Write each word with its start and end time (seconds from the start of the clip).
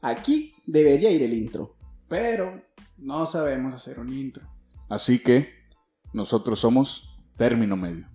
aquí 0.00 0.54
debería 0.66 1.10
ir 1.10 1.22
el 1.22 1.32
intro, 1.32 1.76
pero 2.08 2.62
no 2.96 3.26
sabemos 3.26 3.74
hacer 3.74 3.98
un 3.98 4.12
intro. 4.12 4.44
Así 4.88 5.18
que 5.18 5.52
nosotros 6.12 6.58
somos 6.58 7.18
término 7.36 7.76
medio. 7.76 8.06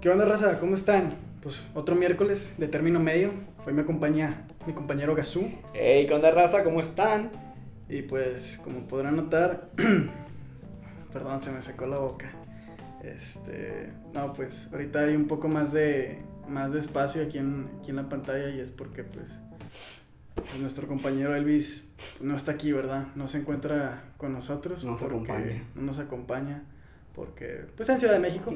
¿Qué 0.00 0.10
onda, 0.10 0.24
raza? 0.24 0.60
¿Cómo 0.60 0.74
están? 0.74 1.16
Pues 1.42 1.64
otro 1.74 1.94
miércoles 1.94 2.54
de 2.58 2.68
término 2.68 3.00
medio. 3.00 3.32
Hoy 3.66 3.72
me 3.72 3.82
acompaña 3.82 4.46
mi 4.66 4.72
compañero 4.72 5.14
Gazú. 5.14 5.48
Hey, 5.74 6.06
¿qué 6.06 6.14
onda, 6.14 6.30
raza? 6.30 6.64
¿Cómo 6.64 6.80
están? 6.80 7.30
Y 7.88 8.02
pues, 8.02 8.60
como 8.62 8.86
podrán 8.86 9.16
notar, 9.16 9.70
perdón, 11.12 11.42
se 11.42 11.52
me 11.52 11.62
secó 11.62 11.86
la 11.86 11.98
boca. 11.98 12.32
Este, 13.02 13.92
no, 14.12 14.32
pues 14.32 14.68
ahorita 14.72 15.04
hay 15.04 15.14
un 15.14 15.26
poco 15.26 15.48
más 15.48 15.72
de 15.72 16.24
más 16.48 16.72
de 16.72 16.78
espacio 16.78 17.22
aquí 17.22 17.38
en, 17.38 17.68
aquí 17.78 17.90
en 17.90 17.96
la 17.96 18.08
pantalla 18.08 18.50
y 18.50 18.60
es 18.60 18.70
porque 18.70 19.04
pues, 19.04 19.38
pues 20.34 20.60
nuestro 20.60 20.86
compañero 20.86 21.34
Elvis 21.34 21.88
no 22.20 22.36
está 22.36 22.52
aquí, 22.52 22.72
¿verdad? 22.72 23.06
No 23.14 23.28
se 23.28 23.38
encuentra 23.38 24.04
con 24.16 24.32
nosotros. 24.32 24.84
No 24.84 24.92
nos 24.92 25.00
porque 25.02 25.16
acompaña. 25.16 25.62
No 25.74 25.82
nos 25.82 25.98
acompaña 25.98 26.62
porque 27.14 27.64
pues 27.76 27.88
en 27.88 27.98
Ciudad 27.98 28.12
de 28.14 28.20
México. 28.20 28.52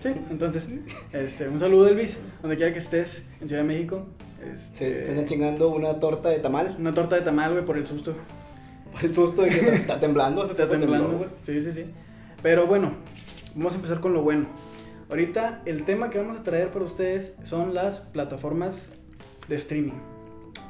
Sí, 0.00 0.10
entonces, 0.30 0.68
este, 1.12 1.48
un 1.48 1.58
saludo 1.58 1.88
Elvis, 1.88 2.18
donde 2.42 2.56
quiera 2.56 2.72
que 2.72 2.78
estés 2.78 3.26
en 3.40 3.48
Ciudad 3.48 3.62
de 3.62 3.68
México. 3.68 4.06
Se, 4.38 4.50
Este, 4.52 5.06
se 5.06 5.12
andan 5.12 5.26
chingando 5.26 5.68
una 5.70 5.98
torta 5.98 6.28
de 6.28 6.38
tamal. 6.38 6.76
una 6.78 6.92
torta 6.92 7.16
de 7.16 7.22
tamal, 7.22 7.52
güey, 7.52 7.64
por 7.64 7.78
el 7.78 7.86
susto. 7.86 8.14
Por 8.92 9.04
el 9.04 9.14
susto 9.14 9.42
de 9.42 9.48
que 9.48 9.56
está, 9.60 9.74
está 9.74 10.00
temblando. 10.00 10.44
se 10.44 10.52
Está 10.52 10.68
temblando, 10.68 11.16
güey. 11.16 11.30
Sí, 11.42 11.60
sí, 11.62 11.72
sí. 11.72 11.86
Pero 12.42 12.66
bueno, 12.66 12.92
vamos 13.54 13.72
a 13.72 13.76
empezar 13.76 14.00
con 14.00 14.12
lo 14.12 14.22
bueno. 14.22 14.46
Ahorita 15.12 15.60
el 15.66 15.84
tema 15.84 16.08
que 16.08 16.16
vamos 16.16 16.40
a 16.40 16.42
traer 16.42 16.70
para 16.70 16.86
ustedes 16.86 17.36
son 17.44 17.74
las 17.74 17.98
plataformas 17.98 18.88
de 19.46 19.56
streaming. 19.56 19.92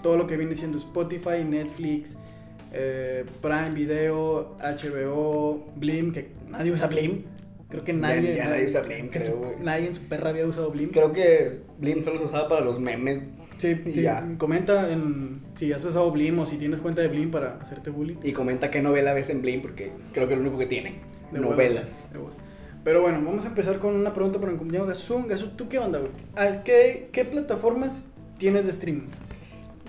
Todo 0.03 0.17
lo 0.17 0.27
que 0.27 0.37
viene 0.37 0.57
siendo 0.57 0.79
Spotify, 0.79 1.45
Netflix, 1.49 2.17
eh, 2.73 3.25
Prime 3.41 3.71
Video, 3.71 4.57
HBO, 4.59 5.65
Blim, 5.77 6.13
que 6.13 6.31
nadie 6.49 6.73
usa 6.73 6.89
Blim. 6.89 7.23
Creo 7.69 7.85
que 7.85 7.93
nadie, 7.93 8.35
ya 8.35 8.47
nadie 8.49 8.65
usa 8.67 8.81
Blim, 8.81 9.11
creo, 9.11 9.37
güey. 9.37 9.61
Nadie 9.61 9.87
en 9.87 9.95
su 9.95 10.09
perra 10.09 10.31
había 10.31 10.45
usado 10.45 10.73
Blim. 10.73 10.91
Creo 10.91 11.13
que 11.13 11.61
Blim 11.79 12.03
solo 12.03 12.19
se 12.19 12.25
usaba 12.25 12.49
para 12.49 12.63
los 12.63 12.81
memes 12.81 13.33
Sí, 13.59 13.77
sí, 13.95 14.03
ya. 14.03 14.29
comenta 14.39 14.93
en, 14.93 15.41
si 15.55 15.73
has 15.73 15.85
usado 15.85 16.11
Blim 16.11 16.41
o 16.41 16.47
si 16.47 16.57
tienes 16.57 16.81
cuenta 16.81 17.01
de 17.01 17.07
Blim 17.07 17.31
para 17.31 17.59
hacerte 17.63 17.91
bullying. 17.91 18.17
y 18.25 18.33
comenta 18.33 18.73
qué 18.73 18.83
novela 18.83 19.15
ves 19.15 19.31
en 19.31 19.41
Blim 19.41 19.63
porque 19.63 19.93
creo 20.13 20.27
que 20.27 20.35
es 20.35 20.41
lo 20.41 20.47
único 20.49 20.59
que 20.59 20.67
tiene. 20.67 20.97
De 21.31 21.39
Novelas. 21.39 22.11
huevos, 22.11 22.13
de 22.13 22.19
huevos. 22.19 22.52
Pero 22.85 23.01
bueno, 23.01 23.21
vamos 23.25 23.45
a 23.45 23.49
empezar 23.49 23.79
con 23.79 23.95
una 23.95 24.13
pregunta 24.13 24.41
para 24.41 24.51
mi 24.53 24.59
compañero 24.59 24.87
Gazú. 24.87 25.25
Gazú, 25.29 25.49
¿tú 25.51 25.69
qué 25.69 25.79
onda, 25.79 25.99
güey? 26.01 26.11
¿A 26.37 26.63
¿Qué, 26.65 27.09
¿Qué 27.13 27.25
plataformas 27.25 28.07
tienes 28.39 28.65
de 28.65 28.71
streaming? 28.73 29.09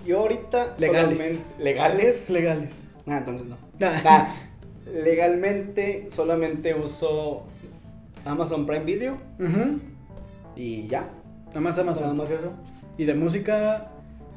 Yo 0.06 0.20
ahorita 0.20 0.74
Legales. 0.78 1.18
solamente- 1.18 1.62
legales. 1.64 2.30
Legales. 2.30 2.70
Ah, 3.06 3.18
entonces 3.18 3.46
no. 3.48 3.56
Ah. 3.82 4.00
Nah, 4.04 4.92
legalmente 5.02 6.06
solamente 6.10 6.74
uso 6.74 7.44
Amazon 8.24 8.66
Prime 8.66 8.84
Video 8.84 9.18
Ujú. 9.40 9.80
y 10.56 10.86
ya. 10.86 11.08
Nada 11.48 11.60
más 11.60 11.78
Amazon. 11.78 12.02
Nada 12.02 12.14
más 12.14 12.30
eso. 12.30 12.52
Y 12.98 13.04
de 13.04 13.14
música, 13.14 13.90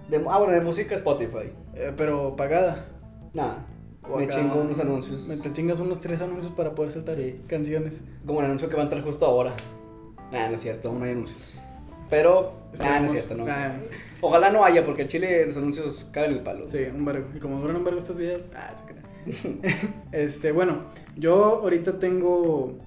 De, 0.10 0.18
ah, 0.30 0.38
bueno, 0.40 0.54
de 0.54 0.62
música 0.62 0.96
Spotify. 0.96 1.52
eh, 1.76 1.92
pero 1.98 2.36
pagada. 2.36 2.86
Nada. 3.34 3.66
O 4.10 4.18
Me 4.18 4.28
chingo 4.30 4.62
unos 4.62 4.80
anuncios. 4.80 5.28
Me 5.28 5.38
te 5.38 5.52
chingas 5.52 5.80
unos 5.80 6.00
tres 6.00 6.22
anuncios 6.22 6.54
para 6.54 6.74
poder 6.74 6.92
saltar 6.92 7.16
Sí. 7.16 7.42
canciones. 7.48 8.02
Como 8.26 8.40
el 8.40 8.46
anuncio 8.46 8.70
que 8.70 8.76
va 8.76 8.82
a 8.82 8.86
entrar 8.86 9.04
justo 9.04 9.26
ahora. 9.26 9.54
Nah, 10.32 10.48
no 10.50 10.56
es 10.56 10.62
cierto, 10.62 10.94
no 10.94 11.04
hay 11.06 11.12
anuncios. 11.12 11.64
Pero, 12.10 12.54
nah, 12.80 13.00
no 13.00 13.06
es 13.08 13.12
cierto, 13.12 13.36
no. 13.36 13.46
Ah, 13.50 13.76
Ojalá 14.22 14.50
no 14.50 14.64
haya, 14.64 14.84
porque 14.86 15.02
en 15.04 15.08
Chile 15.10 15.46
los 15.46 15.58
anuncios 15.58 16.08
caen 16.12 16.32
el 16.32 16.40
palo. 16.42 16.70
sí, 16.70 16.80
un 16.94 17.04
vergo. 17.06 17.28
Y 17.36 17.40
como 17.40 17.60
duran 17.60 17.76
un 17.76 17.84
vergo 17.84 18.00
estos 18.00 18.16
videos, 18.16 18.42
ah, 18.56 18.74
se 19.30 19.58
este, 20.14 20.52
bueno, 20.54 20.78
yo 21.18 21.36
ahorita 21.62 22.00
tengo. 22.00 22.78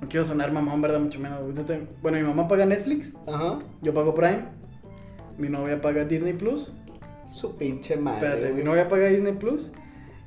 No 0.00 0.08
quiero 0.08 0.24
sonar 0.26 0.52
mamón, 0.52 0.80
¿verdad? 0.80 1.00
Mucho 1.00 1.18
menos. 1.18 1.40
Tengo- 1.66 1.86
Bueno, 2.02 2.18
mi 2.18 2.24
mamá 2.24 2.46
paga 2.46 2.66
Netflix. 2.66 3.12
Ajá. 3.26 3.58
Yo 3.82 3.92
pago 3.94 4.14
Prime. 4.14 4.44
Mi 5.38 5.48
novia 5.48 5.80
paga 5.80 6.04
Disney 6.04 6.34
Plus. 6.34 6.72
Su 7.30 7.56
pinche 7.56 7.96
madre. 7.96 8.28
Espérate, 8.28 8.54
mi 8.54 8.62
novia 8.62 8.88
paga 8.88 9.08
Disney 9.08 9.32
Plus. 9.32 9.72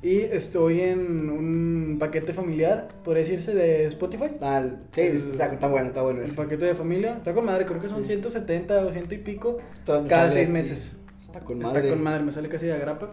Y 0.02 0.20
estoy 0.20 0.80
en 0.80 1.28
un 1.28 1.96
paquete 2.00 2.32
familiar, 2.32 2.88
por 3.04 3.16
decirse, 3.16 3.54
de 3.54 3.84
Spotify. 3.86 4.30
Ah, 4.40 4.64
sí, 4.92 5.00
El- 5.02 5.14
está, 5.14 5.52
está 5.52 5.68
bueno, 5.68 5.88
está 5.88 6.00
bueno 6.02 6.20
El 6.20 6.24
ese. 6.26 6.36
paquete 6.36 6.64
de 6.64 6.74
familia. 6.74 7.16
Está 7.18 7.34
con 7.34 7.44
madre, 7.44 7.66
creo 7.66 7.80
que 7.82 7.88
son 7.88 8.06
170 8.06 8.86
o 8.86 8.92
ciento 8.92 9.14
y 9.14 9.18
pico 9.18 9.58
¿Dónde 9.84 10.08
cada 10.08 10.22
sale? 10.22 10.32
seis 10.34 10.48
meses. 10.48 10.96
Está 11.20 11.40
con 11.40 11.58
Está 11.60 11.74
madre. 11.74 11.88
con 11.90 12.02
madre, 12.02 12.22
me 12.22 12.32
sale 12.32 12.48
casi 12.48 12.64
de 12.66 12.72
agrapa. 12.72 13.10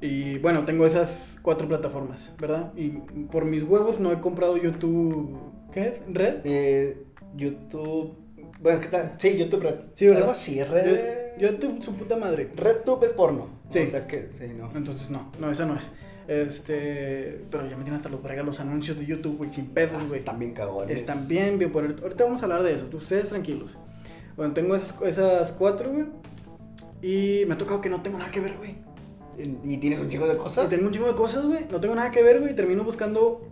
Y 0.00 0.38
bueno, 0.38 0.64
tengo 0.64 0.86
esas 0.86 1.38
cuatro 1.42 1.66
plataformas, 1.66 2.32
¿verdad? 2.40 2.72
Y 2.76 2.90
por 3.32 3.44
mis 3.44 3.64
huevos 3.64 3.98
no 3.98 4.12
he 4.12 4.20
comprado 4.20 4.56
YouTube. 4.56 5.36
¿Qué 5.72 5.88
es? 5.88 6.02
¿Red? 6.08 6.36
Eh, 6.44 7.02
YouTube. 7.36 8.14
Bueno, 8.60 8.78
que 8.78 8.84
está. 8.84 9.14
Sí, 9.18 9.36
YouTube 9.36 9.62
Red. 9.64 9.74
Sí, 9.94 10.06
¿verdad? 10.06 10.20
Algo 10.22 10.32
así, 10.32 10.62
Red. 10.62 10.86
Yo- 10.86 11.27
YouTube, 11.38 11.82
su 11.82 11.94
puta 11.94 12.16
madre. 12.16 12.50
RedTube 12.56 13.04
es 13.04 13.12
porno. 13.12 13.46
Sí. 13.70 13.80
O 13.80 13.86
sea 13.86 14.06
que, 14.06 14.28
sí, 14.38 14.46
no. 14.56 14.70
Entonces, 14.74 15.10
no, 15.10 15.30
no, 15.38 15.50
esa 15.50 15.64
no 15.66 15.76
es. 15.76 15.84
Este. 16.26 17.40
Pero 17.50 17.64
ya 17.64 17.76
me 17.76 17.82
tienen 17.84 17.94
hasta 17.94 18.08
los 18.08 18.22
bregas 18.22 18.44
los 18.44 18.60
anuncios 18.60 18.98
de 18.98 19.06
YouTube, 19.06 19.38
güey, 19.38 19.50
sin 19.50 19.66
pedos, 19.68 20.08
güey. 20.08 20.20
Están 20.20 20.38
bien 20.38 20.52
cagones. 20.52 20.94
Están 21.00 21.26
bien, 21.28 21.58
bien. 21.58 21.72
Por 21.72 21.84
ahorita 21.84 22.24
vamos 22.24 22.42
a 22.42 22.44
hablar 22.46 22.62
de 22.62 22.74
eso, 22.74 22.84
tú, 22.86 22.98
ustedes 22.98 23.28
tranquilos. 23.30 23.76
Bueno, 24.36 24.52
tengo 24.54 24.76
esas, 24.76 24.94
esas 25.02 25.52
cuatro, 25.52 25.90
güey. 25.90 26.06
Y 27.02 27.44
me 27.46 27.54
ha 27.54 27.58
tocado 27.58 27.80
que 27.80 27.88
no 27.88 28.02
tengo 28.02 28.18
nada 28.18 28.30
que 28.30 28.40
ver, 28.40 28.56
güey. 28.58 28.76
Y 29.64 29.78
tienes 29.78 30.00
un 30.00 30.08
chingo 30.08 30.26
de 30.26 30.34
Y 30.34 30.38
cosas. 30.38 30.68
tengo 30.68 30.86
un 30.86 30.92
chingo 30.92 31.06
de 31.06 31.14
cosas, 31.14 31.46
güey. 31.46 31.66
No 31.70 31.80
tengo 31.80 31.94
nada 31.94 32.10
que 32.10 32.22
ver, 32.22 32.40
güey. 32.40 32.54
Termino 32.56 32.82
buscando, 32.84 33.48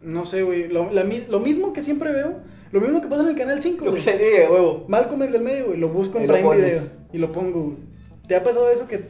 no 0.00 0.26
sé, 0.26 0.42
güey. 0.44 0.68
Lo, 0.68 0.92
la 0.92 1.02
mi- 1.04 1.24
lo 1.28 1.40
mismo 1.40 1.72
que 1.72 1.82
siempre 1.82 2.12
veo. 2.12 2.38
Lo 2.70 2.80
mismo 2.80 3.00
que 3.00 3.08
pasa 3.08 3.22
en 3.22 3.28
el 3.28 3.36
canal 3.36 3.60
5, 3.60 3.84
Lo 3.84 3.90
güey. 3.92 4.02
que 4.02 4.10
se 4.10 4.18
diga, 4.18 4.50
huevo. 4.50 4.84
Malcolm 4.88 5.22
el 5.22 5.32
del 5.32 5.42
medio, 5.42 5.66
güey. 5.66 5.78
Lo 5.78 5.88
busco 5.88 6.18
en 6.18 6.26
Prime. 6.26 6.56
Video. 6.56 6.82
Y 7.14 7.18
lo 7.18 7.30
pongo. 7.32 7.76
¿Te 8.26 8.34
ha 8.36 8.42
pasado 8.42 8.68
eso 8.70 8.88
que, 8.88 9.08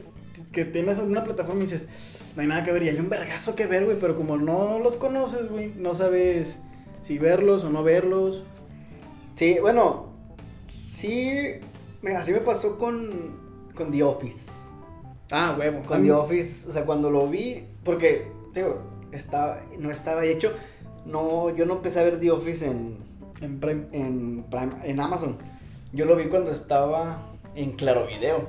que 0.51 0.63
tienes 0.63 0.99
una 0.99 1.23
plataforma 1.23 1.61
y 1.61 1.65
dices, 1.65 1.87
no 2.35 2.41
hay 2.43 2.47
nada 2.47 2.63
que 2.63 2.71
ver? 2.71 2.83
Y 2.83 2.89
hay 2.89 2.97
un 2.99 3.09
vergazo 3.09 3.55
que 3.55 3.65
ver, 3.65 3.85
güey. 3.85 3.97
Pero 3.99 4.15
como 4.15 4.37
no 4.37 4.77
los 4.79 4.95
conoces, 4.95 5.49
güey, 5.49 5.73
no 5.75 5.93
sabes 5.95 6.57
si 7.03 7.17
verlos 7.17 7.63
o 7.63 7.69
no 7.69 7.81
verlos. 7.83 8.43
Sí, 9.35 9.57
bueno. 9.59 10.09
Sí. 10.67 11.33
me- 12.01 12.15
Así 12.15 12.31
me 12.31 12.39
pasó 12.39 12.77
con. 12.77 13.43
Con 13.73 13.91
The 13.91 14.03
Office. 14.03 14.51
Ah, 15.31 15.55
huevo. 15.57 15.81
Con 15.85 16.03
The 16.03 16.11
Office, 16.11 16.69
o 16.69 16.71
sea, 16.71 16.85
cuando 16.85 17.09
lo 17.09 17.27
vi. 17.27 17.63
Porque, 17.83 18.27
digo, 18.53 18.81
estaba, 19.11 19.59
no 19.79 19.89
estaba 19.91 20.23
hecho. 20.25 20.53
No, 21.05 21.53
yo 21.55 21.65
no 21.65 21.73
empecé 21.75 21.99
a 21.99 22.03
ver 22.03 22.19
The 22.19 22.31
Office 22.31 22.65
en, 22.69 22.97
En 23.41 23.59
Prime. 23.59 23.87
en, 23.91 24.45
Prime- 24.49 24.75
en 24.83 24.99
Amazon. 24.99 25.37
Yo 25.91 26.05
lo 26.05 26.15
vi 26.15 26.25
cuando 26.25 26.51
estaba 26.51 27.31
en 27.55 27.71
Claro 27.73 28.05
Video. 28.07 28.47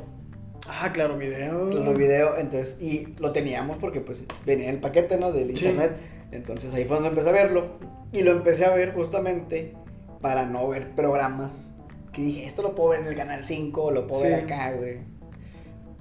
Ah, 0.69 0.91
claro, 0.93 1.17
video. 1.17 1.71
Claro 1.71 1.95
Video, 1.95 2.37
entonces, 2.39 2.77
y 2.81 3.15
lo 3.21 3.33
teníamos 3.33 3.77
porque 3.79 4.01
pues 4.01 4.27
venía 4.45 4.69
en 4.69 4.75
el 4.75 4.81
paquete, 4.81 5.17
¿no? 5.17 5.33
Del 5.33 5.57
Sí. 5.57 5.67
internet. 5.67 5.97
Entonces 6.33 6.75
ahí 6.75 6.85
fue 6.85 6.97
donde 6.97 7.11
empecé 7.11 7.29
a 7.29 7.33
verlo. 7.33 7.79
Y 8.13 8.23
lo 8.23 8.33
empecé 8.33 8.65
a 8.67 8.75
ver 8.75 8.93
justamente 8.93 9.75
para 10.21 10.45
no 10.47 10.69
ver 10.69 10.95
programas. 10.95 11.73
Que 12.13 12.23
dije, 12.23 12.47
esto 12.47 12.63
lo 12.63 12.75
puedo 12.75 12.91
ver 12.91 13.01
en 13.03 13.07
el 13.07 13.15
canal 13.17 13.45
5, 13.45 13.91
lo 13.93 14.07
puedo 14.07 14.23
ver 14.23 14.35
acá, 14.45 14.73
güey. 14.73 14.99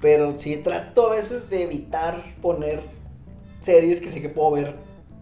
Pero 0.01 0.37
sí 0.37 0.57
trato 0.57 1.11
a 1.11 1.15
veces 1.15 1.49
de 1.49 1.63
evitar 1.63 2.15
poner 2.41 2.79
series 3.59 3.99
que 4.01 4.09
sé 4.09 4.21
que 4.21 4.29
puedo 4.29 4.51
ver 4.51 4.75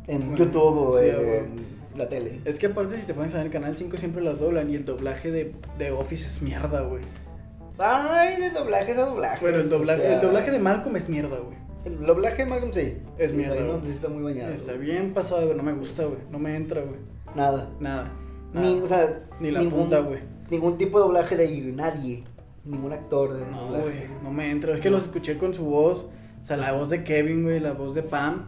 en 0.07 0.21
Bueno, 0.29 0.37
YouTube 0.37 0.77
o 0.77 0.99
sí, 0.99 1.05
en 1.07 1.97
la 1.97 2.07
tele. 2.09 2.39
Es 2.45 2.59
que 2.59 2.67
aparte 2.67 2.99
si 2.99 3.05
te 3.07 3.13
pones 3.13 3.33
a 3.33 3.37
ver 3.37 3.47
el 3.47 3.51
canal 3.51 3.77
5 3.77 3.97
siempre 3.97 4.23
las 4.23 4.39
doblan 4.39 4.69
y 4.69 4.75
el 4.75 4.85
doblaje 4.85 5.31
de, 5.31 5.53
de 5.77 5.91
Office 5.91 6.27
es 6.27 6.41
mierda, 6.41 6.81
güey. 6.81 7.01
Ay, 7.79 8.41
de 8.41 8.51
doblajes 8.51 8.97
a 8.97 9.05
doblajes. 9.05 9.41
Bueno, 9.41 9.57
el 9.57 9.69
doblaje, 9.69 9.99
o 9.99 10.03
sea, 10.03 10.15
el 10.15 10.21
doblaje 10.21 10.51
de 10.51 10.59
Malcolm 10.59 10.95
es 10.95 11.09
mierda, 11.09 11.37
güey. 11.39 11.57
El 11.85 12.05
doblaje 12.05 12.43
de 12.43 12.49
Malcolm 12.49 12.71
sí. 12.71 12.97
Es 13.17 13.33
mierda, 13.33 13.59
No 13.61 13.77
está 13.87 14.07
muy 14.09 14.23
bañado. 14.23 14.53
Está 14.53 14.73
bien 14.73 15.13
pasado, 15.13 15.45
güey. 15.45 15.57
No 15.57 15.63
me 15.63 15.73
gusta, 15.73 16.05
güey. 16.05 16.19
No 16.31 16.39
me 16.39 16.55
entra, 16.55 16.81
güey. 16.81 16.99
Nada. 17.35 17.69
Nada. 17.79 18.11
Nada. 18.53 18.67
Ni, 18.67 18.79
o 18.79 18.87
sea, 18.87 19.23
Ni 19.39 19.51
la 19.51 19.59
ningún, 19.59 19.79
punta, 19.81 19.99
güey. 19.99 20.19
Ningún 20.49 20.77
tipo 20.77 20.99
de 20.99 21.05
doblaje 21.05 21.35
de 21.35 21.73
nadie. 21.73 22.23
Ningún 22.63 22.93
actor 22.93 23.33
de 23.33 23.45
No, 23.47 23.65
doblaje. 23.65 23.83
güey. 24.07 24.23
No 24.23 24.31
me 24.31 24.49
entra. 24.49 24.73
Es 24.73 24.79
que 24.79 24.89
los 24.89 25.03
escuché 25.03 25.37
con 25.37 25.53
su 25.53 25.65
voz. 25.65 26.09
O 26.41 26.45
sea, 26.45 26.57
la 26.57 26.71
voz 26.71 26.89
de 26.89 27.03
Kevin, 27.03 27.43
güey. 27.43 27.59
La 27.59 27.73
voz 27.73 27.95
de 27.95 28.03
Pam. 28.03 28.45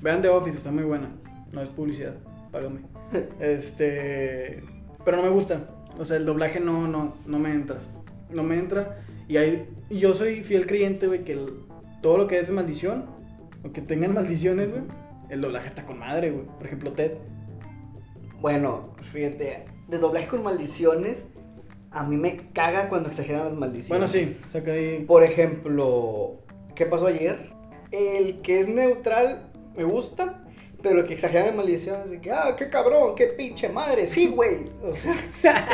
Vean 0.00 0.22
The 0.22 0.28
Office, 0.28 0.58
está 0.58 0.70
muy 0.70 0.84
buena. 0.84 1.10
No 1.52 1.62
es 1.62 1.68
publicidad. 1.70 2.14
Págame. 2.52 2.80
este. 3.40 4.62
Pero 5.04 5.16
no 5.16 5.22
me 5.24 5.30
gusta. 5.30 5.60
O 5.98 6.04
sea, 6.04 6.18
el 6.18 6.26
doblaje 6.26 6.60
no, 6.60 6.86
no, 6.86 7.14
no 7.26 7.38
me 7.38 7.50
entra. 7.50 7.78
No 8.30 8.42
me 8.42 8.56
entra. 8.58 8.98
Y 9.28 9.36
y 9.38 9.98
yo 9.98 10.14
soy 10.14 10.42
fiel 10.42 10.66
creyente, 10.66 11.06
güey, 11.06 11.24
que 11.24 11.32
el- 11.32 11.64
todo 12.02 12.18
lo 12.18 12.26
que 12.26 12.38
es 12.40 12.46
de 12.48 12.52
maldición, 12.52 13.06
o 13.64 13.72
que 13.72 13.80
tengan 13.80 14.14
maldiciones, 14.14 14.70
güey, 14.70 14.82
el 15.30 15.40
doblaje 15.40 15.68
está 15.68 15.84
con 15.86 15.98
madre, 15.98 16.30
güey. 16.30 16.46
Por 16.58 16.66
ejemplo, 16.66 16.92
Ted. 16.92 17.12
Bueno, 18.40 18.90
fíjate, 19.12 19.64
de 19.88 19.98
doblaje 19.98 20.28
con 20.28 20.42
maldiciones, 20.42 21.24
a 21.90 22.04
mí 22.04 22.16
me 22.16 22.50
caga 22.52 22.88
cuando 22.88 23.08
exageran 23.08 23.44
las 23.46 23.54
maldiciones. 23.54 23.88
Bueno, 23.88 24.08
sí, 24.08 24.26
saca 24.26 24.72
ahí. 24.72 25.04
Por 25.06 25.22
ejemplo, 25.22 26.42
¿qué 26.74 26.86
pasó 26.86 27.06
ayer? 27.06 27.50
El 27.90 28.42
que 28.42 28.58
es 28.58 28.68
neutral 28.68 29.50
me 29.76 29.84
gusta, 29.84 30.44
pero 30.82 31.00
el 31.00 31.06
que 31.06 31.14
exagera 31.14 31.46
las 31.46 31.54
maldiciones 31.56 32.10
de 32.10 32.20
que, 32.20 32.30
ah, 32.30 32.54
qué 32.56 32.68
cabrón, 32.68 33.14
qué 33.14 33.28
pinche 33.28 33.68
madre, 33.68 34.06
sí, 34.06 34.28
güey. 34.28 34.66
O 34.82 34.92
sea, 34.94 35.14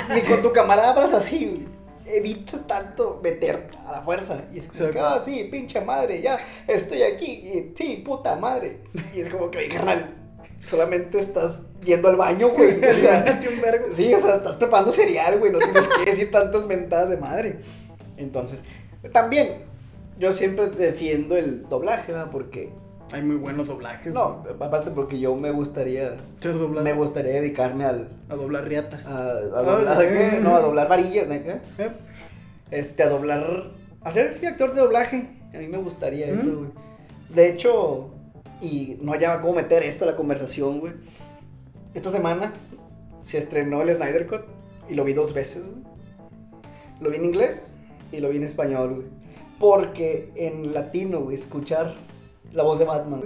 ni 0.14 0.20
con 0.22 0.40
tu 0.42 0.52
camarada 0.52 0.90
hablas 0.90 1.12
así, 1.14 1.46
güey. 1.46 1.81
Evitas 2.06 2.66
tanto 2.66 3.20
meter 3.22 3.70
a 3.86 3.92
la 3.92 4.02
fuerza. 4.02 4.44
Y 4.52 4.58
es 4.58 4.66
como 4.68 4.90
que, 4.90 4.98
ah, 4.98 5.20
sí, 5.22 5.48
pinche 5.50 5.80
madre, 5.80 6.20
ya 6.20 6.38
estoy 6.66 7.02
aquí. 7.02 7.26
Y, 7.26 7.72
sí, 7.76 8.02
puta 8.04 8.36
madre. 8.36 8.80
Y 9.14 9.20
es 9.20 9.28
como 9.28 9.50
que, 9.50 9.58
"Oye, 9.58 9.68
carnal, 9.68 10.14
solamente 10.64 11.18
estás 11.18 11.62
yendo 11.84 12.08
al 12.08 12.16
baño, 12.16 12.50
güey. 12.50 12.78
O 12.84 12.94
sea. 12.94 13.40
Sí, 13.90 14.12
o 14.14 14.20
sea, 14.20 14.36
estás 14.36 14.56
preparando 14.56 14.92
cereal, 14.92 15.38
güey, 15.38 15.52
no 15.52 15.58
tienes 15.58 15.86
que 15.88 16.10
decir 16.10 16.30
tantas 16.30 16.66
mentadas 16.66 17.10
de 17.10 17.16
madre. 17.16 17.58
Entonces, 18.16 18.62
también, 19.12 19.64
yo 20.18 20.32
siempre 20.32 20.68
defiendo 20.68 21.36
el 21.36 21.68
doblaje, 21.68 22.12
¿verdad? 22.12 22.30
Porque, 22.30 22.70
Hay 23.12 23.22
muy 23.22 23.36
buenos 23.36 23.68
doblajes. 23.68 24.12
no, 24.12 24.44
aparte 24.58 24.90
porque 24.90 25.18
yo 25.20 25.34
me 25.36 25.50
gustaría, 25.50 26.16
Ser 26.40 26.58
doblado. 26.58 26.82
me 26.84 26.94
gustaría 26.94 27.32
dedicarme 27.32 27.84
al, 27.84 28.08
A 28.30 28.34
doblar 28.36 28.64
riatas. 28.66 29.06
a, 29.06 29.28
a 29.28 29.40
doblar, 29.62 29.98
¿qué? 30.08 30.38
no, 30.42 30.54
a 30.56 30.60
doblar 30.60 30.88
varillas, 30.88 31.28
¿no? 31.28 31.34
¿Qué? 31.34 31.60
Eh, 31.78 31.90
Este, 32.70 33.02
a 33.02 33.08
doblar, 33.10 33.70
a 34.00 34.10
ser, 34.10 34.32
sí, 34.32 34.46
actor 34.46 34.72
de 34.72 34.80
doblaje, 34.80 35.28
a 35.54 35.58
mí 35.58 35.68
me 35.68 35.76
gustaría 35.78 36.26
eso, 36.28 36.46
Ujú. 36.48 36.56
güey. 36.58 36.70
De 37.28 37.48
hecho, 37.50 38.08
y 38.62 38.96
no 39.02 39.12
hallaba 39.12 39.42
cómo 39.42 39.54
meter 39.54 39.82
esto 39.82 40.04
a 40.04 40.08
la 40.08 40.16
conversación, 40.16 40.80
güey. 40.80 40.94
Esta 41.92 42.08
semana 42.10 42.52
se 43.24 43.36
estrenó 43.36 43.82
el 43.82 43.92
Snyder 43.94 44.26
Cut 44.26 44.42
y 44.88 44.94
lo 44.94 45.04
vi 45.04 45.12
dos 45.12 45.34
veces, 45.34 45.62
güey. 45.66 45.82
Lo 47.00 47.10
vi 47.10 47.16
en 47.16 47.24
inglés 47.26 47.76
y 48.10 48.20
lo 48.20 48.30
vi 48.30 48.38
en 48.38 48.44
español, 48.44 48.94
güey. 48.94 49.06
Porque 49.58 50.32
en 50.34 50.72
latino, 50.72 51.20
güey, 51.20 51.36
escuchar 51.36 51.94
la 52.52 52.62
voz 52.62 52.78
de 52.78 52.84
Batman, 52.84 53.24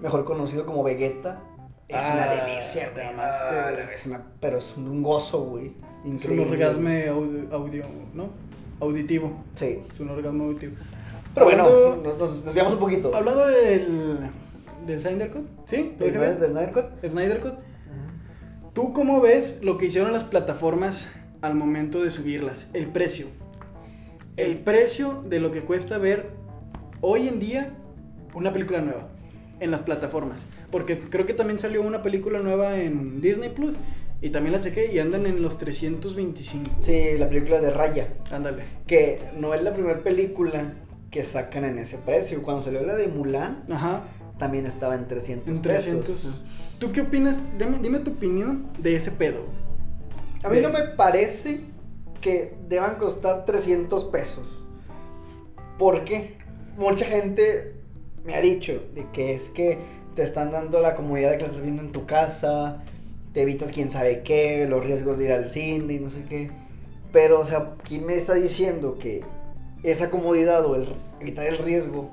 mejor 0.00 0.24
conocido 0.24 0.64
como 0.66 0.82
Vegeta, 0.82 1.40
es 1.88 2.02
Ah, 2.02 2.12
una 2.14 2.26
delicia, 2.46 2.92
te 2.94 3.02
güey. 3.02 3.14
Ah, 3.18 3.70
es 3.94 4.06
una- 4.06 4.22
pero 4.40 4.56
es 4.58 4.74
un 4.76 5.02
gozo, 5.02 5.44
güey. 5.44 5.66
Es 6.02 6.06
un 6.06 6.12
Increíble. 6.14 6.50
orgasmo 6.66 6.88
audio, 7.52 7.84
¿no? 8.14 8.30
Auditivo. 8.80 9.32
Sí. 9.54 9.80
Es 9.92 10.00
un 10.00 10.08
orgasmo 10.10 10.44
auditivo. 10.44 10.72
Pero 11.34 11.46
bueno, 11.46 11.96
nos, 12.02 12.18
nos 12.18 12.44
desviamos 12.44 12.72
un 12.74 12.78
poquito. 12.80 13.14
Hablando 13.14 13.46
del. 13.46 14.18
del 14.86 15.00
Snyder 15.00 15.30
Cut, 15.30 15.46
¿sí? 15.66 15.92
¿Lo 15.98 16.04
¿De 16.04 16.10
dije 16.10 16.18
Snyder, 16.18 16.28
bien? 16.28 16.40
de 16.40 16.48
Snyder 16.48 16.72
Cut? 16.72 17.10
Snyder 17.10 17.40
Cut. 17.40 17.54
¿Tú 18.72 18.92
cómo 18.92 19.20
ves 19.20 19.60
lo 19.62 19.76
que 19.78 19.86
hicieron 19.86 20.12
las 20.12 20.24
plataformas 20.24 21.10
al 21.42 21.54
momento 21.54 22.02
de 22.02 22.10
subirlas? 22.10 22.68
El 22.72 22.86
precio. 22.88 23.26
El 24.36 24.58
precio 24.60 25.22
de 25.28 25.40
lo 25.40 25.52
que 25.52 25.60
cuesta 25.60 25.98
ver 25.98 26.30
hoy 27.02 27.28
en 27.28 27.38
día 27.38 27.74
una 28.34 28.52
película 28.52 28.80
nueva 28.80 29.08
en 29.60 29.70
las 29.70 29.82
plataformas. 29.82 30.46
Porque 30.70 30.98
creo 30.98 31.26
que 31.26 31.34
también 31.34 31.58
salió 31.58 31.82
una 31.82 32.02
película 32.02 32.40
nueva 32.40 32.80
en 32.80 33.20
Disney 33.20 33.50
Plus 33.50 33.74
y 34.20 34.30
también 34.30 34.52
la 34.52 34.60
chequé 34.60 34.92
y 34.92 34.98
andan 34.98 35.26
en 35.26 35.42
los 35.42 35.58
325. 35.58 36.70
Sí, 36.80 37.18
la 37.18 37.28
película 37.28 37.60
de 37.60 37.70
Raya. 37.70 38.08
Ándale. 38.30 38.64
Que 38.86 39.30
no 39.36 39.54
es 39.54 39.62
la 39.62 39.72
primera 39.74 39.98
película 40.00 40.72
que 41.10 41.22
sacan 41.22 41.64
en 41.64 41.78
ese 41.78 41.98
precio. 41.98 42.42
Cuando 42.42 42.62
salió 42.62 42.82
la 42.82 42.94
de 42.96 43.08
Mulan, 43.08 43.64
Ajá. 43.70 44.04
también 44.38 44.64
estaba 44.66 44.94
en 44.94 45.06
300 45.08 45.56
En 45.56 45.62
300. 45.62 46.10
pesos. 46.10 46.44
¿Tú 46.78 46.90
qué 46.92 47.02
opinas? 47.02 47.42
Dime, 47.58 47.78
dime 47.80 47.98
tu 48.00 48.12
opinión 48.12 48.68
de 48.78 48.96
ese 48.96 49.10
pedo. 49.12 49.44
A 50.42 50.48
mí 50.48 50.60
no 50.60 50.70
me 50.70 50.82
parece 50.82 51.60
que 52.20 52.54
deban 52.68 52.96
costar 52.96 53.44
300 53.44 54.04
pesos. 54.04 54.62
¿Por 55.78 56.04
qué? 56.04 56.36
Mucha 56.76 57.04
gente 57.04 57.71
me 58.24 58.34
ha 58.34 58.40
dicho 58.40 58.80
de 58.94 59.06
que 59.12 59.34
es 59.34 59.50
que 59.50 59.78
te 60.14 60.22
están 60.22 60.52
dando 60.52 60.80
la 60.80 60.94
comodidad 60.94 61.30
de 61.30 61.38
que 61.38 61.42
la 61.42 61.48
estás 61.48 61.62
viendo 61.62 61.82
en 61.82 61.92
tu 61.92 62.06
casa, 62.06 62.82
te 63.32 63.42
evitas 63.42 63.72
quién 63.72 63.90
sabe 63.90 64.22
qué, 64.22 64.66
los 64.68 64.84
riesgos 64.84 65.18
de 65.18 65.24
ir 65.24 65.32
al 65.32 65.48
cine 65.48 65.94
y 65.94 66.00
no 66.00 66.10
sé 66.10 66.24
qué. 66.28 66.50
Pero, 67.12 67.40
o 67.40 67.44
sea, 67.44 67.74
¿quién 67.82 68.06
me 68.06 68.14
está 68.14 68.34
diciendo 68.34 68.98
que 68.98 69.22
esa 69.82 70.10
comodidad 70.10 70.64
o 70.64 70.76
el 70.76 70.86
evitar 71.20 71.46
el 71.46 71.58
riesgo 71.58 72.10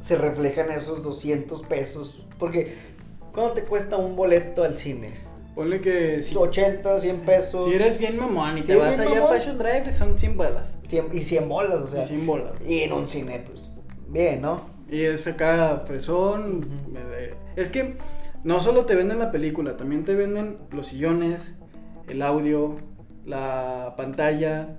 se 0.00 0.16
refleja 0.16 0.64
en 0.64 0.72
esos 0.72 1.02
200 1.02 1.62
pesos? 1.62 2.24
Porque, 2.38 2.74
¿cuánto 3.32 3.54
te 3.54 3.62
cuesta 3.64 3.96
un 3.96 4.16
boleto 4.16 4.62
al 4.62 4.76
cine? 4.76 5.12
Ponle 5.54 5.80
que 5.80 6.22
si, 6.22 6.36
80, 6.36 7.00
100 7.00 7.20
pesos. 7.20 7.64
si 7.64 7.74
eres 7.74 7.98
bien 7.98 8.16
mamón 8.16 8.58
y 8.58 8.62
Si 8.62 8.68
te 8.68 8.76
vas 8.76 8.98
allá 8.98 9.24
a. 9.24 9.28
Fashion 9.28 9.58
Drive, 9.58 9.92
son 9.92 10.18
100 10.18 10.36
bolas. 10.36 10.76
100 10.88 11.08
y 11.12 11.20
100 11.20 11.48
bolas, 11.48 11.76
o 11.76 11.88
sea. 11.88 12.04
Y 12.04 12.06
100 12.06 12.26
bolas. 12.26 12.52
Y 12.66 12.80
en 12.80 12.92
un 12.92 13.08
cine, 13.08 13.42
pues, 13.44 13.70
bien, 14.08 14.40
¿no? 14.40 14.77
Y 14.90 15.02
es 15.02 15.26
acá 15.26 15.82
fresón. 15.86 16.68
Es 17.56 17.68
que 17.68 17.96
no 18.44 18.60
solo 18.60 18.86
te 18.86 18.94
venden 18.94 19.18
la 19.18 19.30
película, 19.30 19.76
también 19.76 20.04
te 20.04 20.14
venden 20.14 20.58
los 20.70 20.88
sillones, 20.88 21.54
el 22.08 22.22
audio, 22.22 22.76
la 23.26 23.94
pantalla, 23.96 24.78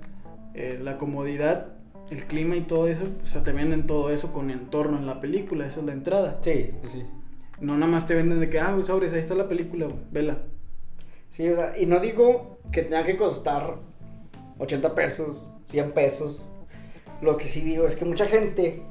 eh, 0.54 0.78
la 0.82 0.98
comodidad, 0.98 1.74
el 2.10 2.24
clima 2.24 2.56
y 2.56 2.62
todo 2.62 2.88
eso. 2.88 3.04
O 3.22 3.26
sea, 3.26 3.44
te 3.44 3.52
venden 3.52 3.86
todo 3.86 4.10
eso 4.10 4.32
con 4.32 4.50
entorno 4.50 4.98
en 4.98 5.06
la 5.06 5.20
película, 5.20 5.66
eso 5.66 5.80
es 5.80 5.86
la 5.86 5.92
entrada. 5.92 6.38
Sí, 6.40 6.70
sí. 6.86 7.04
No 7.60 7.74
nada 7.76 7.92
más 7.92 8.06
te 8.06 8.14
venden 8.14 8.40
de 8.40 8.48
que, 8.48 8.58
ah, 8.58 8.76
sobres, 8.86 9.12
ahí 9.12 9.20
está 9.20 9.34
la 9.34 9.48
película, 9.48 9.88
vela. 10.10 10.38
Sí, 11.28 11.48
o 11.48 11.54
sea, 11.54 11.78
y 11.78 11.86
no 11.86 12.00
digo 12.00 12.58
que 12.72 12.82
tenga 12.82 13.04
que 13.04 13.16
costar 13.16 13.76
80 14.58 14.94
pesos, 14.94 15.46
100 15.66 15.92
pesos. 15.92 16.46
Lo 17.22 17.36
que 17.36 17.46
sí 17.46 17.60
digo 17.60 17.86
es 17.86 17.96
que 17.96 18.04
mucha 18.04 18.26
gente 18.26 18.82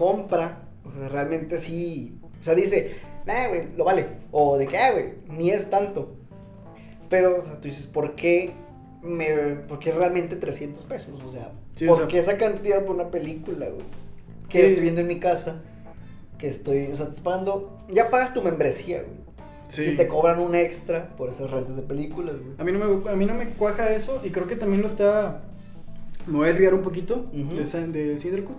compra, 0.00 0.62
o 0.82 0.90
sea, 0.98 1.08
realmente 1.10 1.58
sí, 1.58 2.18
o 2.40 2.42
sea, 2.42 2.54
dice, 2.54 2.96
nah, 3.26 3.48
güey, 3.48 3.68
lo 3.76 3.84
vale. 3.84 4.06
O 4.32 4.56
de 4.56 4.66
que, 4.66 4.78
ah, 4.78 4.92
güey, 4.92 5.10
ni 5.28 5.50
es 5.50 5.68
tanto. 5.68 6.16
Pero, 7.10 7.36
o 7.36 7.42
sea, 7.42 7.54
tú 7.60 7.68
dices, 7.68 7.86
¿por 7.86 8.14
qué, 8.14 8.52
me, 9.02 9.26
por 9.68 9.78
qué 9.78 9.92
realmente 9.92 10.36
300 10.36 10.84
pesos? 10.84 11.20
O 11.26 11.28
sea, 11.30 11.52
Sí, 11.74 11.84
o 11.84 11.88
¿por 11.88 11.98
sea- 11.98 12.08
qué 12.08 12.18
esa 12.18 12.38
cantidad 12.38 12.84
por 12.86 12.94
una 12.94 13.10
película, 13.10 13.66
güey? 13.68 13.84
Que 14.48 14.60
Sí. 14.60 14.66
estoy 14.68 14.82
viendo 14.82 15.02
en 15.02 15.06
mi 15.06 15.18
casa, 15.20 15.62
que 16.38 16.48
estoy, 16.48 16.86
o 16.86 16.96
sea, 16.96 17.06
estás 17.06 17.20
pagando, 17.20 17.78
ya 17.90 18.08
pagas 18.10 18.32
tu 18.32 18.40
membresía, 18.42 19.02
güey. 19.02 19.20
Sí. 19.68 19.84
Y 19.84 19.96
te 19.96 20.08
cobran 20.08 20.40
un 20.40 20.54
extra 20.54 21.14
por 21.16 21.28
esas 21.28 21.50
rentas 21.50 21.76
de 21.76 21.82
películas, 21.82 22.36
güey. 22.36 22.54
A 22.58 22.64
mí, 22.64 22.72
no 22.72 22.78
me, 22.78 23.10
a 23.10 23.14
mí 23.14 23.26
no 23.26 23.34
me 23.34 23.46
cuaja 23.50 23.92
eso 23.94 24.20
y 24.24 24.30
creo 24.30 24.46
que 24.48 24.56
también 24.56 24.80
lo 24.82 24.88
está... 24.88 25.42
Me 26.26 26.38
voy 26.38 26.48
a 26.48 26.50
desviar 26.52 26.74
un 26.74 26.82
poquito 26.82 27.26
de, 27.32 27.86
de 27.92 28.18
Cindercut. 28.18 28.56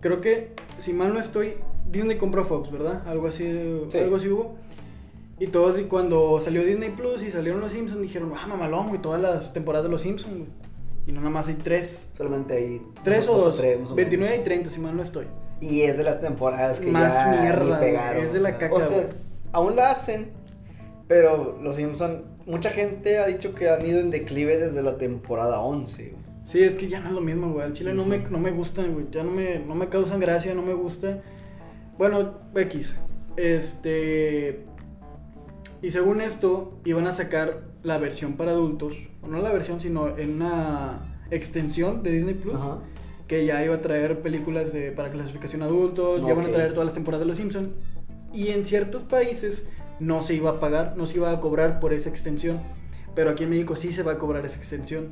Creo 0.00 0.20
que, 0.20 0.52
si 0.78 0.92
mal 0.92 1.12
no 1.14 1.20
estoy, 1.20 1.54
Disney 1.90 2.16
compró 2.18 2.44
Fox, 2.44 2.70
¿verdad? 2.70 3.02
Algo 3.06 3.28
así, 3.28 3.82
Sí. 3.88 3.98
algo 3.98 4.16
así 4.16 4.28
hubo. 4.28 4.56
Y 5.38 5.46
todos, 5.48 5.78
y 5.78 5.84
cuando 5.84 6.40
salió 6.40 6.64
Disney 6.64 6.90
Plus 6.90 7.22
y 7.22 7.30
salieron 7.30 7.60
los 7.60 7.72
Simpsons, 7.72 8.00
dijeron, 8.02 8.32
ah, 8.36 8.46
mamalón, 8.46 8.88
güey, 8.88 9.00
todas 9.00 9.20
las 9.20 9.52
temporadas 9.52 9.84
de 9.86 9.90
los 9.90 10.02
Simpsons, 10.02 10.34
güey. 10.36 10.48
Y 11.06 11.12
no 11.12 11.20
nada 11.20 11.30
más 11.30 11.48
hay 11.48 11.54
tres. 11.54 12.10
Solamente 12.14 12.54
hay 12.54 12.82
¿Tres 13.02 13.26
o 13.26 13.36
dos? 13.36 13.56
tres, 13.56 13.80
más 13.80 13.90
o 13.92 13.94
29 13.94 14.26
y 14.34 14.38
menos. 14.38 14.44
30, 14.44 14.70
si 14.70 14.80
mal 14.80 14.96
no 14.96 15.02
estoy. 15.02 15.26
Y 15.60 15.80
es 15.82 15.96
de 15.96 16.04
las 16.04 16.20
temporadas 16.20 16.78
que 16.78 16.90
Más 16.90 17.12
ya 17.14 17.40
mierda, 17.40 17.78
ni 17.80 17.86
pegaron. 17.86 18.22
es 18.24 18.32
de 18.34 18.40
la 18.40 18.58
caca, 18.58 18.74
O 18.74 18.80
sea, 18.80 18.96
güey. 18.98 19.08
aún 19.52 19.76
la 19.76 19.90
hacen, 19.90 20.30
pero 21.08 21.58
los 21.60 21.76
Simpson, 21.76 22.24
mucha 22.46 22.70
gente 22.70 23.18
ha 23.18 23.26
dicho 23.26 23.54
que 23.54 23.68
han 23.70 23.84
ido 23.84 23.98
en 24.00 24.10
declive 24.10 24.58
desde 24.58 24.82
la 24.82 24.96
temporada 24.98 25.60
11. 25.60 26.14
Sí, 26.50 26.64
es 26.64 26.74
que 26.74 26.88
ya 26.88 26.98
no 26.98 27.10
es 27.10 27.14
lo 27.14 27.20
mismo, 27.20 27.52
güey. 27.52 27.64
Al 27.64 27.74
chile 27.74 27.94
no, 27.94 28.04
me, 28.04 28.18
no 28.18 28.40
me 28.40 28.50
gustan, 28.50 28.92
güey. 28.92 29.06
Ya 29.12 29.22
no 29.22 29.30
me, 29.30 29.60
no 29.60 29.76
me 29.76 29.88
causan 29.88 30.18
gracia, 30.18 30.52
no 30.52 30.62
me 30.62 30.74
gusta. 30.74 31.22
Bueno, 31.96 32.40
X. 32.56 32.96
Este. 33.36 34.64
Y 35.80 35.92
según 35.92 36.20
esto, 36.20 36.80
iban 36.84 37.06
a 37.06 37.12
sacar 37.12 37.62
la 37.84 37.98
versión 37.98 38.32
para 38.32 38.50
adultos. 38.50 38.94
O 39.22 39.28
no 39.28 39.40
la 39.40 39.52
versión, 39.52 39.80
sino 39.80 40.18
en 40.18 40.42
una 40.42 41.22
extensión 41.30 42.02
de 42.02 42.10
Disney 42.10 42.34
Plus. 42.34 42.56
Ajá. 42.56 42.80
Que 43.28 43.46
ya 43.46 43.64
iba 43.64 43.76
a 43.76 43.80
traer 43.80 44.20
películas 44.20 44.72
de, 44.72 44.90
para 44.90 45.12
clasificación 45.12 45.62
adultos. 45.62 46.20
Ya 46.20 46.32
iban 46.32 46.46
a 46.46 46.50
traer 46.50 46.72
todas 46.72 46.86
las 46.86 46.94
temporadas 46.94 47.24
de 47.24 47.28
Los 47.28 47.36
Simpsons. 47.36 47.68
Y 48.32 48.48
en 48.48 48.66
ciertos 48.66 49.04
países 49.04 49.68
no 50.00 50.20
se 50.20 50.34
iba 50.34 50.50
a 50.50 50.58
pagar, 50.58 50.94
no 50.96 51.06
se 51.06 51.18
iba 51.18 51.30
a 51.30 51.40
cobrar 51.40 51.78
por 51.78 51.92
esa 51.92 52.10
extensión. 52.10 52.60
Pero 53.14 53.30
aquí 53.30 53.44
en 53.44 53.50
México 53.50 53.76
sí 53.76 53.92
se 53.92 54.02
va 54.02 54.12
a 54.14 54.18
cobrar 54.18 54.44
esa 54.44 54.58
extensión. 54.58 55.10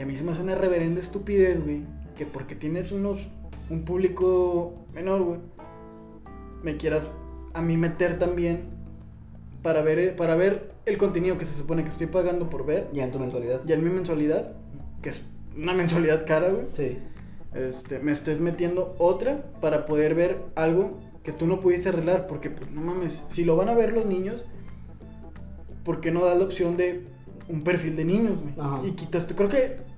Y 0.00 0.02
a 0.02 0.06
mí 0.06 0.16
se 0.16 0.24
me 0.24 0.30
hace 0.30 0.40
una 0.40 0.54
reverenda 0.54 0.98
estupidez, 0.98 1.62
güey. 1.62 1.82
Que 2.16 2.24
porque 2.24 2.54
tienes 2.54 2.90
unos. 2.90 3.20
un 3.68 3.84
público 3.84 4.72
menor, 4.94 5.20
güey. 5.22 5.40
Me 6.62 6.78
quieras 6.78 7.10
a 7.52 7.60
mí 7.60 7.76
meter 7.76 8.18
también. 8.18 8.62
Para 9.62 9.82
ver, 9.82 10.16
para 10.16 10.36
ver 10.36 10.72
el 10.86 10.96
contenido 10.96 11.36
que 11.36 11.44
se 11.44 11.54
supone 11.54 11.82
que 11.82 11.90
estoy 11.90 12.06
pagando 12.06 12.48
por 12.48 12.64
ver. 12.64 12.88
Ya 12.94 13.04
en 13.04 13.12
tu 13.12 13.18
mensualidad. 13.18 13.60
Ya 13.66 13.74
en 13.74 13.84
mi 13.84 13.90
mensualidad. 13.90 14.52
Que 15.02 15.10
es 15.10 15.26
una 15.54 15.74
mensualidad 15.74 16.26
cara, 16.26 16.48
güey. 16.48 16.64
Sí. 16.70 16.96
Este, 17.52 17.98
me 17.98 18.12
estés 18.12 18.40
metiendo 18.40 18.94
otra 18.96 19.52
para 19.60 19.84
poder 19.84 20.14
ver 20.14 20.38
algo 20.54 20.98
que 21.22 21.32
tú 21.32 21.46
no 21.46 21.60
pudiste 21.60 21.90
arreglar. 21.90 22.26
Porque, 22.26 22.48
pues, 22.48 22.70
no 22.70 22.80
mames, 22.80 23.22
si 23.28 23.44
lo 23.44 23.54
van 23.54 23.68
a 23.68 23.74
ver 23.74 23.92
los 23.92 24.06
niños, 24.06 24.46
¿por 25.84 26.00
qué 26.00 26.10
no 26.10 26.24
da 26.24 26.34
la 26.36 26.44
opción 26.44 26.78
de 26.78 27.04
un 27.50 27.62
perfil 27.62 27.96
de 27.96 28.04
niños, 28.06 28.38
güey. 28.40 28.88
Y 28.88 28.92
quitas 28.92 29.26
tú. 29.26 29.34
Creo 29.34 29.50
que 29.50 29.89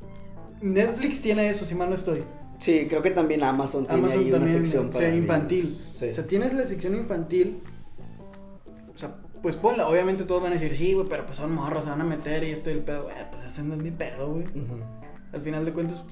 Netflix 0.62 1.20
tiene 1.20 1.50
eso, 1.50 1.66
si 1.66 1.74
mal 1.74 1.88
no 1.88 1.94
estoy. 1.96 2.24
Sí, 2.58 2.86
creo 2.88 3.02
que 3.02 3.10
también 3.10 3.42
Amazon 3.42 3.86
tiene 3.86 4.00
Amazon 4.00 4.20
ahí 4.20 4.30
también, 4.30 4.42
una 4.56 4.64
sección 4.64 4.86
o 4.86 4.90
para 4.90 4.98
sea, 5.00 5.08
niños. 5.08 5.22
infantil. 5.24 5.78
Sí. 5.94 6.08
O 6.10 6.14
sea, 6.14 6.26
tienes 6.26 6.54
la 6.54 6.64
sección 6.66 6.94
infantil. 6.94 7.60
O 8.94 8.98
sea, 8.98 9.16
pues 9.42 9.56
ponla. 9.56 9.88
Obviamente 9.88 10.22
todos 10.24 10.42
van 10.42 10.52
a 10.52 10.54
decir, 10.54 10.76
sí, 10.76 10.94
güey, 10.94 11.08
pero 11.08 11.26
pues 11.26 11.38
son 11.38 11.52
morros, 11.52 11.84
se 11.84 11.90
van 11.90 12.00
a 12.00 12.04
meter 12.04 12.44
y 12.44 12.52
esto 12.52 12.70
y 12.70 12.74
el 12.74 12.80
pedo. 12.80 13.04
Güey, 13.04 13.16
pues 13.32 13.44
eso 13.46 13.62
no 13.64 13.74
es 13.74 13.82
mi 13.82 13.90
pedo, 13.90 14.30
güey. 14.30 14.44
Al 15.32 15.40
final 15.40 15.64
de 15.64 15.72
cuentas, 15.72 16.04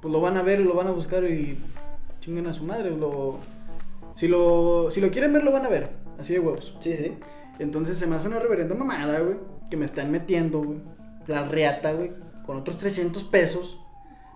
pues 0.00 0.12
lo 0.12 0.20
van 0.20 0.36
a 0.36 0.42
ver 0.42 0.60
y 0.60 0.64
lo 0.64 0.74
van 0.74 0.86
a 0.86 0.92
buscar 0.92 1.24
y 1.24 1.58
chinguen 2.20 2.46
a 2.46 2.52
su 2.52 2.62
madre. 2.64 2.90
Lo, 2.96 3.38
si, 4.14 4.28
lo, 4.28 4.88
si 4.92 5.00
lo 5.00 5.10
quieren 5.10 5.32
ver, 5.32 5.42
lo 5.42 5.50
van 5.50 5.66
a 5.66 5.68
ver. 5.68 5.90
Así 6.20 6.34
de 6.34 6.38
huevos. 6.40 6.76
Sí, 6.78 6.94
sí. 6.94 7.14
Entonces 7.58 7.98
se 7.98 8.06
me 8.06 8.14
hace 8.14 8.28
una 8.28 8.38
reverenda 8.38 8.76
mamada, 8.76 9.18
güey. 9.18 9.36
Que 9.68 9.76
me 9.76 9.86
están 9.86 10.12
metiendo, 10.12 10.62
güey. 10.62 10.78
La 11.26 11.44
reata, 11.44 11.92
güey. 11.92 12.12
Con 12.46 12.56
otros 12.56 12.76
300 12.76 13.24
pesos 13.24 13.80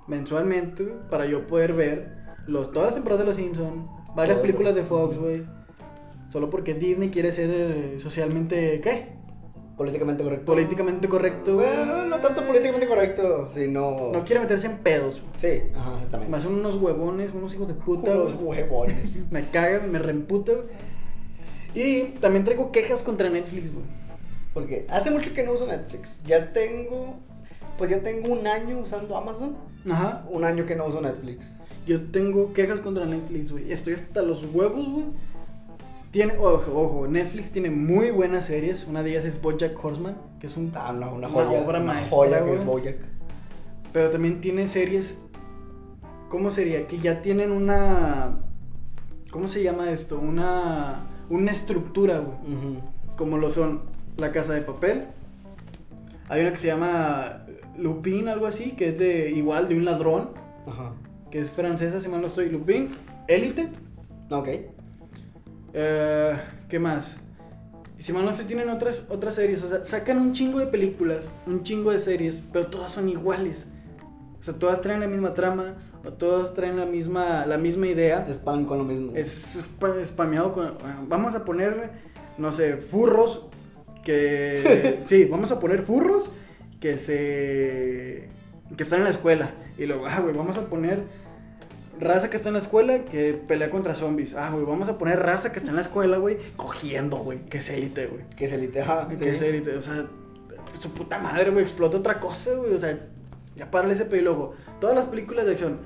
mensualmente. 0.07 0.85
Para 1.11 1.27
yo 1.27 1.47
poder 1.47 1.73
ver 1.73 2.17
los, 2.47 2.73
todas 2.73 2.87
las 2.87 2.95
temporadas 2.95 3.21
de 3.21 3.27
Los 3.27 3.37
Simpsons. 3.37 3.85
Varias 4.15 4.37
Todo. 4.37 4.43
películas 4.43 4.75
de 4.75 4.83
Fox, 4.83 5.19
güey. 5.19 5.45
Solo 6.31 6.51
porque 6.51 6.75
Disney 6.75 7.11
quiere 7.11 7.33
ser 7.33 7.51
eh, 7.51 7.97
socialmente, 7.99 8.81
¿qué? 8.81 9.17
Políticamente 9.77 10.25
correcto. 10.25 10.47
Políticamente 10.47 11.09
correcto. 11.09 11.57
Bueno, 11.57 12.07
no 12.07 12.17
tanto 12.17 12.47
políticamente 12.47 12.89
correcto, 12.89 13.51
sino. 13.53 14.11
No 14.11 14.25
quiere 14.25 14.41
meterse 14.41 14.67
en 14.67 14.79
pedos. 14.79 15.21
Sí, 15.37 15.65
ajá, 15.75 15.95
exactamente. 15.97 16.31
Me 16.31 16.37
hacen 16.39 16.55
unos 16.55 16.77
huevones, 16.77 17.33
unos 17.35 17.55
hijos 17.55 17.69
de 17.69 17.75
puta, 17.75 18.13
Unos 18.13 18.35
huevones. 18.41 19.27
Me 19.31 19.49
cagan, 19.51 19.93
me 19.93 19.99
reemputa. 19.99 20.53
Y 21.75 22.03
también 22.21 22.45
traigo 22.45 22.73
quejas 22.73 23.03
contra 23.03 23.29
Netflix, 23.29 23.71
güey. 23.71 23.85
Porque 24.55 24.87
hace 24.89 25.11
mucho 25.11 25.35
que 25.35 25.43
no 25.43 25.53
uso 25.53 25.67
Netflix. 25.67 26.23
Ya 26.25 26.55
tengo. 26.55 27.19
Pues 27.79 27.91
ya 27.91 28.03
tengo 28.03 28.33
un 28.33 28.47
año 28.47 28.79
usando 28.79 29.17
Amazon. 29.17 29.57
Ajá. 29.91 30.25
Un 30.31 30.45
año 30.45 30.67
que 30.67 30.77
no 30.77 30.87
uso 30.87 31.01
Netflix. 31.01 31.53
Yo 31.87 32.03
tengo 32.11 32.53
quejas 32.53 32.81
contra 32.81 33.07
Netflix, 33.07 33.53
güey. 33.53 33.71
Estoy 33.71 33.95
hasta 33.95 34.23
los 34.23 34.45
huevos, 34.53 34.89
güey. 34.89 35.05
Tiene, 36.11 36.35
ojo, 36.39 36.73
ojo, 36.73 37.07
Netflix 37.07 37.53
tiene 37.53 37.71
muy 37.71 38.11
buenas 38.11 38.47
series. 38.47 38.87
Una 38.89 39.03
de 39.03 39.11
ellas 39.11 39.25
es 39.25 39.41
Bojack 39.41 39.85
Horseman, 39.85 40.17
que 40.41 40.47
es 40.47 40.57
un... 40.57 40.73
Ah, 40.75 40.93
no, 40.93 41.15
una 41.15 41.29
obra 41.29 41.79
una 41.79 41.81
maestra, 41.81 42.11
joya 42.11 42.45
que 42.45 42.55
es 42.55 42.65
Bojack. 42.65 42.97
Pero 43.93 44.11
también 44.11 44.41
tiene 44.41 44.67
series... 44.69 45.21
¿Cómo 46.29 46.51
sería? 46.51 46.89
Que 46.89 46.99
ya 46.99 47.23
tienen 47.23 47.53
una... 47.53 48.41
¿Cómo 49.31 49.47
se 49.47 49.63
llama 49.63 49.91
esto? 49.91 50.19
Una... 50.19 51.07
Una 51.29 51.53
estructura, 51.53 52.19
güey. 52.19 52.79
Como 53.17 53.39
lo 53.39 53.51
son 53.51 53.83
La 54.17 54.33
Casa 54.33 54.55
de 54.55 54.63
Papel. 54.63 55.05
Hay 56.29 56.41
una 56.41 56.51
que 56.51 56.59
se 56.59 56.67
llama 56.67 57.46
Lupin, 57.79 58.29
algo 58.29 58.47
así, 58.47 58.73
que 58.73 58.89
es 58.89 58.99
de 58.99 59.31
igual 59.31 59.69
de 59.69 59.77
un 59.77 59.85
ladrón, 59.85 60.31
Ajá. 60.67 60.93
que 61.31 61.39
es 61.41 61.51
francesa, 61.51 62.01
si 62.01 62.09
mal 62.09 62.21
no 62.21 62.27
estoy. 62.29 62.49
Lupin, 62.51 62.91
Élite. 63.29 63.69
Ok. 64.31 64.49
Eh, 65.75 66.37
¿Qué 66.69 66.79
más? 66.79 67.17
Si 67.99 68.13
mal 68.13 68.25
no 68.25 68.31
estoy, 68.31 68.47
tienen 68.47 68.69
otras, 68.71 69.07
otras 69.11 69.35
series. 69.35 69.63
O 69.63 69.69
sea, 69.69 69.85
sacan 69.85 70.19
un 70.19 70.33
chingo 70.33 70.59
de 70.59 70.67
películas, 70.67 71.31
un 71.47 71.63
chingo 71.63 71.91
de 71.93 72.01
series, 72.01 72.43
pero 72.53 72.67
todas 72.69 72.93
son 72.93 73.09
iguales. 73.09 73.67
O 74.39 74.43
sea, 74.43 74.55
todas 74.55 74.81
traen 74.81 75.01
la 75.01 75.09
misma 75.09 75.35
trama, 75.35 75.75
o 76.05 76.13
todas 76.13 76.55
traen 76.55 76.77
la 76.77 76.85
misma, 76.87 77.47
la 77.47 77.57
misma 77.59 77.87
idea. 77.87 78.27
Spam 78.31 78.67
con 78.67 78.79
lo 78.79 78.85
mismo. 78.85 79.13
Es 79.15 79.57
spa- 79.57 80.05
spameado 80.05 80.53
con... 80.53 80.75
Vamos 81.09 81.35
a 81.35 81.45
poner, 81.45 81.91
no 82.39 82.53
sé, 82.53 82.77
furros 82.77 83.47
que... 84.05 85.01
sí, 85.07 85.25
vamos 85.25 85.51
a 85.51 85.59
poner 85.59 85.83
furros 85.83 86.31
que 86.81 86.99
se... 86.99 88.29
que 88.77 88.83
están 88.83 89.01
en 89.01 89.05
la 89.05 89.11
escuela. 89.11 89.51
Y 89.79 89.87
luego, 89.87 90.07
ah, 90.07 90.21
güey, 90.21 90.35
vamos 90.35 90.57
a 90.59 90.67
poner 90.67 91.05
raza 92.01 92.31
que 92.31 92.37
está 92.37 92.49
en 92.49 92.55
la 92.55 92.61
escuela 92.61 93.05
que 93.05 93.35
pelea 93.35 93.71
contra 93.71 93.95
zombies. 93.95 94.35
Ah, 94.35 94.51
güey, 94.51 94.65
vamos 94.65 94.89
a 94.89 94.99
poner 94.99 95.19
raza 95.19 95.53
que 95.53 95.59
está 95.59 95.71
en 95.71 95.77
la 95.77 95.83
escuela, 95.83 96.19
güey, 96.19 96.39
cogiendo, 96.57 97.19
güey, 97.19 97.45
que 97.47 97.59
es 97.59 97.69
élite, 97.69 98.07
güey. 98.07 98.25
Que 98.37 98.47
es 98.47 98.53
elite, 98.53 98.83
ajá. 98.83 99.09
Que 99.09 99.35
es 99.35 99.43
élite, 99.43 99.77
o 99.77 99.83
sea, 99.83 100.07
su 100.79 100.93
puta 100.93 101.19
madre, 101.19 101.51
güey, 101.51 101.63
explota 101.63 101.99
otra 101.99 102.21
cosa, 102.21 102.55
güey, 102.57 102.75
o 102.75 102.79
sea, 102.79 102.99
ya 103.55 103.71
párale 103.71 103.95
ese 103.95 104.23
luego, 104.23 104.55
todas 104.81 104.95
las 104.95 105.07
películas 105.07 105.47
de 105.47 105.53
acción, 105.53 105.79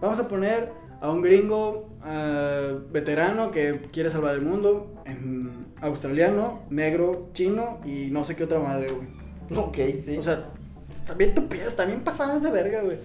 vamos 0.00 0.18
a 0.18 0.28
poner 0.28 0.70
a 1.00 1.10
un 1.10 1.22
gringo 1.22 1.90
ah, 2.02 2.72
veterano 2.90 3.50
que 3.50 3.80
quiere 3.92 4.10
salvar 4.10 4.34
el 4.34 4.42
mundo, 4.42 4.94
en 5.04 5.66
australiano, 5.80 6.62
negro, 6.70 7.30
chino 7.32 7.80
y 7.84 8.10
no 8.10 8.24
sé 8.24 8.36
qué 8.36 8.44
otra 8.44 8.58
madre, 8.58 8.90
güey. 8.90 9.15
Ok, 9.54 9.76
sí. 10.04 10.16
O 10.18 10.22
sea, 10.22 10.48
está 10.90 11.14
bien 11.14 11.34
tupidas, 11.34 11.68
está 11.68 11.84
bien 11.84 12.02
pasadas 12.02 12.42
de 12.42 12.50
verga, 12.50 12.82
güey. 12.82 12.98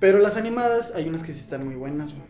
Pero 0.00 0.18
las 0.18 0.36
animadas, 0.36 0.92
hay 0.94 1.08
unas 1.08 1.22
que 1.22 1.32
sí 1.32 1.40
están 1.40 1.64
muy 1.64 1.74
buenas, 1.74 2.10
güey. 2.12 2.26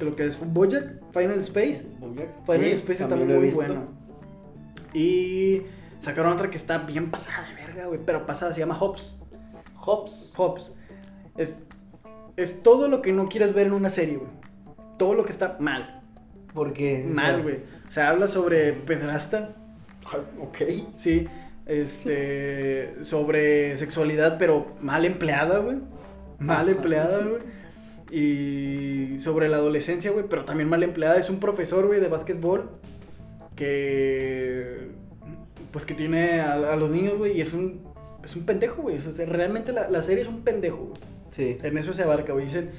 Lo 0.00 0.16
que 0.16 0.26
es 0.26 0.38
Bojack, 0.52 1.00
Final 1.12 1.38
Space, 1.40 1.86
Bojack. 2.00 2.44
Final 2.46 2.64
Sí, 2.64 2.70
Space 2.72 3.02
está 3.04 3.16
muy 3.16 3.50
bueno. 3.50 3.86
Y 4.94 5.62
sacaron 6.00 6.32
otra 6.32 6.50
que 6.50 6.56
está 6.56 6.78
bien 6.78 7.10
pasada 7.10 7.46
de 7.48 7.54
verga, 7.54 7.86
güey. 7.86 8.00
Pero 8.04 8.26
pasada, 8.26 8.52
se 8.52 8.60
llama 8.60 8.76
Hops. 8.78 9.18
Hops. 9.84 10.34
Hops. 10.36 10.72
Es, 11.36 11.54
es 12.36 12.62
todo 12.62 12.88
lo 12.88 13.02
que 13.02 13.12
no 13.12 13.28
quieres 13.28 13.54
ver 13.54 13.66
en 13.68 13.74
una 13.74 13.90
serie, 13.90 14.16
güey. 14.16 14.30
Todo 14.98 15.14
lo 15.14 15.24
que 15.24 15.32
está 15.32 15.56
mal. 15.60 16.02
Porque. 16.54 17.04
Mal, 17.08 17.42
güey. 17.42 17.60
O 17.86 17.90
sea, 17.90 18.10
habla 18.10 18.28
sobre 18.28 18.72
pedrasta, 18.72 19.54
Ok. 20.40 20.58
sí. 20.96 21.28
Este. 21.66 22.96
Sobre 23.04 23.76
sexualidad, 23.78 24.36
pero 24.38 24.74
mal 24.80 25.04
empleada, 25.04 25.58
güey. 25.58 25.76
Mal 26.38 26.68
empleada, 26.68 27.18
güey. 27.20 27.42
Y 28.10 29.18
sobre 29.20 29.48
la 29.48 29.56
adolescencia, 29.56 30.10
güey, 30.10 30.26
pero 30.28 30.44
también 30.44 30.68
mal 30.68 30.82
empleada. 30.82 31.16
Es 31.16 31.30
un 31.30 31.38
profesor, 31.40 31.86
güey, 31.86 32.00
de 32.00 32.08
básquetbol 32.08 32.70
que. 33.56 34.88
Pues 35.70 35.84
que 35.86 35.94
tiene 35.94 36.40
a, 36.40 36.54
a 36.72 36.76
los 36.76 36.90
niños, 36.90 37.16
güey, 37.16 37.36
y 37.36 37.40
es 37.40 37.52
un. 37.52 37.80
Es 38.24 38.36
un 38.36 38.44
pendejo, 38.44 38.82
güey. 38.82 38.98
O 38.98 39.00
sea, 39.00 39.12
realmente 39.26 39.72
la, 39.72 39.88
la 39.88 40.02
serie 40.02 40.22
es 40.22 40.28
un 40.28 40.42
pendejo, 40.42 40.76
güey. 40.76 41.00
Sí. 41.30 41.56
En 41.62 41.78
eso 41.78 41.92
se 41.92 42.02
abarca, 42.02 42.32
güey. 42.32 42.44
Dicen 42.44 42.70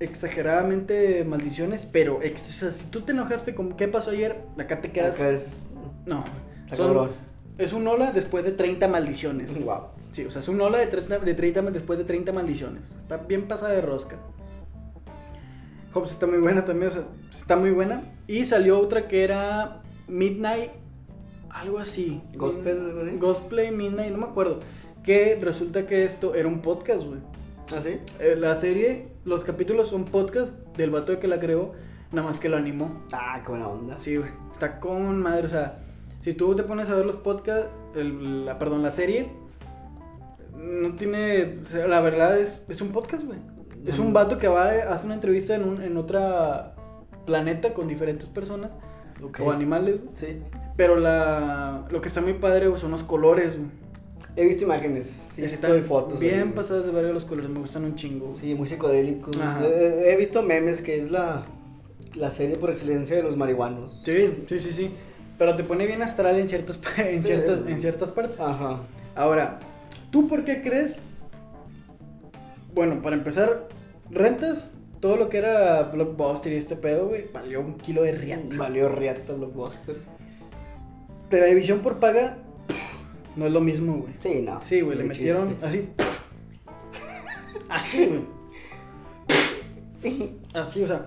exageradamente 0.00 1.24
maldiciones, 1.24 1.86
pero 1.90 2.20
ex- 2.22 2.48
o 2.48 2.52
sea, 2.52 2.72
si 2.72 2.86
tú 2.86 3.02
te 3.02 3.12
enojaste 3.12 3.54
con 3.54 3.72
qué 3.76 3.88
pasó 3.88 4.10
ayer, 4.10 4.36
acá 4.58 4.80
te 4.80 4.90
quedas. 4.92 5.16
Acá 5.16 5.30
es. 5.30 5.62
No. 6.06 6.24
Son-. 6.72 7.10
Es 7.58 7.72
un 7.72 7.86
hola 7.86 8.12
después 8.12 8.44
de 8.44 8.52
30 8.52 8.88
maldiciones. 8.88 9.50
Wow. 9.64 9.88
Sí, 10.12 10.24
o 10.24 10.30
sea, 10.30 10.40
es 10.40 10.48
un 10.48 10.60
hola 10.60 10.78
de 10.78 10.86
30, 10.86 11.18
de 11.18 11.34
30 11.34 11.62
después 11.72 11.98
de 11.98 12.04
30 12.04 12.32
maldiciones. 12.32 12.82
Está 12.98 13.16
bien 13.16 13.48
pasada 13.48 13.72
de 13.72 13.80
rosca. 13.80 14.16
Hobbs 15.92 16.12
está 16.12 16.26
muy 16.28 16.38
buena 16.38 16.64
también, 16.64 16.88
o 16.88 16.94
sea, 16.94 17.04
está 17.36 17.56
muy 17.56 17.72
buena. 17.72 18.12
Y 18.28 18.46
salió 18.46 18.78
otra 18.78 19.08
que 19.08 19.24
era 19.24 19.82
Midnight, 20.06 20.70
algo 21.50 21.80
así. 21.80 22.22
Gospel. 22.36 23.18
Gospel 23.18 23.72
Midnight, 23.72 24.12
no 24.12 24.18
me 24.18 24.26
acuerdo. 24.26 24.60
Que 25.02 25.36
resulta 25.40 25.84
que 25.84 26.04
esto 26.04 26.34
era 26.36 26.46
un 26.48 26.60
podcast, 26.60 27.02
güey. 27.02 27.20
¿Ah, 27.74 27.80
sí? 27.80 27.98
Eh, 28.20 28.36
La 28.38 28.60
serie, 28.60 29.08
los 29.24 29.44
capítulos 29.44 29.88
son 29.88 30.04
podcast 30.04 30.52
del 30.76 30.90
vato 30.90 31.18
que 31.18 31.28
la 31.28 31.40
creó, 31.40 31.72
nada 32.12 32.28
más 32.28 32.38
que 32.38 32.48
lo 32.48 32.56
animó. 32.56 33.04
Ah, 33.12 33.40
qué 33.44 33.50
buena 33.50 33.68
onda. 33.68 33.98
Sí, 34.00 34.16
güey. 34.16 34.30
Está 34.52 34.78
con 34.78 35.20
madre, 35.20 35.46
o 35.46 35.50
sea, 35.50 35.80
si 36.24 36.32
tú 36.34 36.56
te 36.56 36.62
pones 36.64 36.88
a 36.90 36.94
ver 36.96 37.06
los 37.06 37.16
podcasts, 37.16 37.68
el- 37.94 38.46
la, 38.46 38.58
perdón, 38.58 38.82
la 38.82 38.90
serie, 38.90 39.28
no 40.56 40.94
tiene, 40.94 41.60
o 41.64 41.68
sea, 41.68 41.86
la 41.86 42.00
verdad 42.00 42.38
es, 42.38 42.64
es 42.68 42.80
un 42.80 42.88
podcast, 42.88 43.24
güey. 43.24 43.38
Es 43.86 43.98
un 43.98 44.14
vato 44.14 44.38
que 44.38 44.48
va, 44.48 44.70
hace 44.70 45.04
una 45.04 45.14
entrevista 45.14 45.54
en, 45.54 45.64
un, 45.64 45.82
en 45.82 45.96
otra 45.98 46.74
planeta 47.26 47.74
con 47.74 47.86
diferentes 47.86 48.28
personas 48.28 48.70
Ok. 49.22 49.40
o 49.44 49.50
animales, 49.52 49.96
güey. 50.02 50.08
Sí. 50.14 50.38
Pero 50.76 50.96
la, 50.96 51.86
lo 51.90 52.00
que 52.00 52.08
está 52.08 52.20
muy 52.22 52.32
padre, 52.34 52.68
güey, 52.68 52.80
son 52.80 52.90
los 52.92 53.02
colores, 53.02 53.56
güey. 53.56 53.68
He 54.36 54.46
visto 54.46 54.64
imágenes. 54.64 55.26
Sí, 55.34 55.42
he 55.42 55.44
Están 55.44 55.72
visto 55.74 55.86
fotos. 55.88 56.18
bien 56.18 56.40
ahí. 56.40 56.52
pasadas 56.54 56.86
de 56.86 56.92
ver 56.92 57.12
los 57.12 57.24
colores, 57.26 57.50
me 57.50 57.60
gustan 57.60 57.84
un 57.84 57.94
chingo. 57.94 58.34
Sí, 58.34 58.54
muy 58.54 58.66
psicodélico. 58.66 59.30
Ajá. 59.40 59.64
He, 59.66 60.12
he 60.12 60.16
visto 60.16 60.42
memes 60.42 60.80
que 60.80 60.96
es 60.96 61.10
la, 61.10 61.44
la 62.14 62.30
serie 62.30 62.56
por 62.56 62.70
excelencia 62.70 63.14
de 63.16 63.22
los 63.22 63.36
marihuanos. 63.36 64.00
Sí, 64.04 64.44
sí, 64.48 64.58
sí, 64.58 64.72
sí. 64.72 64.90
Pero 65.38 65.56
te 65.56 65.64
pone 65.64 65.86
bien 65.86 66.02
astral 66.02 66.38
en 66.38 66.48
ciertas, 66.48 66.78
en 66.98 67.22
Sí. 67.22 67.28
ciertas, 67.28 67.60
en 67.66 67.80
ciertas 67.80 68.12
partes. 68.12 68.38
Ajá. 68.40 68.80
Ahora, 69.14 69.58
¿tú 70.10 70.28
por 70.28 70.44
qué 70.44 70.62
crees? 70.62 71.00
Bueno, 72.74 73.00
para 73.02 73.16
empezar, 73.16 73.68
rentas 74.10 74.68
todo 75.00 75.16
lo 75.16 75.28
que 75.28 75.38
era 75.38 75.82
Blockbuster 75.84 76.52
y 76.52 76.56
este 76.56 76.76
pedo, 76.76 77.08
güey, 77.08 77.26
valió 77.32 77.60
un 77.60 77.74
kilo 77.74 78.02
de 78.02 78.12
riata. 78.12 78.56
Valió 78.56 78.88
riata 78.88 79.32
gospel. 79.34 79.96
Televisión 81.28 81.80
por 81.80 81.98
paga 81.98 82.38
no 83.36 83.46
es 83.46 83.52
lo 83.52 83.60
mismo, 83.60 83.96
güey. 83.98 84.14
Sí, 84.18 84.42
no. 84.42 84.60
Sí, 84.68 84.80
güey, 84.80 84.96
le 84.98 85.04
metieron 85.04 85.50
chiste. 85.50 85.66
así. 85.66 85.88
Así, 87.68 88.06
güey. 88.06 88.34
Así, 90.54 90.82
o 90.84 90.86
sea. 90.86 91.02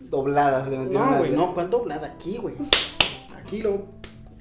Dobladas 0.00 0.68
le 0.68 0.78
metieron. 0.78 1.10
No, 1.12 1.18
güey, 1.18 1.30
no, 1.30 1.54
¿cuál 1.54 1.70
doblada? 1.70 2.08
Aquí, 2.08 2.36
güey. 2.36 2.54
Aquí 3.52 3.62
lo. 3.62 3.86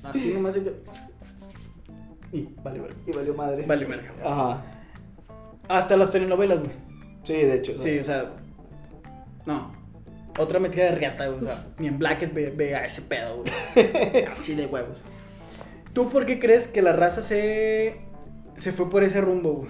Así 0.03 0.33
nomás. 0.33 0.55
y 0.57 0.61
que- 0.61 0.73
Y 2.31 2.49
vale, 2.63 2.79
verga. 2.79 2.95
Y 3.05 3.11
valió 3.11 3.33
madre. 3.33 3.65
Vale, 3.67 3.85
verga. 3.85 4.11
Ajá. 4.23 4.65
Hasta 5.67 5.97
las 5.97 6.11
telenovelas, 6.11 6.59
güey. 6.59 6.71
Sí, 7.23 7.33
de 7.33 7.55
hecho. 7.55 7.79
Sí, 7.81 7.99
o 7.99 8.03
sea. 8.03 8.31
No. 9.45 9.73
Otra 10.39 10.59
metida 10.59 10.85
de 10.85 10.91
riata, 10.95 11.27
güey. 11.27 11.39
O 11.41 11.43
sea, 11.43 11.67
ni 11.77 11.87
en 11.87 11.99
Blackett 11.99 12.33
ve, 12.33 12.49
ve 12.55 12.75
a 12.75 12.85
ese 12.85 13.01
pedo, 13.01 13.43
güey. 13.43 14.25
Así 14.33 14.55
de 14.55 14.65
huevos. 14.65 15.03
¿Tú 15.93 16.09
por 16.09 16.25
qué 16.25 16.39
crees 16.39 16.67
que 16.67 16.81
la 16.81 16.93
raza 16.93 17.21
se. 17.21 17.97
se 18.55 18.71
fue 18.71 18.89
por 18.89 19.03
ese 19.03 19.19
rumbo, 19.21 19.53
güey? 19.53 19.69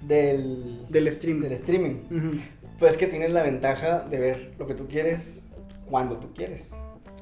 Del, 0.00 0.86
Del 0.88 1.12
stream. 1.12 1.40
del 1.40 1.52
streaming. 1.52 2.40
Pues 2.78 2.96
que 2.96 3.06
tienes 3.06 3.32
la 3.32 3.42
ventaja 3.42 4.00
de 4.00 4.18
ver 4.18 4.54
lo 4.58 4.66
que 4.66 4.74
tú 4.74 4.88
quieres 4.88 5.44
cuando 5.88 6.16
tú 6.18 6.32
quieres. 6.34 6.74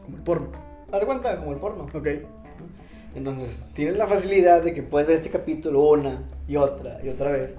Como 0.04 0.16
el 0.16 0.22
porno. 0.22 0.69
Haz 0.92 1.00
de 1.00 1.06
cuenta, 1.06 1.36
como 1.38 1.52
el 1.52 1.58
porno. 1.58 1.86
Ok. 1.94 2.08
Entonces, 3.14 3.64
tienes 3.74 3.96
la 3.96 4.06
facilidad 4.06 4.62
de 4.62 4.72
que 4.72 4.82
puedes 4.82 5.08
ver 5.08 5.16
este 5.16 5.30
capítulo 5.30 5.82
una 5.82 6.22
y 6.46 6.56
otra 6.56 7.00
y 7.04 7.08
otra 7.08 7.30
vez. 7.32 7.54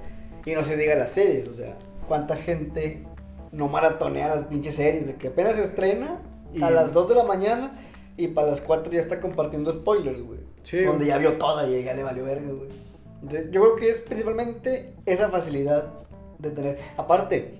Y 0.46 0.54
no 0.54 0.64
se 0.64 0.78
diga 0.78 0.96
las 0.96 1.12
series, 1.12 1.48
o 1.48 1.54
sea, 1.54 1.78
cuánta 2.08 2.36
gente 2.36 3.04
no 3.52 3.68
maratonea 3.68 4.34
las 4.36 4.46
pinches 4.46 4.76
series 4.76 5.08
de 5.08 5.16
que 5.16 5.28
apenas 5.28 5.56
se 5.58 5.64
estrena 5.64 6.22
Y- 6.54 6.64
a 6.64 6.72
las 6.72 6.94
2 6.94 7.10
de 7.10 7.16
la 7.16 7.24
mañana 7.24 7.80
y 8.18 8.28
para 8.30 8.48
las 8.48 8.62
4 8.62 8.92
ya 8.94 9.00
está 9.00 9.20
compartiendo 9.20 9.72
spoilers, 9.72 10.22
güey. 10.22 10.40
Sí, 10.64 10.84
Donde 10.84 11.06
ya 11.06 11.18
vio 11.18 11.34
toda 11.34 11.68
y 11.68 11.84
ya 11.84 11.94
le 11.94 12.04
valió 12.04 12.24
verga, 12.24 12.50
güey. 12.52 12.70
Entonces, 13.22 13.52
yo 13.52 13.62
creo 13.62 13.76
que 13.76 13.90
es 13.90 14.02
principalmente 14.02 14.94
esa 15.06 15.30
facilidad 15.30 15.94
de 16.40 16.50
tener. 16.50 16.78
Aparte, 16.98 17.56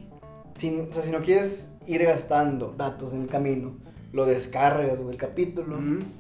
si, 0.58 0.80
o 0.80 0.92
sea, 0.94 1.04
si 1.04 1.12
no 1.12 1.20
quieres 1.20 1.70
ir 1.88 2.04
gastando 2.04 2.74
datos 2.78 3.14
en 3.14 3.22
el 3.24 3.28
camino, 3.28 3.76
lo 4.14 4.26
descargas, 4.26 5.00
güey, 5.02 5.12
el 5.14 5.18
capítulo. 5.18 5.78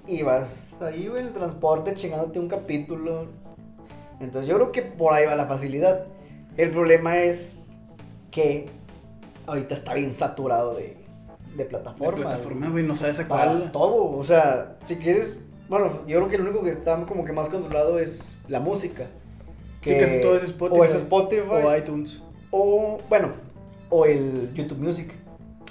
Y 0.08 0.24
vas 0.24 0.82
ahí, 0.82 1.08
güey, 1.08 1.22
en 1.22 1.28
el 1.28 1.34
transporte 1.34 1.94
chingándote 1.94 2.40
un 2.40 2.48
capítulo. 2.48 3.28
Entonces 4.20 4.48
yo 4.48 4.56
creo 4.56 4.72
que 4.72 4.82
por 4.82 5.14
ahí 5.14 5.26
va 5.26 5.36
la 5.36 5.46
facilidad. 5.46 6.06
El 6.58 6.72
problema 6.72 7.18
es 7.18 7.58
que 8.32 8.70
ahorita 9.48 9.74
está 9.74 9.94
bien 9.94 10.12
saturado 10.12 10.76
de, 10.76 10.96
de 11.56 11.58
De 11.58 11.66
plataformas. 11.66 12.22
plataforma, 12.22 12.70
güey, 12.70 12.84
no 12.86 12.96
sabes 12.96 13.20
a 13.20 13.28
Para 13.28 13.52
cuál. 13.52 13.72
todo. 13.72 14.18
O 14.18 14.24
sea, 14.24 14.78
si 14.86 14.96
quieres. 14.98 15.46
Bueno, 15.70 16.02
yo 16.06 16.18
creo 16.18 16.28
que 16.28 16.38
lo 16.38 16.44
único 16.50 16.64
que 16.64 16.70
está 16.70 17.06
como 17.06 17.24
que 17.26 17.32
más 17.32 17.50
controlado 17.50 17.98
es 18.00 18.38
la 18.48 18.60
música. 18.60 19.08
Sí, 19.84 19.98
casi 20.00 20.22
todo 20.22 20.36
es 20.38 20.44
Spotify. 20.44 20.80
O 20.80 20.84
es 20.86 20.94
Spotify. 20.96 21.50
O 21.66 21.76
iTunes. 21.78 22.22
o, 22.52 23.00
bueno, 23.10 23.30
o 23.90 24.06
el 24.06 24.54
YouTube 24.54 24.78
Music. 24.80 25.16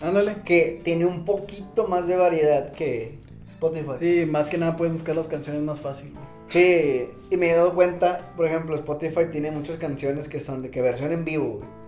Ándale. 0.02 0.36
Que 0.44 0.80
tiene 0.84 1.06
un 1.06 1.24
poquito 1.24 1.86
más 1.88 2.06
de 2.06 2.16
variedad 2.16 2.72
que 2.72 3.18
Spotify. 3.48 3.92
Sí, 3.98 4.26
más 4.26 4.48
que 4.48 4.58
nada 4.58 4.76
puedes 4.76 4.92
buscar 4.94 5.14
las 5.16 5.28
canciones 5.28 5.62
más 5.62 5.80
fácil. 5.80 6.12
Sí, 6.48 7.08
y 7.30 7.36
me 7.36 7.50
he 7.50 7.54
dado 7.54 7.74
cuenta, 7.74 8.32
por 8.36 8.46
ejemplo, 8.46 8.74
Spotify 8.74 9.26
tiene 9.30 9.50
muchas 9.50 9.76
canciones 9.76 10.28
que 10.28 10.40
son 10.40 10.62
de 10.62 10.70
que 10.70 10.80
versión 10.82 11.12
en 11.12 11.24
vivo, 11.24 11.58
güey. 11.58 11.80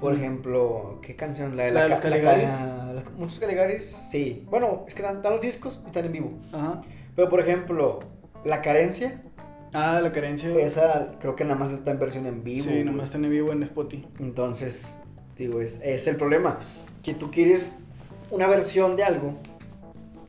Por 0.00 0.12
Mm. 0.12 0.16
ejemplo, 0.18 0.98
¿qué 1.00 1.16
canción? 1.16 1.56
La 1.56 1.64
de, 1.64 1.70
¿La 1.70 1.82
de 1.84 1.88
ca- 1.88 1.94
los 1.94 2.00
Caligaris? 2.00 2.44
ca- 2.44 2.92
la- 2.94 3.04
muchos 3.16 3.38
Caligaris, 3.38 3.84
sí. 4.10 4.44
Bueno, 4.50 4.84
es 4.86 4.94
que 4.94 5.00
están, 5.02 5.22
los 5.22 5.40
discos 5.40 5.80
y 5.84 5.86
están 5.86 6.04
en 6.04 6.12
vivo. 6.12 6.32
Ajá. 6.52 6.82
Pero, 7.16 7.28
por 7.30 7.40
ejemplo, 7.40 8.00
La 8.44 8.60
Carencia, 8.60 9.22
Ah, 9.72 10.00
la 10.02 10.12
carencia. 10.12 10.50
esa 10.56 11.12
creo 11.20 11.34
que 11.34 11.44
nada 11.44 11.56
más 11.56 11.72
está 11.72 11.90
en 11.92 11.98
versión 11.98 12.26
en 12.26 12.44
vivo. 12.44 12.64
Sí, 12.64 12.70
güey. 12.70 12.84
nomás 12.84 13.04
está 13.06 13.16
en 13.18 13.30
vivo 13.30 13.52
en 13.52 13.62
Spotify. 13.62 14.06
Entonces, 14.20 14.94
digo, 15.38 15.60
es, 15.62 15.80
es 15.82 16.06
el 16.06 16.16
problema. 16.16 16.60
Que 17.04 17.14
tú 17.14 17.30
quieres 17.30 17.78
una 18.30 18.48
versión 18.48 18.96
de 18.96 19.04
algo 19.04 19.34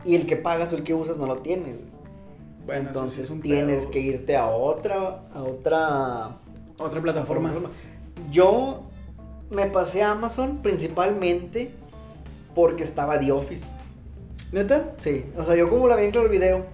y 0.03 0.15
el 0.15 0.27
que 0.27 0.35
pagas 0.35 0.71
o 0.73 0.75
el 0.75 0.83
que 0.83 0.93
usas 0.93 1.17
no 1.17 1.25
lo 1.25 1.37
tiene. 1.37 1.63
güey. 1.73 1.95
Bueno, 2.65 2.91
eso 2.91 2.99
sí 3.09 3.21
Entonces 3.21 3.41
tienes 3.41 3.81
pedo. 3.81 3.91
que 3.91 3.99
irte 4.01 4.35
a 4.37 4.47
otra, 4.47 5.23
a 5.33 5.41
otra 5.43 6.37
Otra 6.77 7.01
plataforma. 7.01 7.53
Yo 8.31 8.83
me 9.49 9.67
pasé 9.67 10.03
a 10.03 10.11
Amazon 10.11 10.59
principalmente 10.61 11.71
porque 12.53 12.83
estaba 12.83 13.19
The 13.19 13.31
Office. 13.31 13.65
¿Neta? 14.51 14.93
Sí, 14.97 15.25
o 15.37 15.43
sea, 15.43 15.55
yo 15.55 15.69
como 15.69 15.87
la 15.87 15.95
vi 15.95 16.03
en 16.05 16.11
Claro 16.11 16.29
Video 16.29 16.65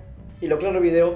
y 0.42 0.48
luego 0.48 0.60
Claro 0.62 0.80
Video 0.82 1.16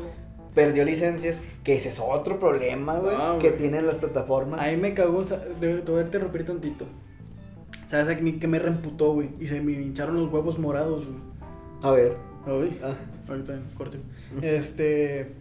perdió 0.53 0.85
licencias, 0.85 1.41
que 1.63 1.75
ese 1.75 1.89
es 1.89 1.99
otro 1.99 2.39
problema, 2.39 2.97
güey, 2.99 3.15
Ah, 3.19 3.37
que 3.39 3.51
tienen 3.51 3.85
las 3.85 3.95
plataformas. 3.95 4.61
Ahí 4.61 4.77
me 4.77 4.93
cagó, 4.93 5.23
te 5.23 5.81
voy 5.81 5.99
a 5.99 6.05
interrumpir 6.05 6.45
tantito. 6.45 6.85
¿Sabes 8.03 8.17
a 8.17 8.21
mí 8.21 8.33
que 8.33 8.47
me 8.47 8.59
reemputó, 8.59 9.13
güey? 9.13 9.29
Y 9.39 9.47
se 9.47 9.61
me 9.61 9.71
hincharon 9.71 10.15
los 10.15 10.31
huevos 10.31 10.59
morados, 10.59 11.05
güey. 11.05 11.17
A 11.81 11.91
ver. 11.91 12.17
Uy, 12.45 12.77
Ah. 12.83 12.93
ahorita 13.29 13.57
corte. 13.77 13.99
Este. 14.41 15.31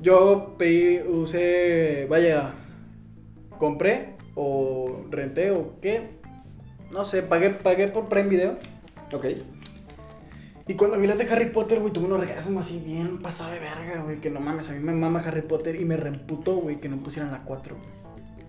Yo 0.00 0.54
pedí, 0.56 1.00
usé. 1.00 2.06
Vaya. 2.08 2.54
Compré 3.58 4.14
o 4.36 5.04
renté 5.10 5.50
o 5.50 5.80
qué. 5.80 6.18
No 6.92 7.04
sé, 7.04 7.22
pagué, 7.22 7.50
pagué 7.50 7.88
por 7.88 8.08
Prime 8.08 8.28
Video. 8.28 8.56
Ok. 9.12 9.26
Y 10.68 10.74
cuando 10.74 10.98
vi 10.98 11.08
las 11.08 11.18
de 11.18 11.24
Harry 11.30 11.46
Potter, 11.50 11.80
güey, 11.80 11.92
tuve 11.92 12.04
unos 12.06 12.20
orgasmo 12.20 12.60
así 12.60 12.78
bien 12.78 13.18
pasado 13.18 13.50
de 13.50 13.58
verga, 13.58 14.02
güey. 14.04 14.20
Que 14.20 14.30
no 14.30 14.38
mames, 14.38 14.70
a 14.70 14.74
mí 14.74 14.78
me 14.80 14.92
mama 14.92 15.20
Harry 15.26 15.42
Potter 15.42 15.80
y 15.80 15.84
me 15.84 15.96
reemputó, 15.96 16.56
güey, 16.58 16.78
que 16.80 16.88
no 16.88 16.98
pusieran 17.02 17.32
la 17.32 17.42
4, 17.42 17.74
güey. 17.74 17.88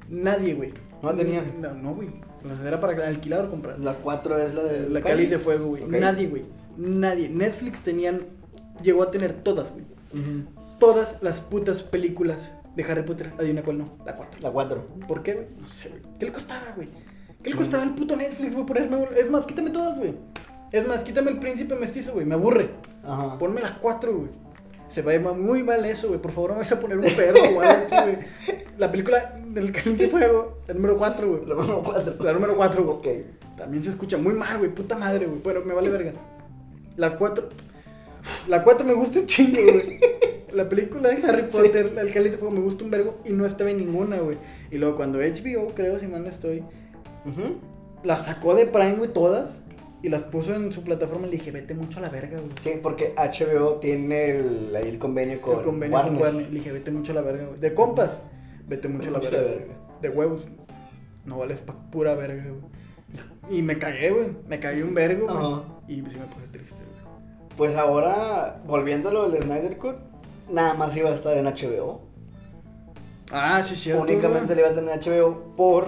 Nadie, 0.09 0.55
güey. 0.55 0.73
¿No 1.01 1.11
la 1.11 1.17
tenían? 1.17 1.61
No, 1.61 1.73
no, 1.73 1.95
güey. 1.95 2.09
Era 2.65 2.79
para 2.79 3.07
alquilar 3.07 3.45
o 3.45 3.49
comprar. 3.49 3.79
La 3.79 3.93
4 3.93 4.37
es 4.39 4.53
la 4.53 4.63
de 4.63 4.89
La 4.89 5.01
cáliz 5.01 5.29
de 5.29 5.37
fuego, 5.37 5.67
güey. 5.67 5.85
Nadie, 5.85 6.27
güey. 6.27 6.43
Nadie. 6.77 7.29
Netflix 7.29 7.81
tenían. 7.81 8.21
Llegó 8.81 9.03
a 9.03 9.11
tener 9.11 9.33
todas, 9.43 9.71
güey. 9.71 9.85
Todas 10.79 11.17
las 11.21 11.41
putas 11.41 11.83
películas 11.83 12.51
de 12.75 12.83
Harry 12.83 13.03
Potter. 13.03 13.33
Adivina 13.37 13.61
cuál 13.63 13.79
no. 13.79 13.97
La 14.05 14.15
4. 14.15 14.39
La 14.41 14.51
4. 14.51 14.87
¿Por 15.07 15.23
qué, 15.23 15.33
güey? 15.33 15.47
No 15.59 15.67
sé, 15.67 15.89
güey. 15.89 16.01
¿Qué 16.17 16.25
le 16.25 16.31
costaba, 16.31 16.73
güey? 16.75 16.89
¿Qué 17.43 17.49
le 17.51 17.55
costaba 17.55 17.83
el 17.83 17.91
puto 17.91 18.15
Netflix, 18.15 18.53
güey? 18.53 18.65
Ponerme. 18.65 18.97
Es 19.15 19.29
más, 19.29 19.45
quítame 19.45 19.69
todas, 19.69 19.97
güey. 19.97 20.13
Es 20.71 20.87
más, 20.87 21.03
quítame 21.03 21.31
el 21.31 21.39
príncipe 21.39 21.75
mestizo, 21.75 22.13
güey. 22.13 22.25
Me 22.25 22.35
aburre. 22.35 22.71
Ajá. 23.03 23.37
Ponme 23.37 23.61
las 23.61 23.73
4, 23.73 24.17
güey. 24.17 24.29
Se 24.87 25.01
va 25.01 25.11
a 25.11 25.15
llamar 25.15 25.35
muy 25.35 25.63
mal 25.63 25.85
eso, 25.85 26.07
güey. 26.09 26.19
Por 26.19 26.31
favor, 26.31 26.49
no 26.49 26.55
me 26.55 26.59
vais 26.61 26.71
a 26.71 26.79
poner 26.79 26.97
un 26.97 27.05
perro 27.05 27.39
o 27.41 27.61
algo 27.61 27.85
aquí, 27.85 27.95
güey. 27.95 28.17
La 28.77 28.89
película 28.89 29.38
del 29.53 29.71
cáliz 29.71 29.97
de 29.97 30.07
fuego, 30.09 30.57
la 30.67 30.73
número 30.73 30.97
4, 30.97 31.27
güey. 31.29 31.45
La 31.45 31.55
número 31.55 31.81
4. 31.83 32.15
La 32.23 32.33
número 32.33 32.55
4, 32.55 32.83
güey. 32.83 32.97
Ok. 32.97 33.25
También 33.57 33.83
se 33.83 33.89
escucha 33.89 34.17
muy 34.17 34.33
mal, 34.33 34.57
güey. 34.57 34.73
Puta 34.73 34.95
madre, 34.95 35.25
güey. 35.25 35.39
Pero 35.43 35.63
me 35.65 35.73
vale 35.73 35.89
verga. 35.89 36.13
La 36.97 37.17
4. 37.17 37.49
La 38.47 38.63
4 38.63 38.85
me 38.85 38.93
gusta 38.93 39.19
un 39.19 39.25
chingo, 39.25 39.61
güey. 39.61 39.99
La 40.53 40.67
película 40.67 41.09
de 41.09 41.21
Harry 41.27 41.43
Potter, 41.43 41.93
El 41.97 42.11
Cáliz 42.11 42.31
de 42.31 42.37
Fuego, 42.37 42.53
me 42.53 42.61
gusta 42.61 42.83
un 42.83 42.89
vergo 42.89 43.17
y 43.23 43.31
no 43.33 43.45
estaba 43.45 43.69
en 43.69 43.77
ninguna, 43.77 44.17
güey. 44.17 44.37
Y 44.71 44.77
luego 44.77 44.95
cuando 44.95 45.19
HBO, 45.19 45.73
creo, 45.75 45.99
si 45.99 46.07
mal 46.07 46.23
no 46.23 46.29
estoy, 46.29 46.63
Ujú. 47.25 47.57
las 48.03 48.25
sacó 48.25 48.55
de 48.55 48.65
Prime, 48.65 48.95
güey, 48.95 49.13
todas. 49.13 49.61
Y 50.01 50.07
las 50.09 50.23
puso 50.23 50.55
en 50.55 50.71
su 50.71 50.81
plataforma 50.83 51.27
y 51.27 51.31
le 51.31 51.37
dije, 51.37 51.51
vete 51.51 51.73
mucho 51.75 51.99
a 51.99 52.01
la 52.01 52.09
verga, 52.09 52.37
güey. 52.39 52.51
Sí, 52.61 52.79
porque 52.81 53.13
HBO 53.17 53.75
tiene 53.75 54.31
el, 54.37 54.73
ahí 54.75 54.87
el 54.87 54.97
convenio 54.97 55.41
con 55.41 55.57
El 55.59 55.61
convenio 55.65 55.97
Warner. 55.97 56.13
con 56.13 56.21
Warner. 56.23 56.49
Le 56.49 56.59
dije, 56.59 56.71
vete 56.71 56.89
mucho 56.91 57.11
a 57.11 57.15
la 57.15 57.21
verga, 57.21 57.45
güey. 57.47 57.59
De 57.59 57.73
compas, 57.73 58.21
vete 58.69 58.87
mucho 58.87 59.09
a 59.09 59.13
la 59.13 59.19
verga. 59.19 59.75
De 60.01 60.09
huevos, 60.09 60.47
no 61.25 61.37
vales 61.39 61.59
pa' 61.61 61.73
pura 61.91 62.15
verga, 62.15 62.43
güey. 62.49 63.57
Y 63.57 63.61
me 63.63 63.77
cagué, 63.77 64.11
güey. 64.11 64.29
Me 64.47 64.59
cagué 64.59 64.83
un 64.83 64.93
vergo, 64.93 65.25
güey. 65.27 65.37
Ajá. 65.37 65.63
Y 65.87 65.95
sí 65.95 66.17
me 66.19 66.25
puse 66.27 66.47
triste, 66.51 66.83
güey. 66.83 66.99
Pues 67.57 67.75
ahora, 67.75 68.61
volviendo 68.65 69.09
a 69.09 69.13
lo 69.13 69.29
del 69.29 69.41
Snyder 69.43 69.77
Cut, 69.77 69.95
nada 70.49 70.75
más 70.75 70.95
iba 70.95 71.09
a 71.09 71.13
estar 71.13 71.35
en 71.35 71.45
HBO. 71.45 72.01
Ah, 73.31 73.61
sí, 73.63 73.75
cierto. 73.75 74.03
Únicamente 74.03 74.55
le 74.55 74.61
iba 74.61 74.69
a 74.69 74.73
tener 74.75 74.99
HBO 74.99 75.55
por 75.55 75.87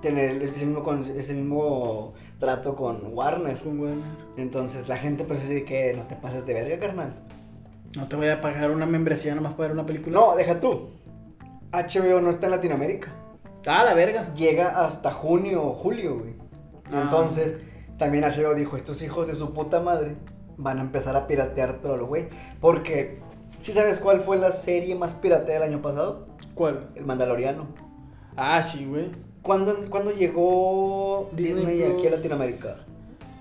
tener 0.00 0.42
ese 0.42 0.64
mismo, 0.66 0.82
con- 0.82 1.02
ese 1.02 1.34
mismo 1.34 2.14
trato 2.38 2.74
con 2.74 3.00
Warner. 3.14 3.58
Con 3.60 3.80
Warner. 3.80 4.04
Entonces 4.36 4.88
la 4.88 4.96
gente 4.96 5.24
pues 5.24 5.48
de 5.48 5.64
que 5.64 5.94
no 5.94 6.06
te 6.06 6.16
pases 6.16 6.46
de 6.46 6.54
verga, 6.54 6.78
carnal. 6.78 7.14
No 7.96 8.08
te 8.08 8.16
voy 8.16 8.28
a 8.28 8.40
pagar 8.40 8.70
una 8.70 8.86
membresía 8.86 9.34
nomás 9.34 9.52
para 9.54 9.68
ver 9.68 9.72
una 9.76 9.86
película. 9.86 10.18
No, 10.18 10.34
deja 10.36 10.58
tú. 10.60 10.88
HBO 11.72 12.20
no 12.20 12.30
está 12.30 12.46
en 12.46 12.52
Latinoamérica. 12.52 13.12
Ah, 13.66 13.82
la 13.84 13.94
verga. 13.94 14.32
Llega 14.34 14.84
hasta 14.84 15.10
junio 15.10 15.64
o 15.64 15.72
julio, 15.72 16.18
güey. 16.18 16.34
Ah. 16.92 17.02
Entonces, 17.02 17.56
también 17.98 18.24
HBO 18.24 18.54
dijo, 18.54 18.76
estos 18.76 19.02
hijos 19.02 19.28
de 19.28 19.34
su 19.34 19.52
puta 19.52 19.80
madre 19.80 20.16
van 20.56 20.78
a 20.78 20.82
empezar 20.82 21.16
a 21.16 21.26
piratear, 21.26 21.78
pero 21.80 21.96
lo 21.96 22.06
güey. 22.06 22.28
Porque, 22.60 23.20
¿sí 23.60 23.72
sabes 23.72 23.98
cuál 23.98 24.20
fue 24.20 24.36
la 24.36 24.52
serie 24.52 24.94
más 24.94 25.14
pirateada 25.14 25.60
del 25.60 25.74
año 25.74 25.82
pasado? 25.82 26.26
¿Cuál? 26.54 26.90
El 26.94 27.06
Mandaloriano. 27.06 27.66
Ah, 28.36 28.62
sí, 28.62 28.84
güey. 28.84 29.10
¿Cuándo, 29.42 29.76
cuándo 29.90 30.12
llegó 30.12 31.28
Disney 31.32 31.78
Disney, 31.78 31.92
aquí 31.92 32.06
a. 32.06 32.10
Latinoamérica? 32.10 32.76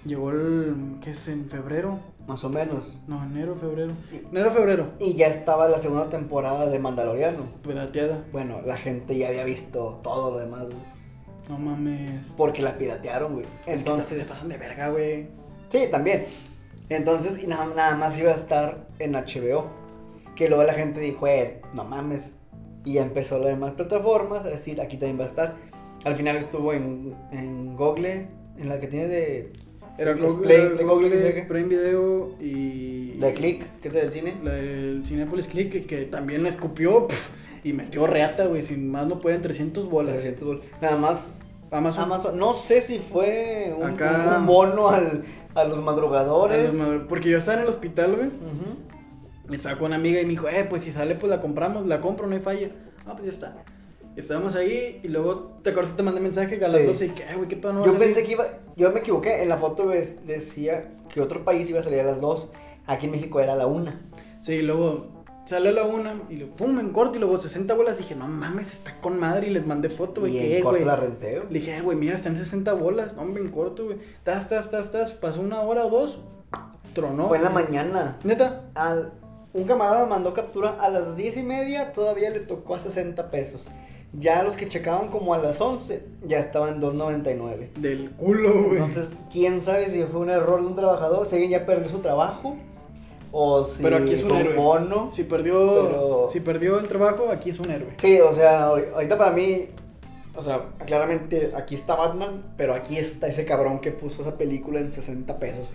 Llegó 0.06 0.32
el. 0.32 0.98
¿Qué 1.02 1.12
es? 1.12 1.28
¿En 1.28 1.50
febrero? 1.50 2.00
Más 2.28 2.44
o 2.44 2.50
menos. 2.50 2.96
No, 3.08 3.24
enero, 3.24 3.56
febrero. 3.56 3.94
Enero, 4.30 4.52
febrero. 4.52 4.92
Y 5.00 5.16
ya 5.16 5.28
estaba 5.28 5.68
la 5.68 5.80
segunda 5.80 6.10
temporada 6.10 6.68
de 6.68 6.80
Mandaloriano. 6.80 7.44
Pirateada. 7.64 8.24
Bueno, 8.32 8.62
la 8.66 8.78
gente 8.78 9.18
ya 9.18 9.30
había 9.30 9.44
visto 9.44 10.00
todo 10.04 10.32
lo 10.32 10.38
demás, 10.38 10.66
güey. 10.66 10.78
No 11.50 11.58
mames. 11.58 12.28
Porque 12.38 12.62
la 12.62 12.78
piratearon, 12.78 13.34
güey. 13.34 13.46
Es 13.66 13.84
que 13.84 13.90
Entonces... 13.90 14.28
pasan 14.28 14.50
de 14.50 14.58
verga, 14.58 14.90
güey. 14.90 15.28
Sí, 15.70 15.88
también. 15.92 16.26
Entonces, 16.90 17.42
y 17.42 17.48
nada, 17.48 17.66
nada 17.76 17.96
más 17.96 18.18
iba 18.18 18.32
a 18.32 18.36
estar 18.36 18.88
en 19.00 19.14
HBO. 19.14 19.66
Que 20.36 20.48
luego 20.48 20.64
la 20.64 20.74
gente 20.74 21.00
dijo, 21.00 21.28
eh, 21.28 21.62
no 21.74 21.84
mames. 21.84 22.34
Y 22.86 22.94
ya 22.94 23.02
empezó 23.02 23.40
las 23.40 23.50
demás 23.50 23.74
plataformas 23.74 24.46
a 24.46 24.50
decir, 24.50 24.80
aquí 24.80 24.98
también 24.98 25.20
va 25.20 25.24
a 25.24 25.28
estar. 25.28 25.56
Al 26.06 26.16
final 26.16 26.36
estuvo 26.38 26.74
en, 26.74 27.16
en 27.32 27.76
Google, 27.76 28.28
en 28.58 28.70
la 28.70 28.80
que 28.80 28.88
tiene 28.88 29.08
de, 29.08 29.54
Era 29.98 30.14
Los 30.16 30.34
Google, 30.34 30.48
Play- 30.48 30.58
era 30.62 30.70
de 30.70 30.84
Google, 30.84 31.10
Google, 31.10 31.28
¿sí 31.28 31.34
qué? 31.36 31.44
Prime 31.44 31.68
Video 31.68 32.36
y... 32.40 33.12
de 33.20 33.34
Click, 33.34 33.80
que 33.82 33.88
es 33.90 33.94
del 33.94 34.12
cine. 34.12 34.36
La 34.44 34.54
del 34.54 35.04
Cinepolis 35.06 35.48
Click, 35.48 35.72
que, 35.72 35.86
que 35.86 36.06
también 36.06 36.44
la 36.44 36.50
escupió 36.50 37.08
pf, 37.08 37.30
y 37.64 37.74
metió 37.74 38.08
reata, 38.08 38.46
güey. 38.46 38.64
Sin 38.64 38.90
más 38.90 39.06
no 39.08 39.20
pueden 39.20 39.42
300 39.42 39.90
bolas. 39.90 40.14
300 40.14 40.48
dólares. 40.48 40.70
Nada 40.82 40.98
más 40.98 41.40
Amazon. 41.70 42.04
Amazon. 42.06 42.38
No 42.38 42.54
sé 42.54 42.82
si 42.82 42.98
fue 43.00 43.76
un, 43.78 43.86
Acá- 43.86 44.38
un 44.40 44.46
bono 44.48 44.90
al, 44.90 45.24
a 45.56 45.64
los 45.66 45.80
A 45.80 45.82
madrugadores. 45.82 46.74
los 46.74 47.04
Porque 47.04 47.30
yo 47.30 47.38
estaba 47.38 47.58
en 47.58 47.64
el 47.64 47.70
hospital, 47.70 48.16
güey. 48.16 48.28
Ujú. 48.28 49.54
Estaba 49.54 49.78
con 49.78 49.88
una 49.88 49.98
amiga 49.98 50.20
y 50.22 50.24
me 50.24 50.30
dijo, 50.32 50.48
eh, 50.48 50.66
pues 50.70 50.84
si 50.84 50.92
sale, 50.92 51.16
pues 51.16 51.30
la 51.30 51.42
compramos, 51.42 51.86
la 51.86 52.00
compro, 52.02 52.26
no 52.26 52.34
hay 52.36 52.42
falla. 52.42 52.70
Ah, 53.06 53.12
pues 53.18 53.26
ya 53.26 53.32
está. 53.32 53.64
Y 54.16 54.20
estábamos 54.20 54.56
ahí 54.56 55.00
y 55.04 55.08
luego, 55.08 55.58
¿te 55.64 55.70
acuerdas 55.70 55.92
que 55.92 55.98
te 55.98 56.04
mandé 56.04 56.20
mensaje 56.22 56.60
que 56.60 56.66
a 56.66 56.68
las 56.68 56.82
Sí. 56.82 56.88
12 56.88 57.06
y 57.06 57.10
que, 57.10 57.24
eh, 57.24 57.36
güey, 57.36 57.48
qué 57.48 57.56
pedo 57.56 57.74
no 57.74 57.80
Yo 57.86 57.94
salir?" 57.94 58.00
pensé 58.00 58.24
que 58.24 58.32
iba, 58.34 58.46
yo 58.76 58.92
me 58.92 59.00
equivoqué, 59.00 59.42
en 59.42 59.50
la 59.50 59.58
foto 59.58 59.88
ves- 59.88 60.26
decía 60.28 60.92
que 61.10 61.22
otro 61.22 61.44
país 61.46 61.70
iba 61.70 61.80
a 61.80 61.84
salir 61.84 62.00
a 62.02 62.04
las 62.04 62.20
2, 62.22 62.50
aquí 62.88 63.06
en 63.06 63.12
México 63.14 63.40
era 63.40 63.54
a 63.54 63.56
la 63.56 63.68
1. 63.68 63.94
Sí, 64.42 64.54
y 64.54 64.62
luego 64.64 65.08
sale 65.46 65.70
a 65.70 65.72
la 65.72 65.84
una 65.84 66.22
y 66.30 66.36
luego, 66.36 66.56
pum, 66.56 66.80
en 66.80 66.90
corto 66.92 67.16
y 67.16 67.20
luego 67.20 67.40
60 67.40 67.74
bolas. 67.74 67.98
Dije, 67.98 68.16
no 68.16 68.28
mames, 68.28 68.74
está 68.74 68.96
con 69.02 69.18
madre 69.20 69.48
y 69.48 69.50
les 69.52 69.66
mandé 69.66 69.90
foto, 69.90 70.22
güey. 70.22 70.36
Y 70.38 70.40
¿qué, 70.40 70.58
en 70.58 70.64
corto 70.64 70.78
güey? 70.78 70.86
la 70.86 70.96
renté. 70.98 71.38
güey. 71.40 71.48
Le 71.54 71.60
dije, 71.60 71.78
eh, 71.78 71.82
güey, 71.82 71.98
mira, 71.98 72.16
están 72.16 72.36
60 72.38 72.74
bolas. 72.74 73.16
No, 73.16 73.22
hombre, 73.22 73.42
en 73.44 73.50
corto, 73.52 73.86
güey. 73.86 73.98
Tas, 74.24 74.50
tas, 74.50 74.70
tas, 74.70 74.92
tas. 74.92 75.12
Pasó 75.14 75.42
una 75.42 75.62
hora 75.62 75.86
o 75.86 75.90
dos. 75.90 76.20
Tronó. 76.94 77.28
Fue 77.28 77.38
en 77.38 77.44
la 77.44 77.50
mañana. 77.50 78.18
Neta. 78.24 78.64
Al, 78.76 79.14
un 79.54 79.64
camarada 79.66 80.06
mandó 80.06 80.34
captura 80.34 80.72
a 80.80 80.90
las 80.90 81.16
10 81.18 81.38
y 81.38 81.44
media, 81.44 81.92
todavía 81.94 82.30
le 82.30 82.40
tocó 82.42 82.76
a 82.76 82.80
60 82.80 83.30
pesos. 83.32 83.70
Ya 84.14 84.44
los 84.44 84.58
que 84.58 84.68
checaban 84.68 85.08
como 85.08 85.34
a 85.34 85.38
las 85.38 85.62
11, 85.62 86.04
ya 86.28 86.40
estaban 86.40 86.76
en 86.76 86.82
2.99. 86.82 87.74
Del 87.76 88.12
culo, 88.12 88.52
güey. 88.54 88.72
Entonces, 88.78 89.16
quién 89.32 89.62
sabe 89.62 89.90
si 89.90 90.04
fue 90.04 90.20
un 90.20 90.30
error 90.30 90.60
de 90.62 90.68
un 90.68 90.76
trabajador, 90.76 91.26
si 91.26 91.36
alguien 91.36 91.52
ya 91.52 91.66
perdió 91.66 91.88
su 91.88 92.00
trabajo, 92.00 92.58
o 93.32 93.64
si 93.64 93.82
Pero 93.82 93.96
aquí 93.98 94.12
es 94.12 94.24
un 94.26 94.32
héroe. 94.36 94.56
bono. 94.56 95.12
Si 95.14 95.24
perdió, 95.24 95.84
Pero- 95.88 96.30
si 96.30 96.42
perdió 96.42 96.78
el 96.80 96.88
trabajo, 96.90 97.30
aquí 97.32 97.52
es 97.52 97.60
un 97.60 97.72
héroe. 97.72 97.94
Sí, 97.98 98.20
o 98.20 98.34
sea, 98.36 98.68
ahori- 98.70 98.92
ahorita 98.94 99.18
para 99.18 99.32
mí, 99.32 99.68
o 100.36 100.42
sea, 100.42 100.66
claramente 100.86 101.54
aquí 101.56 101.76
está 101.76 101.96
Batman, 101.96 102.44
pero 102.58 102.74
aquí 102.74 102.98
está 102.98 103.28
ese 103.28 103.46
cabrón 103.46 103.80
que 103.80 103.92
puso 103.92 104.22
esa 104.24 104.38
película 104.38 104.82
en 104.82 104.92
60 104.92 105.40
pesos 105.40 105.72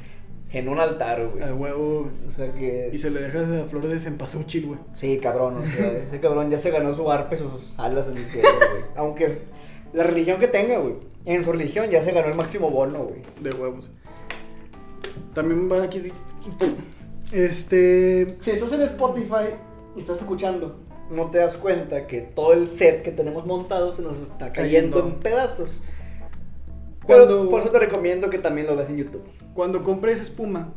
en 0.53 0.69
un 0.69 0.79
altar, 0.81 1.27
güey. 1.29 1.43
Al 1.43 1.55
huevo. 1.55 2.09
O 2.27 2.31
sea 2.31 2.53
que... 2.53 2.91
Y 2.93 2.99
se 2.99 3.11
le 3.11 3.21
deja 3.21 3.41
la 3.43 3.65
flor 3.65 3.87
de 3.89 3.99
cempasúchil, 4.01 4.67
güey. 4.67 4.79
Sí, 4.95 5.19
cabrón, 5.19 5.59
o 5.59 5.67
sea, 5.67 5.91
ese 6.07 6.21
cabrón 6.21 6.51
ya 6.51 6.59
se 6.59 6.71
ganó 6.71 6.95
su 6.95 7.11
arpe, 7.11 7.37
sus 7.37 7.79
alas 7.79 8.09
en 8.09 8.17
el 8.19 8.25
cielo, 8.29 8.49
güey. 8.71 8.83
Aunque 8.97 9.25
es 9.25 9.43
la 9.93 10.03
religión 10.05 10.39
que 10.41 10.49
tenga, 10.49 10.79
güey. 10.79 10.95
En 11.25 11.45
su 11.45 11.53
religión 11.53 11.91
ya 11.91 12.01
se 12.03 12.13
ganó 12.13 12.29
el 12.29 12.35
máximo 12.35 12.71
bono, 12.71 13.05
güey. 13.05 13.21
De 13.41 13.51
huevos. 13.51 13.91
También 15.35 15.69
van 15.69 15.83
aquí. 15.83 16.13
Este. 17.33 18.27
Si 18.41 18.51
estás 18.53 18.73
en 18.73 18.83
Spotify 18.83 19.51
y 19.97 20.01
estás 20.01 20.21
escuchando, 20.21 20.77
no 21.11 21.31
te 21.31 21.39
das 21.39 21.57
cuenta 21.57 22.07
que 22.07 22.21
todo 22.21 22.53
el 22.53 22.69
set 22.69 23.03
que 23.03 23.11
tenemos 23.11 23.45
montado 23.47 23.93
se 23.93 24.03
nos 24.03 24.19
está 24.21 24.53
cayendo, 24.53 24.99
Cayendo. 24.99 25.17
en 25.17 25.21
pedazos. 25.21 25.83
Cuando- 27.05 27.27
Pero 27.27 27.51
por 27.51 27.61
eso 27.61 27.71
te 27.71 27.79
recomiendo 27.81 28.31
que 28.31 28.39
también 28.39 28.67
lo 28.67 28.77
veas 28.77 28.89
en 28.91 28.97
YouTube. 28.99 29.25
Cuando 29.57 29.83
compres 29.83 30.21
espuma, 30.21 30.73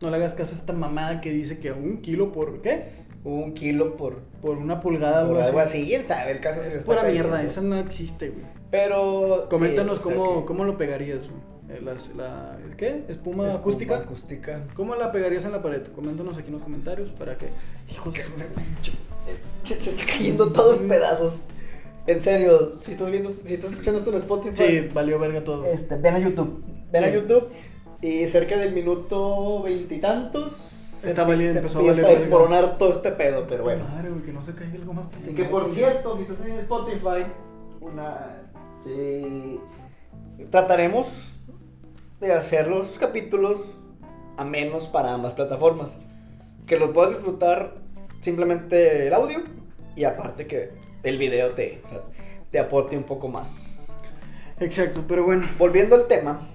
no 0.00 0.08
le 0.10 0.16
hagas 0.16 0.34
caso 0.34 0.52
a 0.52 0.54
esta 0.58 0.72
mamada 0.72 1.20
que 1.20 1.30
dice 1.30 1.58
que 1.58 1.70
un 1.72 1.98
kilo 2.00 2.32
por. 2.32 2.62
¿Qué? 2.62 3.04
Un 3.24 3.52
kilo 3.54 3.96
por, 3.96 4.20
Por 4.40 4.56
una 4.58 4.80
pulgada, 4.80 5.24
por 5.26 5.34
güey. 5.36 5.46
algo 5.46 5.58
así, 5.58 5.84
quién 5.86 6.04
sabe, 6.04 6.30
el 6.32 6.40
caso 6.40 6.60
es 6.60 6.68
que 6.72 6.78
Es 6.78 6.84
pura 6.84 7.02
cayendo. 7.02 7.28
mierda, 7.28 7.42
esa 7.42 7.60
no 7.62 7.76
existe, 7.78 8.30
güey. 8.30 8.44
Pero. 8.70 9.46
Coméntanos 9.50 9.98
sí, 9.98 10.04
o 10.04 10.06
sea 10.08 10.16
cómo, 10.16 10.40
que- 10.40 10.46
cómo 10.46 10.64
lo 10.64 10.78
pegarías, 10.78 11.20
güey. 11.28 11.54
Eh, 11.70 11.80
la, 12.16 12.58
¿Qué? 12.76 13.04
¿Espuma, 13.08 13.46
Espuma 13.48 13.48
acústica? 13.54 13.96
acústica. 13.96 14.60
¿Cómo 14.74 14.94
la 14.94 15.10
pegarías 15.10 15.44
en 15.46 15.52
la 15.52 15.62
pared? 15.62 15.82
Coméntanos 15.94 16.36
aquí 16.38 16.48
en 16.48 16.54
los 16.54 16.62
comentarios 16.62 17.08
para 17.10 17.36
que. 17.38 17.48
Hijos 17.90 18.12
de 18.14 18.20
Se, 19.64 19.74
se 19.80 19.90
está 19.90 20.04
cayendo 20.12 20.52
todo 20.52 20.76
en 20.76 20.86
pedazos. 20.88 21.46
En 22.06 22.20
serio, 22.20 22.72
si 22.76 22.92
estás 22.92 23.10
viendo, 23.10 23.30
si 23.30 23.54
estás 23.54 23.70
escuchando 23.70 23.98
esto 23.98 24.10
en 24.10 24.16
Spotify, 24.16 24.54
Sí, 24.56 24.88
valió 24.92 25.18
verga 25.18 25.42
todo. 25.42 25.64
este, 25.64 25.96
ven 25.96 26.14
a 26.14 26.18
YouTube. 26.18 26.62
Ven 26.92 27.04
a. 27.04 27.08
YouTube 27.10 27.48
y 28.04 28.26
cerca 28.26 28.58
del 28.58 28.74
minuto 28.74 29.62
veintitantos 29.62 31.02
Está 31.06 31.24
valiendo, 31.24 31.52
se 31.52 31.58
empezó 31.58 31.78
a 31.78 31.82
a 31.82 31.84
valer 31.86 32.04
verga. 32.04 32.20
desmoronar 32.20 32.78
todo 32.78 32.92
este 32.92 33.10
pedo, 33.10 33.46
pero 33.46 33.64
bueno. 33.64 33.84
Madre, 33.84 34.10
güey, 34.10 34.22
que 34.22 34.32
no 34.32 34.40
se 34.40 34.54
caiga 34.54 34.74
algo 34.74 34.94
más. 34.94 35.06
Que 35.36 35.44
por 35.44 35.66
cierto, 35.66 36.16
si 36.16 36.22
estás 36.22 36.46
en 36.46 36.56
Spotify, 36.56 37.26
una 37.80 38.48
sí, 38.82 39.60
trataremos 40.50 41.06
de 42.20 42.32
hacer 42.32 42.68
los 42.68 42.98
capítulos 42.98 43.74
a 44.38 44.44
menos 44.44 44.86
para 44.86 45.12
ambas 45.12 45.34
plataformas. 45.34 45.98
Que 46.66 46.78
los 46.78 46.90
puedas 46.90 47.10
disfrutar 47.10 47.74
simplemente 48.20 49.06
el 49.06 49.12
audio 49.12 49.40
y 49.94 50.04
aparte 50.04 50.46
que 50.46 50.70
el 51.02 51.18
video 51.18 51.50
te, 51.50 51.82
o 51.84 51.88
sea, 51.88 52.00
te 52.50 52.58
aporte 52.58 52.96
un 52.96 53.04
poco 53.04 53.28
más. 53.28 53.90
Exacto, 54.58 55.04
pero 55.06 55.24
bueno. 55.24 55.46
Volviendo 55.58 55.96
al 55.96 56.06
tema, 56.06 56.48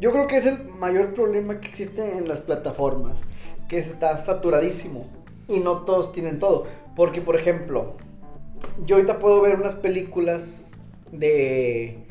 yo 0.00 0.10
creo 0.10 0.26
que 0.26 0.36
es 0.36 0.46
el 0.46 0.64
mayor 0.78 1.14
problema 1.14 1.60
que 1.60 1.68
existe 1.68 2.16
en 2.16 2.26
las 2.26 2.40
plataformas, 2.40 3.18
que 3.68 3.78
está 3.78 4.18
saturadísimo 4.18 5.06
y 5.46 5.60
no 5.60 5.84
todos 5.84 6.12
tienen 6.12 6.38
todo. 6.38 6.66
Porque, 6.96 7.20
por 7.20 7.36
ejemplo, 7.36 7.96
yo 8.86 8.96
ahorita 8.96 9.18
puedo 9.18 9.40
ver 9.42 9.56
unas 9.56 9.74
películas 9.74 10.72
de... 11.12 12.06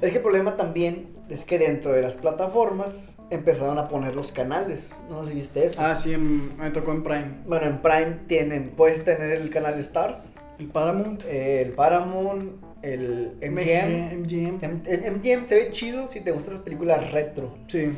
Es 0.00 0.10
que 0.10 0.16
el 0.16 0.22
problema 0.22 0.56
también 0.56 1.14
es 1.28 1.44
que 1.44 1.58
dentro 1.58 1.92
de 1.92 2.02
las 2.02 2.14
plataformas 2.14 3.16
empezaron 3.30 3.78
a 3.78 3.88
poner 3.88 4.16
los 4.16 4.32
canales. 4.32 4.90
No 5.10 5.22
sé 5.22 5.30
si 5.30 5.36
viste 5.36 5.64
eso. 5.64 5.80
Ah, 5.82 5.96
sí, 5.96 6.16
me 6.16 6.70
tocó 6.70 6.92
en 6.92 7.02
Prime. 7.02 7.34
Bueno, 7.46 7.66
en 7.66 7.82
Prime 7.82 8.18
tienen, 8.28 8.70
puedes 8.70 9.04
tener 9.04 9.32
el 9.32 9.50
canal 9.50 9.78
Stars, 9.80 10.32
El 10.58 10.66
Paramount. 10.68 11.24
el 11.24 11.72
Paramount, 11.72 12.52
el 12.82 13.32
MGM. 13.42 14.22
MGM. 14.22 14.58
M- 14.64 14.82
El 14.86 15.12
MGM 15.16 15.44
se 15.44 15.54
ve 15.56 15.70
chido 15.70 16.06
si 16.06 16.20
te 16.20 16.30
gustan 16.32 16.54
las 16.54 16.62
películas 16.62 17.12
retro. 17.12 17.54
Sí. 17.68 17.90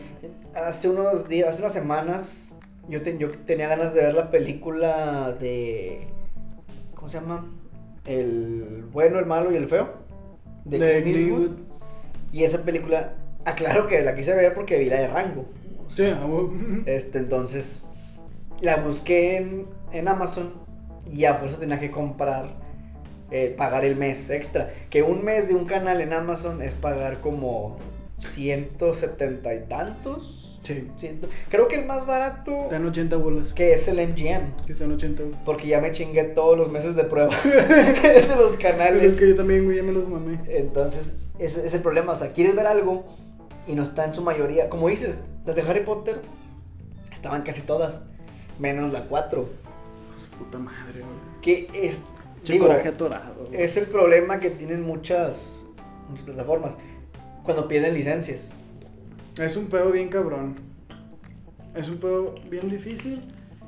Hace 0.54 0.88
unos 0.88 1.28
días, 1.28 1.48
hace 1.50 1.60
unas 1.60 1.72
semanas, 1.72 2.58
yo, 2.88 3.02
te- 3.02 3.16
yo 3.18 3.30
tenía 3.30 3.68
ganas 3.68 3.94
de 3.94 4.02
ver 4.02 4.14
la 4.14 4.30
película 4.30 5.32
de. 5.38 6.08
¿Cómo 6.94 7.08
se 7.08 7.20
llama? 7.20 7.46
El 8.06 8.84
bueno, 8.92 9.18
el 9.18 9.26
malo 9.26 9.52
y 9.52 9.56
el 9.56 9.68
feo. 9.68 9.90
De, 10.64 10.78
De 10.78 11.02
Clint 11.02 11.04
Clint 11.04 11.18
Eastwood. 11.18 11.42
Eastwood. 11.50 11.58
Y 12.32 12.44
esa 12.44 12.62
película, 12.62 13.12
aclaro 13.44 13.86
que 13.86 14.02
la 14.02 14.14
quise 14.14 14.34
ver 14.34 14.52
porque 14.54 14.78
vi 14.78 14.86
la 14.86 14.96
de 14.96 15.08
Rango. 15.08 15.46
Sí. 15.94 16.04
Este, 16.86 17.18
entonces, 17.18 17.82
la 18.60 18.76
busqué 18.76 19.36
en, 19.36 19.66
en 19.92 20.08
Amazon 20.08 20.52
y 21.12 21.24
a 21.24 21.34
fuerza 21.34 21.58
tenía 21.58 21.78
que 21.80 21.90
comprar, 21.90 22.56
eh, 23.30 23.54
pagar 23.56 23.84
el 23.84 23.96
mes 23.96 24.30
extra. 24.30 24.70
Que 24.90 25.02
un 25.02 25.24
mes 25.24 25.48
de 25.48 25.54
un 25.54 25.64
canal 25.66 26.00
en 26.00 26.12
Amazon 26.12 26.62
es 26.62 26.74
pagar 26.74 27.20
como 27.20 27.76
170 28.18 29.54
y 29.54 29.60
tantos. 29.66 30.60
Sí. 30.64 30.88
Ciento- 30.98 31.28
creo 31.48 31.66
que 31.68 31.76
el 31.76 31.86
más 31.86 32.04
barato 32.06 32.64
Están 32.64 32.84
80 32.84 33.16
bolas. 33.16 33.52
que 33.54 33.72
es 33.72 33.88
el 33.88 34.00
MGM. 34.00 34.54
Que 34.66 34.72
están 34.72 34.92
80 34.92 35.22
bolas. 35.22 35.40
Porque 35.44 35.66
ya 35.68 35.80
me 35.80 35.92
chingué 35.92 36.24
todos 36.24 36.58
los 36.58 36.70
meses 36.70 36.94
de 36.96 37.04
prueba 37.04 37.34
de 37.44 38.36
los 38.36 38.52
Es 38.52 38.58
canales. 38.58 39.18
que 39.18 39.28
yo 39.28 39.34
también, 39.36 39.64
güey, 39.64 39.76
ya 39.78 39.82
me 39.82 39.92
los 39.92 40.08
mamé. 40.08 40.40
Entonces, 40.48 41.16
ese 41.38 41.64
es 41.64 41.72
el 41.74 41.80
problema. 41.80 42.12
O 42.12 42.16
sea, 42.16 42.32
quieres 42.32 42.54
ver 42.54 42.66
algo 42.66 43.04
y 43.66 43.74
no 43.76 43.82
está 43.82 44.04
en 44.04 44.14
su 44.14 44.20
mayoría. 44.22 44.68
Como 44.68 44.88
dices, 44.88 45.24
las 45.46 45.56
de 45.56 45.62
Harry 45.62 45.84
Potter 45.84 46.20
estaban 47.12 47.42
casi 47.42 47.62
todas, 47.62 48.02
menos 48.58 48.92
la 48.92 49.04
4. 49.04 49.48
Puta 50.38 50.58
madre, 50.58 51.00
güey. 51.00 51.40
Que 51.42 51.68
es, 51.74 52.04
digo, 52.44 52.66
coraje 52.66 52.88
atorado. 52.88 53.46
güey. 53.48 53.62
es 53.62 53.76
el 53.76 53.86
problema 53.86 54.40
que 54.40 54.50
tienen 54.50 54.82
muchas, 54.82 55.64
muchas 56.08 56.24
plataformas 56.24 56.74
cuando 57.42 57.66
piden 57.68 57.94
licencias. 57.94 58.54
Es 59.36 59.56
un 59.56 59.66
pedo 59.66 59.90
bien 59.92 60.08
cabrón. 60.08 60.56
Es 61.74 61.88
un 61.88 61.98
pedo 61.98 62.34
bien 62.50 62.68
difícil. 62.68 63.22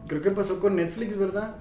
Creo 0.06 0.20
que 0.22 0.30
pasó 0.30 0.58
con 0.60 0.76
Netflix, 0.76 1.16
¿verdad? 1.16 1.56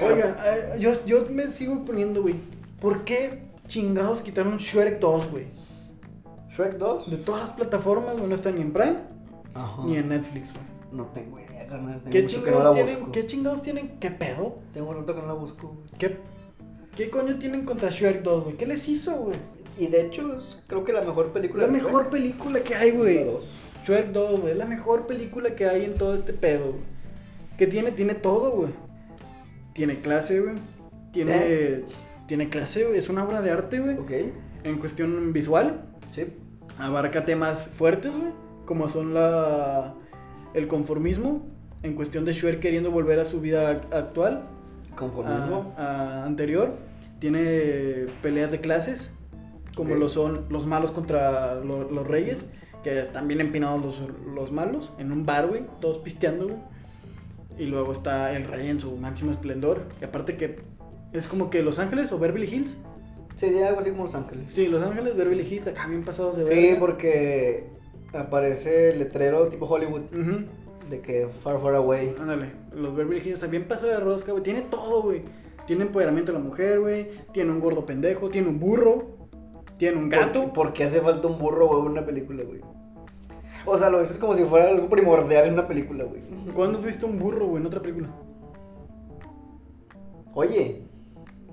Oiga, 0.00 0.36
eh, 0.44 0.76
yo, 0.78 0.92
yo 1.06 1.26
me 1.30 1.50
sigo 1.50 1.84
poniendo, 1.84 2.22
güey. 2.22 2.36
¿Por 2.80 3.04
qué 3.04 3.42
chingados 3.66 4.22
quitaron 4.22 4.58
Shrek 4.58 5.00
2, 5.00 5.30
güey? 5.30 5.46
Shrek 6.50 6.74
2. 6.76 7.10
De 7.10 7.16
todas 7.16 7.40
las 7.42 7.50
plataformas, 7.50 8.14
güey, 8.16 8.28
no 8.28 8.34
está 8.34 8.50
ni 8.50 8.60
en 8.60 8.72
Prime 8.72 8.98
Ajá. 9.54 9.82
ni 9.84 9.96
en 9.96 10.08
Netflix, 10.08 10.52
güey. 10.52 10.64
No 10.92 11.06
tengo 11.06 11.38
idea, 11.40 11.66
carnal. 11.66 11.98
Tengo 12.00 12.10
¿Qué 12.10 12.22
mucho 12.22 12.44
que 12.44 12.50
no 12.50 12.62
la 12.62 12.72
tienen, 12.72 12.94
busco. 12.98 13.12
¿Qué 13.12 13.26
chingados 13.26 13.62
tienen? 13.62 13.98
¿Qué 13.98 14.10
pedo? 14.10 14.58
Tengo 14.72 14.90
un 14.90 14.96
rato 14.96 15.14
que 15.14 15.20
no 15.20 15.26
la 15.26 15.32
busco. 15.34 15.76
¿Qué, 15.98 16.16
¿Qué 16.96 17.10
coño 17.10 17.38
tienen 17.38 17.64
contra 17.64 17.90
Shrek 17.90 18.22
2, 18.22 18.44
güey? 18.44 18.56
¿Qué 18.56 18.66
les 18.66 18.88
hizo, 18.88 19.14
güey? 19.16 19.36
Y 19.78 19.88
de 19.88 20.06
hecho, 20.06 20.34
es 20.36 20.62
creo 20.66 20.84
que 20.84 20.92
la 20.92 21.02
mejor 21.02 21.32
película 21.32 21.66
La 21.66 21.72
mejor 21.72 22.02
Shrek. 22.04 22.10
película 22.10 22.60
que 22.60 22.74
hay, 22.74 22.90
güey. 22.92 23.26
Shrek 23.84 24.12
2, 24.12 24.40
güey. 24.40 24.52
Es 24.52 24.58
la 24.58 24.64
mejor 24.66 25.06
película 25.06 25.54
que 25.54 25.66
hay 25.66 25.84
en 25.84 25.94
todo 25.96 26.14
este 26.14 26.32
pedo, 26.32 26.70
güey. 26.72 26.82
Que 27.58 27.66
tiene, 27.66 27.90
tiene 27.92 28.14
todo, 28.14 28.52
güey. 28.52 28.70
tiene 29.74 30.00
clase, 30.00 30.40
güey. 30.40 30.54
Tiene, 31.12 31.82
tiene 32.26 32.48
clase, 32.48 32.84
güey. 32.84 32.98
Es 32.98 33.08
una 33.08 33.24
obra 33.24 33.42
de 33.42 33.50
arte, 33.50 33.80
güey. 33.80 33.98
Ok. 33.98 34.12
En 34.64 34.78
cuestión 34.78 35.32
visual, 35.32 35.84
Sí. 36.12 36.26
abarca 36.78 37.24
temas 37.24 37.66
fuertes, 37.68 38.12
güey. 38.16 38.30
Como 38.64 38.88
son 38.88 39.14
la 39.14 39.94
el 40.56 40.66
conformismo. 40.66 41.46
En 41.84 41.94
cuestión 41.94 42.24
de 42.24 42.32
Shuer 42.32 42.58
queriendo 42.58 42.90
volver 42.90 43.20
a 43.20 43.24
su 43.24 43.40
vida 43.40 43.70
ac- 43.72 43.94
actual. 43.94 44.42
Conformismo. 44.96 45.74
a- 45.76 46.22
a 46.22 46.24
anterior. 46.24 46.74
Tiene 47.20 48.06
peleas 48.22 48.50
de 48.50 48.60
clases, 48.60 49.12
como 49.74 49.94
lo 49.94 50.08
son 50.08 50.46
los 50.50 50.66
malos 50.66 50.90
contra 50.90 51.54
lo- 51.56 51.90
los 51.90 52.06
reyes, 52.06 52.46
que 52.82 53.00
están 53.00 53.28
bien 53.28 53.40
empinados 53.40 53.82
los, 53.82 54.02
los 54.34 54.52
malos, 54.52 54.92
en 54.98 55.12
un 55.12 55.24
bar, 55.26 55.46
güey, 55.48 55.64
todos 55.80 55.98
pisteando, 55.98 56.44
güey. 56.48 56.58
Y 57.58 57.66
luego 57.66 57.92
está 57.92 58.34
el 58.36 58.44
rey 58.44 58.68
en 58.68 58.80
su 58.80 58.96
máximo 58.96 59.30
esplendor. 59.32 59.82
Y 60.00 60.04
aparte 60.04 60.36
que 60.36 60.56
es 61.12 61.26
como 61.26 61.48
que 61.50 61.62
Los 61.62 61.78
Ángeles 61.78 62.12
o 62.12 62.18
Beverly 62.18 62.46
Hills. 62.52 62.76
Sería 63.34 63.68
algo 63.68 63.80
así 63.80 63.90
como 63.90 64.04
Los 64.04 64.14
Ángeles. 64.14 64.48
Sí, 64.50 64.66
Los 64.68 64.82
Ángeles, 64.82 65.14
Beverly 65.16 65.42
Hills, 65.42 65.66
acá 65.68 65.86
bien 65.88 66.04
pasados 66.04 66.36
de 66.36 66.44
Sí, 66.46 66.76
porque 66.78 67.66
aparece 68.18 68.90
el 68.90 68.98
letrero 68.98 69.48
tipo 69.48 69.66
Hollywood 69.66 70.02
de 70.90 71.00
que 71.00 71.28
far, 71.42 71.60
far 71.60 71.74
away. 71.74 72.14
Ándale, 72.20 72.52
los 72.74 72.94
Beverly 72.94 73.22
Hills 73.28 73.40
también 73.40 73.66
pasó 73.66 73.86
de 73.86 73.98
rosca, 73.98 74.32
güey. 74.32 74.42
Tiene 74.42 74.62
todo, 74.62 75.02
güey. 75.02 75.22
Tiene 75.66 75.82
empoderamiento 75.82 76.32
de 76.32 76.38
la 76.38 76.44
mujer, 76.44 76.80
güey. 76.80 77.08
Tiene 77.32 77.50
un 77.50 77.60
gordo 77.60 77.84
pendejo. 77.84 78.28
Tiene 78.28 78.48
un 78.48 78.60
burro. 78.60 79.16
Tiene 79.78 79.98
un 79.98 80.08
gato. 80.08 80.44
¿Por, 80.44 80.52
por 80.52 80.72
qué 80.72 80.84
hace 80.84 81.00
falta 81.00 81.26
un 81.26 81.38
burro, 81.38 81.66
güey, 81.66 81.80
en 81.82 81.88
una 81.88 82.06
película, 82.06 82.44
güey? 82.44 82.60
O 83.64 83.76
sea, 83.76 83.90
lo 83.90 83.98
ves 83.98 84.16
como 84.18 84.36
si 84.36 84.44
fuera 84.44 84.68
algo 84.68 84.88
primordial 84.88 85.46
en 85.46 85.54
una 85.54 85.66
película, 85.66 86.04
güey. 86.04 86.22
¿Cuándo 86.54 86.78
has 86.78 86.84
visto 86.84 87.06
un 87.06 87.18
burro, 87.18 87.46
güey, 87.46 87.60
en 87.60 87.66
otra 87.66 87.82
película? 87.82 88.08
Oye, 90.34 90.82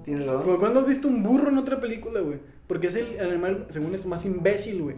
tienes 0.04 0.28
razón. 0.28 0.58
¿Cuándo 0.60 0.82
has 0.82 0.88
visto 0.88 1.08
un 1.08 1.24
burro 1.24 1.50
en 1.50 1.58
otra 1.58 1.80
película, 1.80 2.20
güey? 2.22 2.40
Porque 2.68 2.88
es 2.88 2.96
el 2.96 3.20
animal, 3.20 3.66
según 3.72 3.96
esto, 3.96 4.08
más 4.08 4.24
imbécil, 4.26 4.84
güey. 4.84 4.96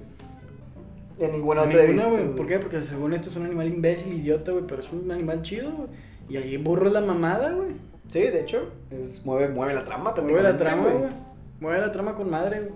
En 1.19 1.31
ninguna 1.31 1.63
En 1.63 1.69
otra 1.69 1.83
ninguna, 1.83 2.07
güey. 2.09 2.35
¿Por 2.35 2.47
qué? 2.47 2.59
Porque 2.59 2.81
según 2.81 3.13
esto 3.13 3.29
es 3.29 3.35
un 3.35 3.45
animal 3.45 3.67
imbécil, 3.67 4.13
idiota, 4.13 4.51
güey. 4.51 4.65
Pero 4.67 4.81
es 4.81 4.91
un 4.91 5.09
animal 5.11 5.41
chido, 5.41 5.71
güey. 5.71 5.89
Y 6.29 6.37
ahí 6.37 6.57
burro 6.57 6.87
es 6.87 6.93
la 6.93 7.01
mamada, 7.01 7.51
güey. 7.51 7.69
Sí, 8.11 8.19
de 8.19 8.41
hecho, 8.41 8.69
es, 8.91 9.25
mueve, 9.25 9.49
mueve 9.49 9.73
la 9.73 9.83
trama 9.85 10.13
Mueve 10.21 10.43
la 10.43 10.57
trama, 10.57 10.89
güey. 10.89 11.11
Mueve 11.59 11.79
la 11.79 11.91
trama 11.91 12.15
con 12.15 12.29
madre, 12.29 12.61
güey. 12.61 12.73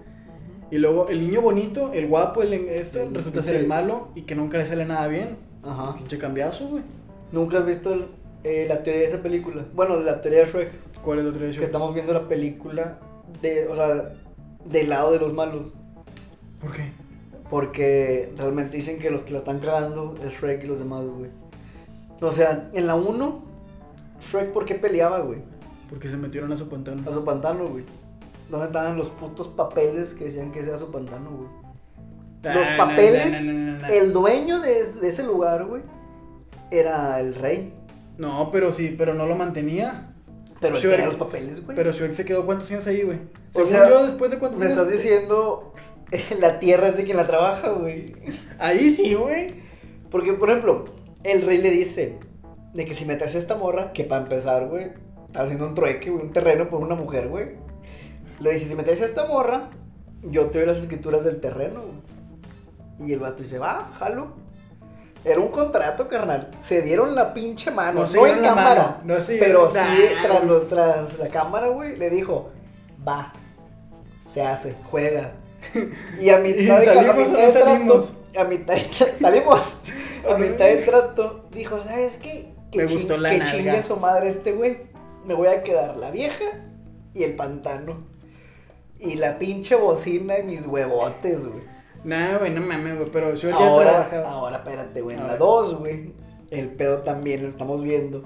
Y 0.72 0.78
luego 0.78 1.10
el 1.10 1.20
niño 1.20 1.42
bonito, 1.42 1.92
el 1.94 2.08
guapo, 2.08 2.44
el 2.44 2.54
esto, 2.54 3.02
El 3.02 3.14
resulta 3.16 3.42
ser 3.42 3.56
el 3.56 3.68
malo 3.68 4.10
y 4.16 4.22
que 4.24 4.36
nunca 4.36 4.58
le 4.58 4.66
sale 4.66 4.86
nada 4.86 5.08
bien. 5.08 5.38
Ajá. 5.64 5.96
Pinche 5.98 6.18
cambiazo, 6.18 6.68
güey. 6.68 6.84
¿Nunca 7.32 7.58
has 7.60 7.66
visto 7.66 7.94
el- 7.94 8.06
eh, 8.44 8.66
la 8.70 8.84
teoría 8.84 9.02
de 9.02 9.08
esa 9.08 9.22
película? 9.24 9.66
Bueno, 9.74 10.00
la 10.00 10.22
teoría 10.22 10.46
de 10.46 10.52
Shrek. 10.52 10.72
¿Cuál 11.02 11.20
es 11.20 11.26
el 11.26 11.32
otro 11.32 11.46
hecho? 11.48 11.60
Que 11.60 11.66
estamos 11.66 11.94
viendo 11.94 12.14
la 12.14 12.28
película 12.28 13.00
de, 13.42 13.68
o 13.68 13.76
sea, 13.76 14.14
del 14.66 14.90
lado 14.90 15.12
de 15.12 15.20
los 15.20 15.34
malos. 15.34 15.74
¿Por 16.62 16.72
qué? 16.72 16.84
Porque 17.50 18.34
realmente 18.38 18.78
dicen 18.78 19.00
que 19.00 19.10
los 19.10 19.22
que 19.22 19.32
la 19.34 19.40
están 19.40 19.60
cagando 19.60 20.16
es 20.24 20.34
Shrek 20.34 20.64
y 20.64 20.68
los 20.68 20.80
demás, 20.80 21.04
güey. 21.06 21.32
O 22.22 22.32
sea, 22.32 22.70
en 22.74 22.86
la 22.86 22.96
1, 22.96 23.42
Shrek, 24.22 24.52
¿por 24.52 24.66
qué 24.66 24.76
peleaba, 24.76 25.20
güey? 25.22 25.40
Porque 25.90 26.08
se 26.10 26.18
metieron 26.18 26.52
a 26.52 26.58
su 26.58 26.70
pantano. 26.70 27.10
A 27.10 27.14
su 27.14 27.24
pantano, 27.26 27.68
güey. 27.68 27.84
¿Dónde 28.50 28.68
estaban 28.68 28.98
los 28.98 29.10
putos 29.10 29.48
papeles 29.48 30.14
que 30.14 30.26
decían 30.26 30.52
que 30.52 30.60
ese 30.60 30.70
era 30.70 30.78
su 30.78 30.92
pantano, 30.92 31.30
güey? 31.32 32.56
Los 32.56 32.68
papeles, 32.78 33.44
no, 33.44 33.52
no, 33.52 33.60
no, 33.60 33.72
no, 33.74 33.80
no. 33.80 33.88
el 33.94 34.14
dueño 34.14 34.60
de, 34.62 34.80
es- 34.80 35.02
de 35.02 35.10
ese 35.10 35.24
lugar, 35.24 35.66
güey, 35.66 35.82
era 36.72 37.20
el 37.20 37.36
rey. 37.36 37.74
No, 38.18 38.50
pero 38.52 38.72
sí, 38.72 38.96
pero 38.98 39.14
no 39.14 39.26
lo 39.26 39.36
mantenía. 39.36 40.14
Pero 40.62 40.78
Shrek- 40.78 41.06
los 41.06 41.16
papeles, 41.16 41.64
güey. 41.66 41.76
Pero 41.76 41.92
Shrek 41.92 42.14
se 42.14 42.26
quedó 42.26 42.46
cuántos 42.46 42.70
años 42.72 42.86
ahí, 42.88 43.02
güey. 43.04 43.20
O 43.56 43.66
sea, 43.66 43.90
yo, 43.90 44.06
después 44.06 44.30
de 44.32 44.40
cuántos 44.40 44.60
Me 44.60 44.66
años. 44.68 44.78
estás 44.78 44.92
diciendo, 44.92 45.74
la 46.40 46.60
tierra 46.60 46.88
es 46.88 46.98
de 46.98 47.04
quien 47.04 47.18
la 47.18 47.28
trabaja, 47.28 47.70
güey. 47.72 48.16
Ahí 48.58 48.90
sí, 48.90 49.14
güey. 49.14 49.56
Porque, 50.10 50.34
por 50.34 50.50
ejemplo, 50.50 50.86
el 51.24 51.44
rey 51.44 51.60
le 51.60 51.72
dice 51.72 52.18
de 52.74 52.86
que 52.86 52.94
si 52.94 53.06
metes 53.06 53.36
a 53.36 53.38
esta 53.38 53.56
morra, 53.56 53.92
que 53.94 54.04
para 54.04 54.24
empezar, 54.24 54.68
güey, 54.68 54.92
está 55.28 55.42
haciendo 55.42 55.68
un 55.68 55.76
trueque, 55.76 56.10
güey, 56.10 56.24
un 56.24 56.32
terreno 56.32 56.70
por 56.70 56.82
una 56.82 56.96
mujer, 56.96 57.28
güey. 57.28 57.58
Le 58.40 58.52
dice, 58.54 58.70
si 58.70 58.76
metes 58.76 59.02
a 59.02 59.06
esta 59.06 59.26
morra, 59.26 59.70
yo 60.24 60.48
te 60.48 60.60
doy 60.60 60.68
las 60.68 60.78
escrituras 60.78 61.24
del 61.24 61.40
terreno, 61.40 61.82
güey. 61.82 63.10
Y 63.10 63.14
el 63.14 63.20
vato 63.20 63.44
dice, 63.44 63.60
va, 63.60 63.92
jalo. 63.94 64.34
Era 65.24 65.40
un 65.40 65.50
contrato, 65.50 66.08
carnal. 66.08 66.50
Se 66.62 66.82
dieron 66.82 67.14
la 67.14 67.34
pinche 67.34 67.72
mano. 67.72 68.02
No 68.02 68.08
No, 68.08 68.26
en 68.26 68.42
cámara. 68.42 68.82
mano, 68.84 68.98
no 69.04 69.22
se 69.22 69.38
pero 69.38 69.70
sí, 69.70 69.78
tras, 70.24 70.44
los, 70.46 70.70
tras 70.70 71.20
la 71.20 71.28
cámara, 71.28 71.68
güey, 71.68 71.98
le 71.98 72.10
dijo, 72.10 72.52
va. 73.06 73.34
Se 74.26 74.42
hace, 74.42 74.76
juega. 74.90 75.34
Y 76.22 76.30
a 76.30 76.40
mitad 76.40 76.80
de, 76.80 76.86
ca- 76.86 76.92
a 76.92 76.96
¿Salimos 76.96 77.30
mitad 77.30 77.46
de 77.46 77.52
trato, 77.52 77.66
salimos? 77.70 78.14
a 78.38 78.44
mitad 78.46 78.74
de 78.76 78.82
tra- 78.90 79.16
salimos. 79.16 79.78
A 80.30 80.38
mitad 80.38 80.66
de 80.66 80.78
trato, 80.78 81.46
dijo, 81.52 81.82
¿sabes 81.84 82.18
qué? 82.18 82.54
Que, 82.72 82.80
Me 82.80 82.86
gustó 82.86 83.18
la 83.18 83.30
que 83.32 83.42
chingue 83.44 83.82
su 83.82 83.96
madre 83.98 84.30
este 84.30 84.52
güey. 84.52 84.78
Me 85.26 85.34
voy 85.34 85.48
a 85.48 85.64
quedar 85.64 85.98
la 85.98 86.12
vieja 86.12 86.46
y 87.14 87.24
el 87.24 87.36
pantano. 87.36 88.04
Y 89.00 89.16
la 89.16 89.40
pinche 89.40 89.76
bocina 89.76 90.36
de 90.36 90.44
mis 90.44 90.66
huevotes, 90.68 91.46
güey. 91.48 91.64
Nah, 92.04 92.38
güey, 92.38 92.52
no 92.52 92.62
mames, 92.62 92.98
güey. 92.98 93.10
Pero 93.12 93.34
ya 93.34 93.54
Ahora, 93.56 93.90
trabajaba. 94.06 94.30
ahora, 94.32 94.58
espérate, 94.58 95.02
güey. 95.02 95.16
En 95.18 95.24
la 95.24 95.30
ver. 95.32 95.40
2, 95.40 95.80
güey. 95.80 96.14
El 96.52 96.70
pedo 96.70 97.00
también 97.00 97.44
lo 97.44 97.50
estamos 97.50 97.82
viendo. 97.82 98.24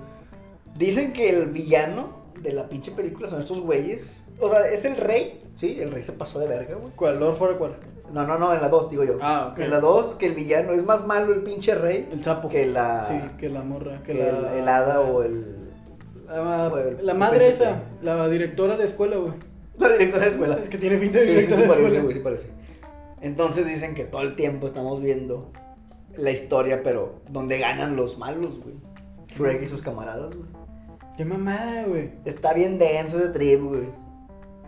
Dicen 0.75 1.13
que 1.13 1.29
el 1.29 1.51
villano 1.51 2.23
de 2.41 2.53
la 2.53 2.67
pinche 2.69 2.91
película 2.91 3.27
son 3.29 3.39
estos 3.39 3.59
güeyes. 3.59 4.22
O 4.39 4.49
sea, 4.49 4.67
es 4.69 4.85
el 4.85 4.97
rey. 4.97 5.39
Sí, 5.55 5.77
el 5.79 5.91
rey 5.91 6.03
se 6.03 6.13
pasó 6.13 6.39
de 6.39 6.47
verga, 6.47 6.75
güey. 6.75 6.91
¿Cuál? 6.95 7.19
¿Lord 7.19 7.57
cuál? 7.57 7.75
No, 8.11 8.27
no, 8.27 8.37
no, 8.37 8.53
en 8.53 8.61
la 8.61 8.69
2, 8.69 8.89
digo 8.91 9.03
yo. 9.03 9.17
Ah, 9.21 9.49
ok. 9.53 9.59
En 9.59 9.71
la 9.71 9.79
2, 9.79 10.15
que 10.15 10.25
el 10.27 10.35
villano 10.35 10.73
es 10.73 10.83
más 10.83 11.05
malo 11.07 11.33
el 11.33 11.41
pinche 11.41 11.73
rey 11.75 12.07
El 12.11 12.23
sapo. 12.23 12.49
que 12.49 12.65
la. 12.67 13.05
Sí, 13.07 13.15
que 13.37 13.49
la 13.49 13.61
morra. 13.63 14.01
que 14.03 14.13
la, 14.13 14.55
el 14.57 14.67
hada 14.67 15.01
o 15.01 15.23
el. 15.23 15.71
La, 16.27 16.67
o 16.67 16.77
el- 16.77 17.05
la 17.05 17.13
madre 17.13 17.47
esa, 17.47 17.83
la 18.01 18.27
directora 18.29 18.75
de 18.77 18.85
escuela, 18.85 19.17
güey. 19.17 19.33
La 19.77 19.89
directora 19.89 20.25
de 20.25 20.31
escuela. 20.31 20.59
Es 20.61 20.69
que 20.69 20.77
tiene 20.77 20.97
fin 20.97 21.11
de 21.11 21.19
Sí, 21.21 21.25
sí, 21.27 21.31
directora 21.33 21.55
sí 21.57 21.61
de 21.63 21.67
parece, 21.67 21.85
escuela. 21.87 22.03
güey, 22.03 22.13
sí 22.15 22.19
parece. 22.21 22.49
Entonces 23.21 23.65
dicen 23.67 23.95
que 23.95 24.03
todo 24.03 24.21
el 24.21 24.35
tiempo 24.35 24.67
estamos 24.67 25.01
viendo 25.01 25.51
la 26.17 26.31
historia, 26.31 26.81
pero 26.83 27.21
donde 27.29 27.57
ganan 27.57 27.95
los 27.95 28.17
malos, 28.17 28.59
güey. 28.61 28.75
Shrek 29.27 29.63
y 29.63 29.67
sus 29.67 29.81
camaradas, 29.81 30.35
güey. 30.35 30.47
Qué 31.17 31.25
mamada, 31.25 31.85
güey. 31.85 32.11
Está 32.25 32.53
bien 32.53 32.77
denso 32.77 33.17
ese 33.19 33.29
trip, 33.29 33.61
güey. 33.63 33.83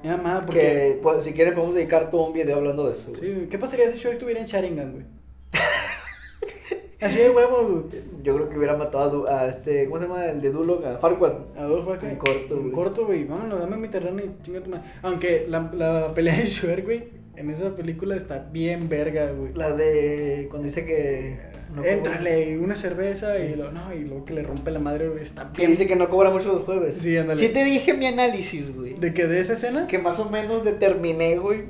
Qué 0.06 0.12
mamada, 0.12 0.46
porque. 0.46 0.60
Que 0.62 1.00
pues, 1.02 1.24
si 1.24 1.34
quieren 1.34 1.54
podemos 1.56 1.76
dedicar 1.76 2.10
todo 2.12 2.28
un 2.28 2.34
video 2.34 2.58
hablando 2.58 2.86
de 2.86 2.92
eso, 2.92 3.10
güey. 3.10 3.22
Sí, 3.22 3.34
güey. 3.34 3.50
¿Qué 3.50 3.58
pasaría 3.58 3.90
si 3.92 3.98
Shrek 3.98 4.14
estuviera 4.14 4.40
en 4.40 4.46
Sharingan, 4.46 4.92
güey? 4.94 5.06
Así 7.02 7.20
de 7.20 7.30
huevos, 7.30 7.72
güey. 7.72 8.04
Yo 8.24 8.36
creo 8.36 8.50
que 8.50 8.58
hubiera 8.58 8.78
matado 8.78 9.04
a, 9.04 9.08
Du- 9.10 9.28
a 9.28 9.48
este, 9.48 9.86
¿cómo 9.86 10.00
se 10.00 10.08
llama? 10.08 10.26
El 10.28 10.42
de 10.42 10.50
Duloc, 10.52 10.86
a 10.86 10.98
Farquaad. 10.98 11.58
Adolfo 11.58 11.94
acá. 11.94 12.10
En 12.10 12.18
corto, 12.18 12.56
En 12.56 12.62
güey. 12.62 12.72
corto, 12.72 13.06
güey. 13.06 13.24
Vámonos, 13.26 13.60
dame 13.60 13.78
mi 13.78 13.88
terreno 13.88 14.22
y 14.24 14.32
chinga 14.44 14.62
tu 14.62 14.70
madre. 14.70 14.84
Aunque 15.02 15.46
la, 15.50 15.72
la 15.74 16.14
pelea 16.14 16.36
de 16.38 16.46
Shrek, 16.46 16.86
güey, 16.86 17.04
en 17.36 17.50
esa 17.50 17.76
película 17.76 18.16
está 18.16 18.48
bien 18.52 18.88
verga, 18.90 19.32
güey. 19.32 19.54
La 19.54 19.76
de 19.76 20.48
cuando 20.50 20.66
dice 20.66 20.86
que... 20.86 21.38
no 21.76 21.84
Éntrale 21.84 22.58
una 22.60 22.76
cerveza 22.76 23.34
Sí. 23.34 23.42
y 23.54 23.56
lo, 23.56 23.72
no, 23.72 23.94
y 23.94 24.00
luego 24.06 24.26
que 24.26 24.34
le 24.34 24.44
rompe 24.44 24.72
la 24.72 24.80
madre, 24.80 25.10
güey. 25.10 25.22
Está 25.24 25.52
Que 25.52 25.60
bien. 25.62 25.72
dice 25.72 25.88
que 25.88 25.96
no 25.96 26.10
cobra 26.10 26.30
mucho 26.30 26.54
los 26.54 26.64
jueves. 26.64 26.96
Sí, 27.00 27.18
ándale. 27.18 27.40
Sí 27.40 27.50
te 27.54 27.64
dije 27.64 27.94
mi 27.94 28.06
análisis, 28.08 28.76
güey. 28.76 28.94
¿De 28.94 29.14
que 29.14 29.28
de 29.28 29.40
esa 29.42 29.54
escena? 29.54 29.88
Que 29.88 29.98
más 29.98 30.20
o 30.20 30.30
menos 30.30 30.64
determiné, 30.64 31.38
güey, 31.38 31.64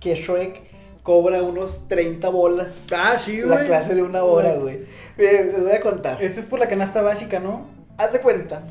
que 0.00 0.14
Shrek 0.14 0.62
cobra 1.02 1.42
unos 1.42 1.86
30 1.88 2.28
bolas. 2.30 2.86
Ah, 2.94 3.16
sí, 3.18 3.38
güey. 3.40 3.48
la 3.50 3.64
clase 3.64 3.94
de 3.94 4.02
una 4.02 4.24
hora, 4.24 4.54
güey. 4.54 4.80
Miren, 5.18 5.52
les 5.52 5.62
voy 5.62 5.72
a 5.72 5.80
contar. 5.80 6.22
Esta 6.22 6.40
es 6.40 6.46
por 6.46 6.58
la 6.58 6.68
canasta 6.68 7.02
básica, 7.02 7.40
¿no? 7.40 7.66
Haz 7.98 8.12
de 8.14 8.20
cuenta. 8.20 8.62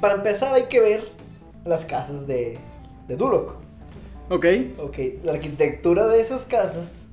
Para 0.00 0.14
empezar 0.14 0.54
hay 0.54 0.64
que 0.64 0.80
ver 0.80 1.02
las 1.64 1.84
casas 1.84 2.26
de, 2.26 2.56
de 3.08 3.16
Duloc. 3.16 3.56
Ok. 4.30 4.46
Ok, 4.78 4.98
la 5.24 5.32
arquitectura 5.32 6.06
de 6.06 6.20
esas 6.20 6.44
casas 6.44 7.07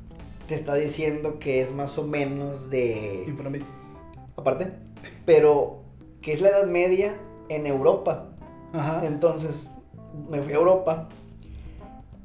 te 0.48 0.56
está 0.56 0.76
diciendo 0.76 1.40
que 1.40 1.62
es 1.62 1.74
más 1.74 1.98
o 1.98 2.04
menos 2.04 2.70
de... 2.70 3.24
Infonavit. 3.28 3.64
Aparte, 4.38 4.72
pero 5.26 5.82
que 6.22 6.34
es 6.34 6.42
la 6.42 6.50
Edad 6.50 6.68
Media 6.68 7.16
en 7.50 7.66
Europa. 7.68 8.30
Ajá. 8.74 9.06
Entonces 9.06 9.72
me 10.30 10.42
fui 10.42 10.54
a 10.54 10.58
Europa 10.58 11.10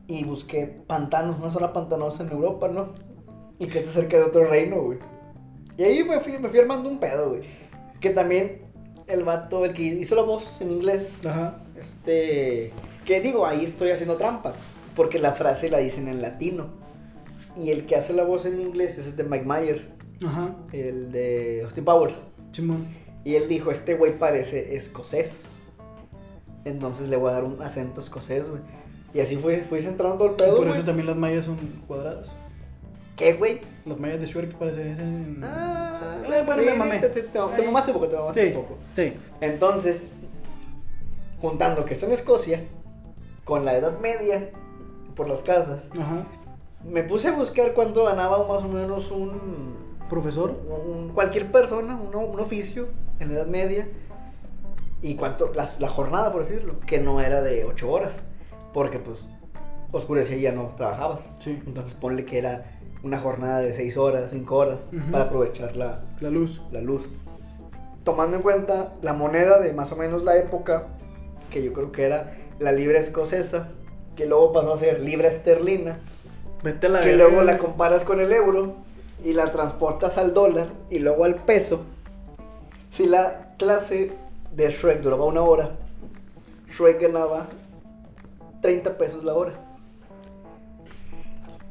y 0.06 0.24
busqué 0.24 0.66
pantanos, 0.86 1.38
una 1.38 1.50
zona 1.50 1.72
pantanosa 1.72 2.24
en 2.24 2.30
Europa, 2.30 2.68
¿no? 2.68 2.88
Y 3.58 3.66
que 3.66 3.78
está 3.78 3.92
cerca 3.92 4.16
de 4.16 4.24
otro 4.24 4.46
reino, 4.46 4.82
güey. 4.82 4.98
Y 5.76 5.84
ahí 5.84 6.02
me 6.02 6.20
fui, 6.20 6.38
me 6.38 6.48
fui 6.48 6.58
armando 6.58 6.88
un 6.88 6.98
pedo, 6.98 7.30
güey. 7.30 7.42
Que 8.00 8.10
también 8.10 8.62
el 9.06 9.24
vato, 9.24 9.64
el 9.64 9.72
que 9.72 9.82
hizo 9.82 10.14
la 10.14 10.22
voz 10.22 10.60
en 10.60 10.70
inglés, 10.70 11.24
Ajá. 11.24 11.58
este. 11.78 12.72
Que 13.04 13.20
digo, 13.20 13.46
ahí 13.46 13.64
estoy 13.64 13.90
haciendo 13.90 14.16
trampa. 14.16 14.54
Porque 14.96 15.18
la 15.18 15.32
frase 15.32 15.68
la 15.68 15.78
dicen 15.78 16.08
en 16.08 16.20
latino. 16.20 16.79
Y 17.56 17.70
el 17.70 17.86
que 17.86 17.96
hace 17.96 18.12
la 18.12 18.24
voz 18.24 18.46
en 18.46 18.60
inglés 18.60 18.98
es 18.98 19.16
de 19.16 19.24
Mike 19.24 19.44
Myers, 19.44 19.82
Ajá. 20.26 20.54
el 20.72 21.10
de 21.12 21.60
Austin 21.64 21.84
Powers. 21.84 22.14
Simón. 22.52 22.86
Y 23.24 23.34
él 23.34 23.48
dijo: 23.48 23.70
Este 23.70 23.94
güey 23.94 24.18
parece 24.18 24.76
escocés. 24.76 25.48
Entonces 26.64 27.08
le 27.08 27.16
voy 27.16 27.30
a 27.30 27.34
dar 27.34 27.44
un 27.44 27.60
acento 27.62 28.00
escocés, 28.00 28.48
güey. 28.48 28.60
Y 29.12 29.20
así 29.20 29.36
fui, 29.36 29.56
fui 29.56 29.80
centrando 29.80 30.24
el 30.26 30.32
pedo, 30.32 30.56
Por 30.56 30.66
güey. 30.66 30.76
eso 30.76 30.84
también 30.84 31.06
las 31.06 31.16
mallas 31.16 31.44
son 31.46 31.56
cuadradas. 31.86 32.34
¿Qué, 33.16 33.32
güey? 33.34 33.60
Las 33.84 33.98
mallas 33.98 34.20
de 34.20 34.26
Shrek 34.26 34.54
parecen. 34.54 35.40
Ah, 35.42 36.16
Eh, 36.24 36.42
bueno, 36.46 36.54
sí, 36.62 36.66
me 36.66 36.74
mamé. 36.76 36.98
te, 36.98 37.08
te, 37.08 37.22
te, 37.22 37.28
te 37.56 37.62
mamaste 37.62 37.90
un 37.90 37.94
poco, 37.94 38.08
te 38.08 38.16
mamaste 38.16 38.42
Sí, 38.50 38.56
un 38.56 38.62
poco. 38.62 38.78
sí. 38.94 39.12
Entonces, 39.40 40.12
juntando 41.38 41.84
que 41.84 41.94
está 41.94 42.06
en 42.06 42.12
Escocia, 42.12 42.64
con 43.44 43.64
la 43.64 43.74
Edad 43.76 43.98
Media, 44.00 44.50
por 45.16 45.28
las 45.28 45.42
casas, 45.42 45.90
Ajá. 45.98 46.26
Me 46.84 47.02
puse 47.02 47.28
a 47.28 47.32
buscar 47.32 47.72
cuánto 47.74 48.04
ganaba 48.04 48.38
más 48.46 48.62
o 48.64 48.68
menos 48.68 49.10
un, 49.10 49.76
Profesor. 50.08 50.50
un- 50.68 51.10
cualquier 51.14 51.50
persona, 51.52 51.96
un, 51.96 52.14
un 52.14 52.40
oficio 52.40 52.88
en 53.18 53.28
la 53.28 53.34
Edad 53.40 53.46
Media, 53.46 53.88
y 55.02 55.14
cuánto, 55.14 55.52
la, 55.54 55.66
la 55.78 55.88
jornada, 55.88 56.30
por 56.32 56.42
decirlo, 56.42 56.74
que 56.86 56.98
no 56.98 57.20
era 57.20 57.42
de 57.42 57.64
8 57.64 57.90
horas, 57.90 58.20
porque 58.74 58.98
pues 58.98 59.20
oscurecía 59.92 60.36
y 60.36 60.42
ya 60.42 60.52
no 60.52 60.74
trabajabas. 60.76 61.20
Sí. 61.40 61.58
Entonces 61.66 61.94
ponle 61.96 62.24
que 62.24 62.38
era 62.38 62.78
una 63.02 63.18
jornada 63.18 63.60
de 63.60 63.72
6 63.72 63.96
horas, 63.96 64.30
5 64.30 64.54
horas, 64.56 64.90
para 65.10 65.24
aprovechar 65.24 65.74
la, 65.76 66.02
La 66.20 66.28
luz. 66.30 66.60
la 66.70 66.80
luz. 66.82 67.08
Tomando 68.04 68.36
en 68.36 68.42
cuenta 68.42 68.92
la 69.02 69.12
moneda 69.14 69.58
de 69.60 69.72
más 69.72 69.90
o 69.92 69.96
menos 69.96 70.22
la 70.22 70.36
época, 70.36 70.86
que 71.50 71.62
yo 71.62 71.72
creo 71.72 71.92
que 71.92 72.04
era 72.04 72.36
la 72.58 72.72
libra 72.72 72.98
escocesa, 72.98 73.68
que 74.16 74.26
luego 74.26 74.52
pasó 74.52 74.74
a 74.74 74.78
ser 74.78 75.00
libra 75.00 75.28
esterlina, 75.28 75.98
Vete 76.62 76.86
a 76.86 76.90
la 76.90 77.00
que 77.00 77.16
luego 77.16 77.42
la 77.42 77.58
comparas 77.58 78.04
con 78.04 78.20
el 78.20 78.32
euro 78.32 78.74
y 79.24 79.32
la 79.32 79.50
transportas 79.52 80.18
al 80.18 80.34
dólar 80.34 80.68
y 80.90 80.98
luego 80.98 81.24
al 81.24 81.36
peso. 81.36 81.82
Si 82.90 83.06
la 83.06 83.54
clase 83.58 84.12
de 84.54 84.70
Shrek 84.70 85.00
duraba 85.00 85.24
una 85.24 85.42
hora, 85.42 85.76
Shrek 86.68 87.00
ganaba 87.00 87.48
30 88.62 88.98
pesos 88.98 89.24
la 89.24 89.34
hora. 89.34 89.52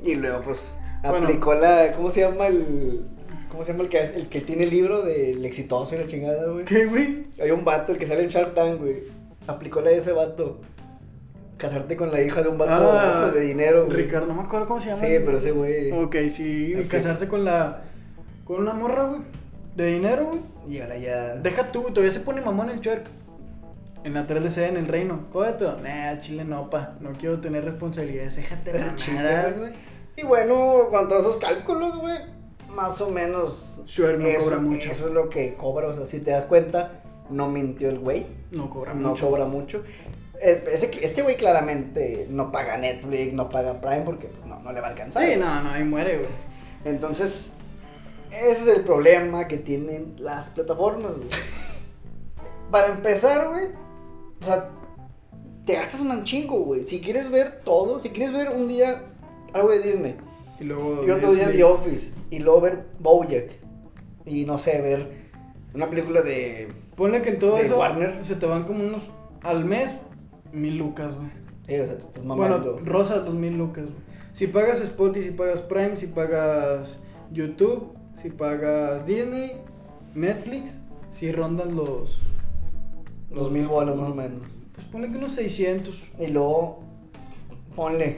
Y 0.03 0.15
luego 0.15 0.41
pues 0.41 0.75
Bueno. 1.01 1.27
aplicó 1.27 1.53
la, 1.53 1.91
¿cómo 1.93 2.09
se 2.09 2.21
llama 2.21 2.47
el... 2.47 3.05
¿Cómo 3.51 3.63
se 3.63 3.71
llama 3.71 3.83
el 3.83 3.89
que, 3.89 3.99
el 3.99 4.29
que 4.29 4.41
tiene 4.41 4.63
el 4.63 4.69
libro 4.69 5.01
del 5.01 5.43
exitoso 5.43 5.95
y 5.95 5.97
la 5.97 6.05
chingada, 6.05 6.47
güey? 6.51 6.65
¿Qué, 6.65 6.85
güey? 6.85 7.25
Hay 7.41 7.49
un 7.51 7.65
vato, 7.65 7.91
el 7.91 7.97
que 7.97 8.05
sale 8.05 8.21
en 8.23 8.29
Shark 8.29 8.53
Tank, 8.53 8.79
güey. 8.79 9.03
Aplicó 9.47 9.81
la 9.81 9.89
de 9.89 9.97
ese 9.97 10.11
vato. 10.11 10.59
Casarte 11.59 11.95
con 11.95 12.09
la 12.11 12.21
hija 12.21 12.41
de 12.41 12.49
un 12.49 12.57
vato 12.57 12.71
Ah, 12.73 13.29
de 13.31 13.41
dinero, 13.41 13.85
güey. 13.85 13.97
Ricardo, 13.97 14.25
no 14.27 14.33
me 14.33 14.41
acuerdo 14.43 14.65
cómo 14.65 14.79
se 14.79 14.87
llama. 14.89 15.01
Sí, 15.05 15.17
pero 15.23 15.37
ese 15.37 15.51
güey. 15.51 15.91
Ok, 15.91 16.15
sí. 16.31 16.73
Ok. 16.75 16.87
Casarse 16.87 17.27
con 17.27 17.43
la. 17.45 17.81
Con 18.45 18.61
una 18.61 18.73
morra, 18.73 19.03
güey. 19.03 19.21
De 19.75 19.85
dinero, 19.85 20.27
güey. 20.31 20.41
Y 20.75 20.81
ahora 20.81 20.97
ya. 20.97 21.35
Deja 21.35 21.71
tú, 21.71 21.83
todavía 21.83 22.11
se 22.11 22.21
pone 22.21 22.41
mamón 22.41 22.69
el 22.71 22.79
Shrek. 22.79 23.03
En 24.05 24.13
la 24.13 24.25
3DC, 24.25 24.69
en 24.69 24.77
el 24.77 24.87
reino. 24.87 25.25
Cógete. 25.33 25.65
Nah, 25.83 26.09
al 26.09 26.21
chile 26.21 26.45
no, 26.45 26.69
pa. 26.69 26.95
No 27.01 27.11
quiero 27.11 27.39
tener 27.41 27.65
responsabilidades. 27.65 28.37
Déjate 28.37 28.71
mamadas, 28.73 29.57
güey. 29.59 29.71
Y 30.15 30.23
bueno, 30.23 30.87
cuanto 30.89 31.15
a 31.15 31.19
esos 31.19 31.37
cálculos, 31.37 31.97
güey, 31.97 32.17
más 32.73 32.99
o 33.01 33.09
menos. 33.09 33.81
Shrek 33.85 34.19
no 34.21 34.27
eso, 34.27 34.43
cobra 34.45 34.57
mucho. 34.59 34.89
Eso 34.91 35.07
es 35.09 35.13
lo 35.13 35.29
que 35.29 35.55
cobra. 35.55 35.87
O 35.87 35.93
sea, 35.93 36.05
si 36.05 36.19
te 36.19 36.31
das 36.31 36.45
cuenta, 36.45 37.01
no 37.29 37.49
mintió 37.49 37.89
el 37.89 37.99
güey. 37.99 38.25
No 38.51 38.69
cobra 38.69 38.93
No 38.93 39.09
mucho. 39.09 39.27
cobra 39.27 39.43
mucho. 39.45 39.83
Ese, 40.41 40.89
este 41.01 41.21
güey 41.21 41.35
claramente 41.35 42.27
no 42.29 42.51
paga 42.51 42.77
Netflix, 42.77 43.33
no 43.33 43.49
paga 43.49 43.81
Prime 43.81 44.01
porque 44.01 44.27
pues, 44.27 44.45
no, 44.45 44.59
no 44.59 44.71
le 44.71 44.79
va 44.79 44.87
a 44.87 44.89
alcanzar. 44.91 45.23
Sí, 45.23 45.37
no, 45.37 45.61
no, 45.61 45.71
ahí 45.71 45.83
muere, 45.83 46.17
güey. 46.17 46.29
Entonces, 46.85 47.51
ese 48.31 48.71
es 48.71 48.77
el 48.77 48.83
problema 48.83 49.47
que 49.47 49.57
tienen 49.57 50.15
las 50.17 50.49
plataformas, 50.49 51.11
güey. 51.17 51.27
Para 52.71 52.93
empezar, 52.93 53.49
güey, 53.49 53.67
o 54.41 54.45
sea, 54.45 54.69
te 55.65 55.73
gastas 55.73 56.01
un 56.01 56.23
chingo, 56.23 56.59
güey. 56.59 56.85
Si 56.85 57.01
quieres 57.01 57.29
ver 57.29 57.61
todo, 57.65 57.99
si 57.99 58.09
quieres 58.09 58.31
ver 58.31 58.49
un 58.49 58.67
día 58.67 59.03
algo 59.53 59.69
de 59.69 59.79
Disney, 59.79 60.15
Y 60.59 60.63
luego. 60.63 61.05
y 61.05 61.09
otro 61.09 61.33
día. 61.33 61.51
The 61.51 61.63
Office, 61.63 62.13
y 62.29 62.39
luego 62.39 62.61
ver 62.61 62.85
Bojack, 62.99 63.51
y 64.25 64.45
no 64.45 64.57
sé, 64.57 64.81
ver 64.81 65.29
una 65.73 65.89
película 65.89 66.21
de... 66.21 66.71
Ponle 66.95 67.21
que 67.21 67.29
en 67.29 67.39
todo 67.39 67.55
de 67.55 67.63
eso. 67.63 67.77
Warner. 67.77 68.25
Se 68.25 68.35
te 68.35 68.45
van 68.45 68.63
como 68.63 68.83
unos. 68.83 69.03
Al 69.41 69.63
mes, 69.63 69.89
mil 70.51 70.77
lucas, 70.77 71.13
güey. 71.15 71.29
Eh, 71.67 71.81
o 71.81 71.85
sea, 71.85 71.97
te 71.97 72.03
estás 72.03 72.25
mamando. 72.25 72.73
Bueno, 72.73 72.85
rosas 72.85 73.25
dos 73.25 73.33
mil 73.35 73.57
lucas. 73.57 73.85
güey. 73.85 73.95
Si 74.33 74.47
pagas 74.47 74.79
Spotify, 74.81 75.25
si 75.27 75.31
pagas 75.31 75.61
Prime, 75.61 75.97
si 75.97 76.07
pagas 76.07 76.99
YouTube, 77.31 77.93
si 78.15 78.29
pagas 78.29 79.05
Disney, 79.05 79.53
Netflix, 80.15 80.79
si 81.11 81.31
rondan 81.31 81.75
los. 81.75 82.21
Dos 83.29 83.51
mil 83.51 83.67
bolas 83.67 83.95
más 83.95 84.09
o 84.09 84.15
menos. 84.15 84.41
Pues 84.73 84.87
ponle 84.87 85.09
que 85.09 85.17
unos 85.17 85.33
600. 85.33 86.11
Y 86.19 86.27
luego, 86.27 86.79
ponle 87.75 88.17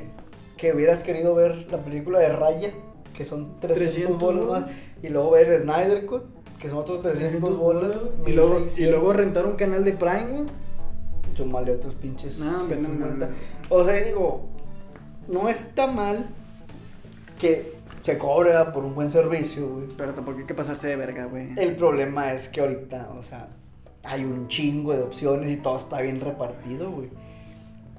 que 0.58 0.74
hubieras 0.74 1.04
querido 1.04 1.34
ver 1.36 1.68
la 1.72 1.80
película 1.80 2.20
de 2.20 2.30
Raya, 2.30 2.72
que 3.16 3.26
son 3.26 3.60
300, 3.60 3.94
300 3.94 4.20
bolas 4.20 4.46
más, 4.46 4.72
y 5.02 5.10
luego 5.10 5.32
ver 5.32 5.60
Snyder 5.60 6.06
Cut, 6.06 6.24
que 6.60 6.70
son 6.70 6.78
otros 6.78 7.02
300 7.02 7.58
bolas, 7.58 7.92
Y 8.28 8.34
luego, 8.34 8.58
y 8.60 8.62
1600. 8.66 8.92
luego 8.92 9.14
rentar 9.14 9.46
un 9.48 9.56
canal 9.56 9.84
de 9.84 9.94
Prime, 9.94 10.28
güey. 10.28 10.44
Sumarle 11.36 11.72
de 11.72 11.78
otros 11.78 11.96
pinches. 11.96 12.40
No, 12.40 12.52
no, 12.52 12.66
150. 12.68 13.26
no. 13.28 13.32
O 13.70 13.84
sea, 13.84 14.04
digo, 14.04 14.50
no 15.28 15.50
está 15.50 15.88
mal 15.88 16.26
que 17.40 17.74
se 18.02 18.18
cobra 18.18 18.74
por 18.74 18.84
un 18.86 18.96
buen 18.96 19.10
servicio, 19.10 19.68
güey. 19.68 19.88
Pero 19.98 20.14
tampoco 20.14 20.40
hay 20.40 20.46
que 20.46 20.54
pasarse 20.54 20.88
de 20.88 20.96
verga, 20.96 21.26
güey. 21.26 21.50
El 21.58 21.76
problema 21.76 22.34
es 22.34 22.48
que 22.48 22.62
ahorita, 22.62 23.10
o 23.18 23.24
sea, 23.24 23.48
hay 24.04 24.24
un 24.26 24.48
chingo 24.48 24.94
de 24.94 25.04
opciones 25.04 25.52
y 25.52 25.58
todo 25.58 25.78
está 25.78 26.02
bien 26.02 26.20
repartido, 26.20 26.92
güey. 26.92 27.10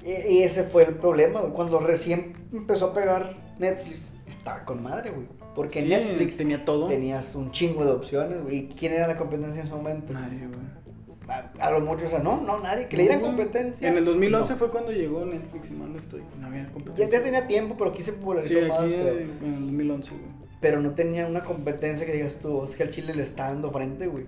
Y, 0.05 0.35
y 0.39 0.43
ese 0.43 0.65
fue 0.65 0.85
el 0.85 0.95
problema, 0.95 1.41
güey. 1.41 1.53
Cuando 1.53 1.79
recién 1.81 2.33
empezó 2.53 2.87
a 2.87 2.93
pegar 2.95 3.35
Netflix, 3.59 4.11
estaba 4.29 4.65
con 4.65 4.83
madre, 4.83 5.11
güey. 5.11 5.27
Porque 5.55 5.83
Sí, 5.83 5.89
Netflix 5.89 6.37
tenía 6.39 6.65
todo. 6.65 6.89
tenías 6.89 7.35
un 7.35 7.53
chingo 7.53 7.85
de 7.85 7.93
opciones, 7.93 8.43
güey. 8.43 8.57
¿Y 8.57 8.69
quién 8.69 8.93
era 8.95 9.07
la 9.07 9.17
competencia 9.17 9.61
en 9.61 9.67
ese 9.67 9.75
momento? 9.77 10.13
Nadie, 10.13 10.47
güey. 10.47 10.82
A, 11.29 11.51
a 11.67 11.71
lo 11.71 11.81
mucho, 11.81 12.07
o 12.07 12.09
sea, 12.09 12.19
no, 12.19 12.41
no, 12.41 12.59
nadie. 12.61 12.89
Que 12.89 12.97
le 12.97 13.05
dieran 13.05 13.21
competencia. 13.21 13.89
En 13.89 13.97
el 13.99 14.05
2011 14.05 14.53
No. 14.53 14.59
fue 14.59 14.71
cuando 14.71 14.93
llegó 14.93 15.25
Netflix, 15.25 15.69
si 15.69 15.75
mal 15.75 15.93
no 15.93 15.99
estoy. 15.99 16.23
No 16.41 16.47
había 16.49 16.65
Ya, 16.67 16.73
competencia. 16.73 17.09
ya 17.19 17.23
tenía 17.25 17.47
tiempo, 17.47 17.75
pero 17.79 17.91
aquí 17.91 18.03
se 18.03 18.13
popularizó 18.13 18.61
Sí, 18.61 18.67
más, 18.69 18.81
aquí 18.81 18.95
eh, 18.95 19.27
en 19.43 19.55
el 19.55 19.61
2011, 19.67 20.11
güey. 20.11 20.23
Pero 20.61 20.81
no 20.81 20.91
tenía 20.95 21.27
una 21.27 21.43
competencia 21.45 22.07
que 22.07 22.13
digas 22.13 22.39
tú, 22.41 22.65
es 22.65 22.77
que 22.77 22.83
al 22.85 22.91
Chile 22.91 23.15
le 23.15 23.23
está 23.23 23.49
dando 23.49 23.71
frente, 23.71 24.07
güey. 24.07 24.27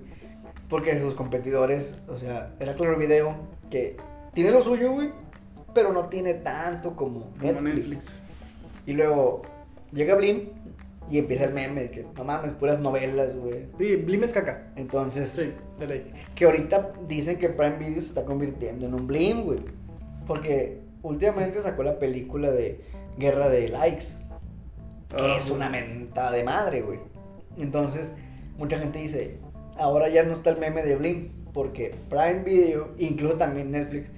Porque 0.68 0.98
sus 1.00 1.14
competidores, 1.14 1.94
o 2.08 2.16
sea, 2.16 2.54
era 2.58 2.74
Claro 2.74 2.96
Video, 2.96 3.36
que 3.70 3.96
tiene 4.32 4.50
lo 4.50 4.60
suyo, 4.62 4.92
güey, 4.92 5.10
pero 5.74 5.92
no 5.92 6.06
tiene 6.08 6.34
tanto 6.34 6.96
como 6.96 7.30
Netflix. 7.40 8.20
Y 8.86 8.92
luego 8.94 9.42
llega 9.92 10.14
Blim 10.14 10.48
y 11.10 11.18
empieza 11.18 11.44
el 11.44 11.54
meme 11.54 11.82
de 11.82 11.90
que, 11.90 12.06
no 12.16 12.24
mames, 12.24 12.52
puras 12.52 12.80
novelas, 12.80 13.36
güey. 13.36 13.66
Sí, 13.78 13.96
Blim 13.96 14.24
es 14.24 14.32
caca. 14.32 14.68
Entonces, 14.76 15.28
Sí, 15.28 15.52
de 15.78 15.86
ley. 15.86 16.12
que 16.34 16.44
ahorita 16.44 16.90
dicen 17.06 17.38
que 17.38 17.48
Prime 17.48 17.78
Video 17.78 18.00
se 18.00 18.08
está 18.08 18.24
convirtiendo 18.24 18.86
en 18.86 18.94
un 18.94 19.06
Blim, 19.06 19.44
güey. 19.44 19.58
Porque 20.26 20.80
últimamente 21.02 21.60
sacó 21.60 21.82
la 21.82 21.98
película 21.98 22.50
de 22.50 22.80
Guerra 23.18 23.48
de 23.48 23.68
Likes, 23.68 24.06
que 25.08 25.22
Ah, 25.22 25.34
es 25.36 25.50
una 25.50 25.68
mentada 25.68 26.32
de 26.32 26.44
madre, 26.44 26.82
güey. 26.82 26.98
Entonces, 27.56 28.14
mucha 28.58 28.78
gente 28.78 28.98
dice, 28.98 29.38
ahora 29.76 30.08
ya 30.08 30.22
no 30.24 30.32
está 30.32 30.50
el 30.50 30.58
meme 30.58 30.82
de 30.82 30.96
Blim, 30.96 31.28
porque 31.52 31.94
Prime 32.08 32.42
Video, 32.44 32.94
incluso 32.98 33.36
también 33.36 33.70
Netflix, 33.70 34.10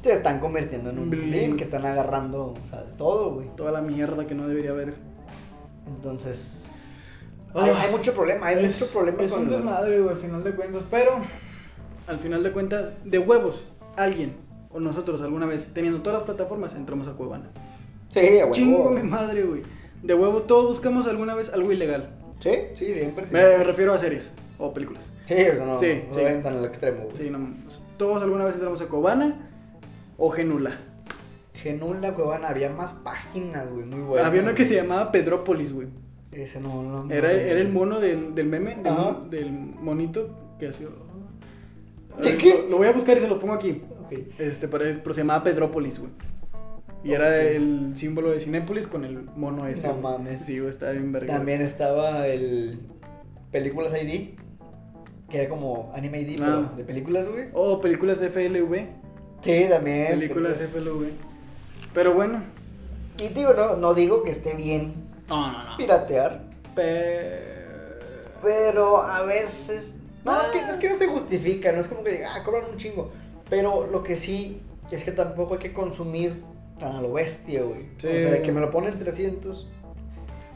te 0.00 0.12
están 0.12 0.40
convirtiendo 0.40 0.90
en 0.90 0.98
un 0.98 1.10
Blim. 1.10 1.30
Blim, 1.30 1.56
que 1.56 1.64
están 1.64 1.84
agarrando, 1.84 2.54
o 2.62 2.66
sea, 2.66 2.82
de 2.82 2.92
todo, 2.92 3.34
güey. 3.34 3.48
Toda 3.56 3.72
la 3.72 3.82
mierda 3.82 4.26
que 4.26 4.34
no 4.34 4.48
debería 4.48 4.70
haber. 4.70 4.94
Entonces, 5.86 6.70
hay, 7.54 7.70
hay 7.70 7.90
mucho 7.90 8.12
problema, 8.14 8.46
hay 8.46 8.64
es, 8.64 8.80
mucho 8.80 8.92
problema 8.92 9.22
es 9.22 9.32
con 9.32 9.42
un 9.42 9.50
los- 9.50 9.56
desmadre, 9.60 10.00
güey, 10.00 10.14
al 10.14 10.20
final 10.20 10.44
de 10.44 10.54
cuentas. 10.54 10.82
Pero, 10.90 11.12
al 12.06 12.18
final 12.18 12.42
de 12.42 12.52
cuentas, 12.52 12.90
de 13.04 13.18
huevos, 13.18 13.64
alguien 13.96 14.34
o 14.70 14.80
nosotros 14.80 15.20
alguna 15.20 15.46
vez, 15.46 15.70
teniendo 15.74 16.00
todas 16.02 16.20
las 16.20 16.26
plataformas, 16.26 16.74
entramos 16.74 17.06
a 17.08 17.12
Cuevana. 17.12 17.50
Sí, 18.08 18.20
a 18.38 18.42
huevo. 18.44 18.52
Chingo 18.52 18.90
mi 18.90 19.02
madre, 19.02 19.42
güey. 19.42 19.62
De 20.02 20.14
huevos, 20.14 20.46
todos 20.46 20.66
buscamos 20.68 21.06
alguna 21.06 21.34
vez 21.34 21.52
algo 21.52 21.70
ilegal. 21.72 22.10
Sí, 22.40 22.50
sí, 22.74 22.92
siempre. 22.94 23.26
sí. 23.26 23.32
Me 23.34 23.58
refiero 23.62 23.92
a 23.92 23.98
series 23.98 24.30
o 24.58 24.72
películas. 24.74 25.12
Sí, 25.26 25.34
o 25.34 25.56
sea, 25.56 25.64
no, 25.64 25.78
Sí, 25.78 26.02
no 26.08 26.14
sí. 26.14 26.20
tan 26.42 26.56
al 26.56 26.64
extremo, 26.64 27.04
güey. 27.04 27.16
Sí, 27.16 27.30
no, 27.30 27.38
todos 27.96 28.22
alguna 28.22 28.44
vez 28.44 28.54
entramos 28.54 28.80
a 28.80 28.86
Cuevana 28.86 29.48
o 30.18 30.30
Genula. 30.30 30.72
Genula, 31.54 32.14
Cuevana, 32.14 32.48
había 32.48 32.70
más 32.70 32.92
páginas, 32.94 33.68
güey, 33.70 33.84
muy 33.84 34.00
buenas. 34.00 34.26
Había 34.26 34.42
una 34.42 34.54
que 34.54 34.64
se 34.64 34.74
llamaba 34.74 35.12
Pedrópolis, 35.12 35.72
güey. 35.72 35.88
Ese 36.32 36.60
no, 36.60 36.82
no. 36.82 37.04
no. 37.04 37.14
Era, 37.14 37.30
era 37.32 37.60
el 37.60 37.70
mono 37.70 38.00
del, 38.00 38.34
del 38.34 38.46
meme, 38.46 38.78
del, 39.30 39.52
monito 39.52 40.54
que 40.58 40.68
hacía. 40.68 40.88
¿De 42.22 42.36
qué? 42.36 42.62
Lo, 42.64 42.70
lo 42.70 42.76
voy 42.78 42.86
a 42.88 42.92
buscar 42.92 43.16
y 43.16 43.20
se 43.20 43.28
los 43.28 43.38
pongo 43.38 43.54
aquí. 43.54 43.82
Ok. 44.04 44.12
Este, 44.38 44.68
pero, 44.68 44.84
pero 45.02 45.14
se 45.14 45.20
llamaba 45.20 45.42
Pedrópolis, 45.44 45.98
güey. 45.98 46.10
Y 47.04 47.12
era 47.12 47.42
el 47.42 47.94
símbolo 47.96 48.30
de 48.30 48.40
Cinépolis 48.40 48.86
con 48.86 49.04
el 49.04 49.24
mono 49.36 49.66
ese. 49.66 49.88
No 49.88 49.94
mames. 49.96 50.46
Sí, 50.46 50.58
güey, 50.58 50.70
estaba 50.70 50.92
bien 50.92 51.10
verga. 51.12 51.34
También 51.36 51.60
estaba 51.60 52.28
el 52.28 52.78
Películas 53.50 53.92
ID, 53.92 54.30
que 55.28 55.38
era 55.40 55.48
como 55.48 55.90
Anime 55.94 56.20
ID, 56.20 56.40
Ah. 56.40 56.44
pero 56.46 56.76
de 56.76 56.84
películas, 56.84 57.28
güey. 57.28 57.46
O 57.52 57.80
películas 57.80 58.20
FLV. 58.20 58.86
Sí, 59.42 59.66
también. 59.68 60.18
Películas 60.18 60.58
películas. 60.58 60.60
FLV. 60.60 61.06
Pero 61.92 62.14
bueno. 62.14 62.42
Y 63.18 63.28
digo, 63.28 63.52
no, 63.52 63.76
no 63.76 63.92
digo 63.94 64.22
que 64.22 64.30
esté 64.30 64.54
bien 64.54 64.94
No, 65.36 65.50
no, 65.52 65.64
no. 65.70 65.76
piratear, 65.76 66.42
Pe- 66.74 67.52
pero 68.42 68.98
a 69.02 69.22
veces... 69.22 69.98
No, 70.24 70.40
es 70.40 70.48
que, 70.48 70.58
es 70.58 70.76
que 70.76 70.88
no 70.88 70.94
se 70.94 71.08
justifica, 71.08 71.72
no 71.72 71.80
es 71.80 71.88
como 71.88 72.04
que 72.04 72.10
diga, 72.12 72.34
ah, 72.34 72.42
cobran 72.44 72.70
un 72.70 72.76
chingo. 72.76 73.10
Pero 73.48 73.86
lo 73.86 74.02
que 74.02 74.16
sí 74.16 74.62
es 74.90 75.04
que 75.04 75.12
tampoco 75.12 75.54
hay 75.54 75.60
que 75.60 75.72
consumir 75.72 76.42
tan 76.78 76.96
a 76.96 77.00
lo 77.00 77.12
bestia, 77.12 77.62
güey. 77.62 77.88
Sí. 77.98 78.06
O 78.08 78.10
sea, 78.10 78.30
de 78.30 78.42
que 78.42 78.52
me 78.52 78.60
lo 78.60 78.70
ponen 78.70 78.98
300. 78.98 79.68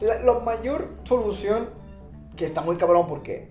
La, 0.00 0.20
la 0.20 0.40
mayor 0.40 0.88
solución, 1.04 1.68
que 2.36 2.44
está 2.44 2.60
muy 2.60 2.76
cabrón 2.76 3.06
porque 3.08 3.48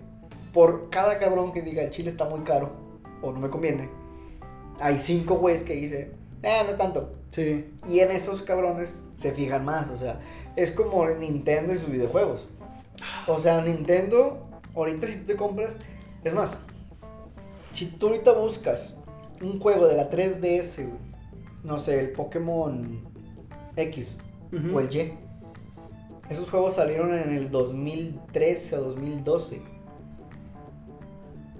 por 0.52 0.88
cada 0.90 1.18
cabrón 1.18 1.52
que 1.52 1.60
diga 1.62 1.82
el 1.82 1.90
chile 1.90 2.08
está 2.08 2.24
muy 2.24 2.42
caro 2.44 2.72
o 3.20 3.32
no 3.32 3.40
me 3.40 3.50
conviene, 3.50 3.90
hay 4.80 4.98
cinco 4.98 5.34
güeyes 5.36 5.64
que 5.64 5.74
dicen, 5.74 6.12
eh, 6.42 6.60
no 6.64 6.70
es 6.70 6.78
tanto. 6.78 7.14
Sí. 7.30 7.66
Y 7.88 8.00
en 8.00 8.10
esos 8.10 8.42
cabrones 8.42 9.04
se 9.16 9.32
fijan 9.32 9.64
más, 9.64 9.90
o 9.90 9.96
sea, 9.96 10.20
es 10.56 10.70
como 10.70 11.06
Nintendo 11.06 11.74
y 11.74 11.78
sus 11.78 11.90
videojuegos. 11.90 12.46
O 13.26 13.38
sea, 13.38 13.60
Nintendo, 13.60 14.46
ahorita 14.74 15.06
si 15.06 15.16
tú 15.16 15.26
te 15.26 15.36
compras, 15.36 15.76
es 16.24 16.32
más, 16.32 16.56
si 17.72 17.86
tú 17.86 18.08
ahorita 18.08 18.32
buscas 18.32 18.98
un 19.42 19.60
juego 19.60 19.86
de 19.86 19.96
la 19.96 20.10
3DS, 20.10 20.86
güey, 20.86 20.98
no 21.62 21.78
sé, 21.78 22.00
el 22.00 22.12
Pokémon 22.12 23.04
X 23.76 24.18
o 24.72 24.80
el 24.80 24.94
Y, 24.94 25.12
esos 26.30 26.48
juegos 26.48 26.74
salieron 26.74 27.14
en 27.14 27.34
el 27.34 27.50
2013 27.50 28.76
o 28.76 28.82
2012. 28.82 29.62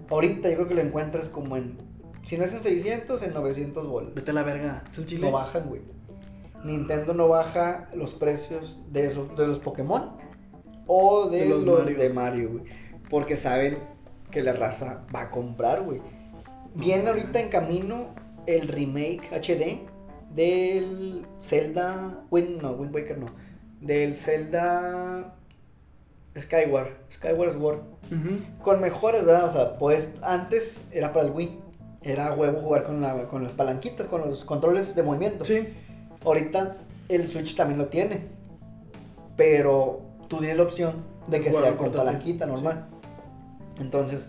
Ahorita 0.09 0.49
yo 0.49 0.57
creo 0.57 0.69
que 0.69 0.75
lo 0.75 0.81
encuentras 0.81 1.29
como 1.29 1.57
en, 1.57 1.77
si 2.27 2.37
no 2.37 2.43
es 2.43 2.53
en 2.55 2.63
600, 2.65 3.23
en 3.23 3.33
900 3.35 3.87
bolas. 3.87 4.13
Vete 4.13 4.33
a 4.33 4.35
la 4.35 4.43
verga. 4.43 4.83
¿Es 4.91 4.99
el 4.99 5.07
chile? 5.07 5.27
No 5.27 5.33
bajan, 5.33 5.69
güey. 5.69 5.81
Nintendo 6.65 7.15
no 7.15 7.29
baja 7.29 7.89
los 7.95 8.13
precios 8.13 8.81
de, 8.91 9.07
esos, 9.07 9.37
de 9.37 9.47
los 9.47 9.61
Pokémon 9.61 10.17
o 10.89 11.29
de, 11.31 11.43
De 11.45 11.49
los 11.49 11.65
los, 11.65 11.79
Mario. 11.85 11.99
de 11.99 12.09
Mario, 12.11 12.51
güey. 12.51 12.65
Porque 13.09 13.37
saben 13.37 13.79
que 14.33 14.43
la 14.43 14.55
raza 14.55 15.05
va 15.15 15.21
a 15.21 15.31
comprar, 15.31 15.83
güey. 15.85 16.03
Viene 16.75 17.09
ahorita 17.11 17.39
en 17.39 17.49
camino 17.49 18.09
el 18.47 18.67
remake 18.67 19.31
HD 19.31 19.87
del 20.35 21.25
Zelda. 21.41 22.25
Wind, 22.33 22.61
no, 22.61 22.73
Wind 22.73 22.93
Waker 22.93 23.19
no. 23.19 23.27
Del 23.81 24.17
Zelda 24.17 25.37
Skyward. 26.37 26.89
Skyward 27.09 27.53
Sword. 27.53 27.79
Ujú. 28.11 28.63
Con 28.63 28.81
mejores, 28.81 29.25
¿verdad? 29.25 29.45
O 29.45 29.53
sea, 29.53 29.79
pues 29.79 30.17
antes 30.23 30.89
era 30.91 31.13
para 31.13 31.27
el 31.27 31.33
Wii. 31.33 31.66
Era 32.07 32.33
huevo 32.35 32.61
jugar 32.61 32.85
con, 32.85 33.01
la, 33.01 33.25
con 33.25 33.43
las 33.43 33.53
palanquitas, 33.53 34.07
con 34.07 34.21
los 34.21 34.45
controles 34.45 34.95
de 34.95 35.03
movimiento. 35.03 35.45
Sí. 35.45 35.67
Ahorita 36.25 36.77
el 37.09 37.27
Switch 37.27 37.57
también 37.57 37.79
lo 37.79 37.87
tiene. 37.87 38.29
Pero 39.37 40.03
tú 40.29 40.39
tienes 40.39 40.57
la 40.57 40.63
opción 40.63 41.05
de 41.27 41.41
que 41.41 41.51
sea 41.51 41.77
con 41.77 41.91
palanquita 41.91 42.47
normal. 42.47 42.87
Entonces 43.81 44.29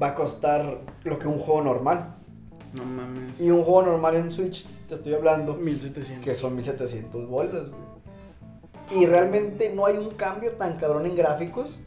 va 0.00 0.08
a 0.08 0.14
costar 0.14 0.78
lo 1.02 1.18
que 1.18 1.26
un 1.26 1.38
juego 1.38 1.62
normal. 1.62 2.14
No 2.72 2.84
mames. 2.84 3.40
Y 3.40 3.50
un 3.50 3.64
juego 3.64 3.82
normal 3.82 4.14
en 4.14 4.30
Switch, 4.30 4.64
te 4.88 4.94
estoy 4.94 5.14
hablando, 5.14 5.54
1700. 5.54 6.24
que 6.24 6.34
son 6.36 6.54
1700 6.54 7.28
bolas, 7.28 7.70
güey. 7.70 7.86
Y 9.02 9.06
realmente 9.06 9.74
no 9.74 9.86
hay 9.86 9.96
un 9.96 10.10
cambio 10.10 10.52
tan 10.52 10.76
cabrón 10.76 11.06
en 11.06 11.16
gráficos 11.16 11.80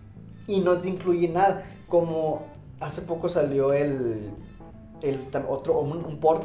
y 0.45 0.59
no 0.59 0.81
te 0.81 0.89
incluye 0.89 1.29
nada. 1.29 1.63
Como 1.87 2.45
hace 2.81 3.03
poco 3.03 3.29
salió 3.29 3.71
el, 3.71 4.31
el 5.03 5.27
otro, 5.47 5.79
un, 5.79 6.03
un 6.05 6.17
port 6.19 6.43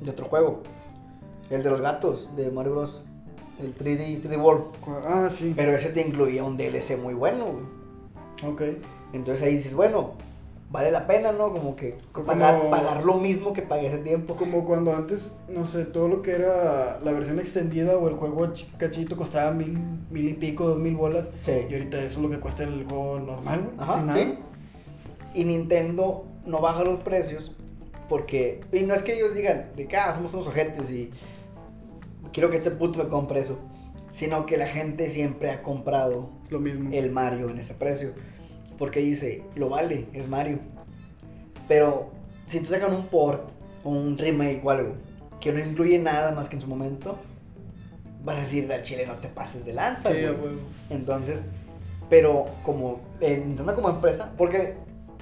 de 0.00 0.10
otro 0.10 0.26
juego. 0.26 0.62
El 1.50 1.62
de 1.62 1.70
los 1.70 1.80
gatos 1.80 2.34
de 2.36 2.50
Mario 2.50 2.72
Bros. 2.72 3.02
El 3.58 3.74
3D, 3.74 4.20
3D 4.22 4.38
World. 4.42 4.64
Ah, 5.06 5.28
sí. 5.30 5.52
Pero 5.56 5.72
ese 5.72 5.90
te 5.90 6.06
incluía 6.06 6.44
un 6.44 6.56
DLC 6.56 6.98
muy 7.02 7.14
bueno, 7.14 7.46
güey. 7.46 8.52
Ok. 8.52 8.62
Entonces 9.14 9.46
ahí 9.46 9.56
dices, 9.56 9.74
bueno, 9.74 10.10
vale 10.70 10.90
la 10.90 11.06
pena, 11.06 11.32
¿no? 11.32 11.52
Como 11.52 11.74
que 11.74 11.96
pagar, 12.26 12.58
Como- 12.58 12.70
pagar 12.70 13.04
lo 13.06 13.14
mismo 13.14 13.54
que 13.54 13.62
pagué 13.62 13.86
ese 13.86 13.98
tiempo. 13.98 14.36
Como 14.36 14.66
cuando 14.66 14.94
antes, 14.94 15.38
no 15.48 15.64
sé, 15.66 15.86
todo 15.86 16.08
lo 16.08 16.20
que 16.20 16.32
era 16.32 17.00
la 17.02 17.12
versión 17.12 17.38
extendida 17.38 17.96
o 17.96 18.08
el 18.08 18.16
juego 18.16 18.46
ch- 18.48 18.66
cachito 18.76 19.16
costaba 19.16 19.52
mil, 19.52 19.78
mil 20.10 20.28
y 20.28 20.34
pico, 20.34 20.68
dos 20.68 20.78
mil 20.78 20.94
bolas. 20.96 21.28
Sí. 21.42 21.52
Y 21.70 21.72
ahorita 21.72 21.96
eso 22.02 22.16
es 22.16 22.18
lo 22.18 22.28
que 22.28 22.38
cuesta 22.40 22.64
el 22.64 22.84
juego 22.84 23.20
normal. 23.20 23.70
Ajá, 23.78 24.04
sí. 24.12 24.34
Y 25.32 25.44
Nintendo 25.44 26.24
no 26.44 26.60
baja 26.60 26.84
los 26.84 27.00
precios 27.00 27.52
porque. 28.08 28.60
Y 28.72 28.80
no 28.80 28.94
es 28.94 29.02
que 29.02 29.14
ellos 29.14 29.34
digan, 29.34 29.70
de 29.76 29.86
que 29.86 29.96
ah, 29.96 30.14
somos 30.14 30.32
unos 30.34 30.46
ojetes 30.46 30.90
y 30.90 31.10
quiero 32.32 32.50
que 32.50 32.56
este 32.56 32.70
puto 32.70 33.02
me 33.02 33.08
compre 33.08 33.40
eso. 33.40 33.58
Sino 34.12 34.46
que 34.46 34.56
la 34.56 34.66
gente 34.66 35.10
siempre 35.10 35.50
ha 35.50 35.62
comprado 35.62 36.30
Lo 36.48 36.58
mismo. 36.58 36.90
el 36.92 37.10
Mario 37.10 37.50
en 37.50 37.58
ese 37.58 37.74
precio. 37.74 38.12
Porque 38.78 39.00
dice, 39.00 39.42
lo 39.56 39.68
vale, 39.68 40.06
es 40.14 40.28
Mario. 40.28 40.58
Pero 41.68 42.10
si 42.44 42.60
tú 42.60 42.66
sacan 42.66 42.94
un 42.94 43.06
port 43.06 43.50
o 43.84 43.90
un 43.90 44.16
remake 44.16 44.62
o 44.64 44.70
algo 44.70 44.94
que 45.40 45.52
no 45.52 45.60
incluye 45.60 45.98
nada 45.98 46.32
más 46.32 46.48
que 46.48 46.56
en 46.56 46.62
su 46.62 46.66
momento, 46.68 47.18
vas 48.24 48.38
a 48.38 48.40
decir 48.40 48.72
al 48.72 48.82
chile 48.82 49.06
no 49.06 49.14
te 49.16 49.28
pases 49.28 49.64
de 49.64 49.72
lanza. 49.74 50.10
Sí, 50.10 50.24
a 50.24 50.30
güey". 50.30 50.52
huevo. 50.52 50.60
Entonces, 50.90 51.48
pero 52.08 52.46
como 52.62 53.00
eh, 53.20 53.42
Nintendo 53.44 53.74
como 53.74 53.90
empresa, 53.90 54.32
porque 54.38 54.74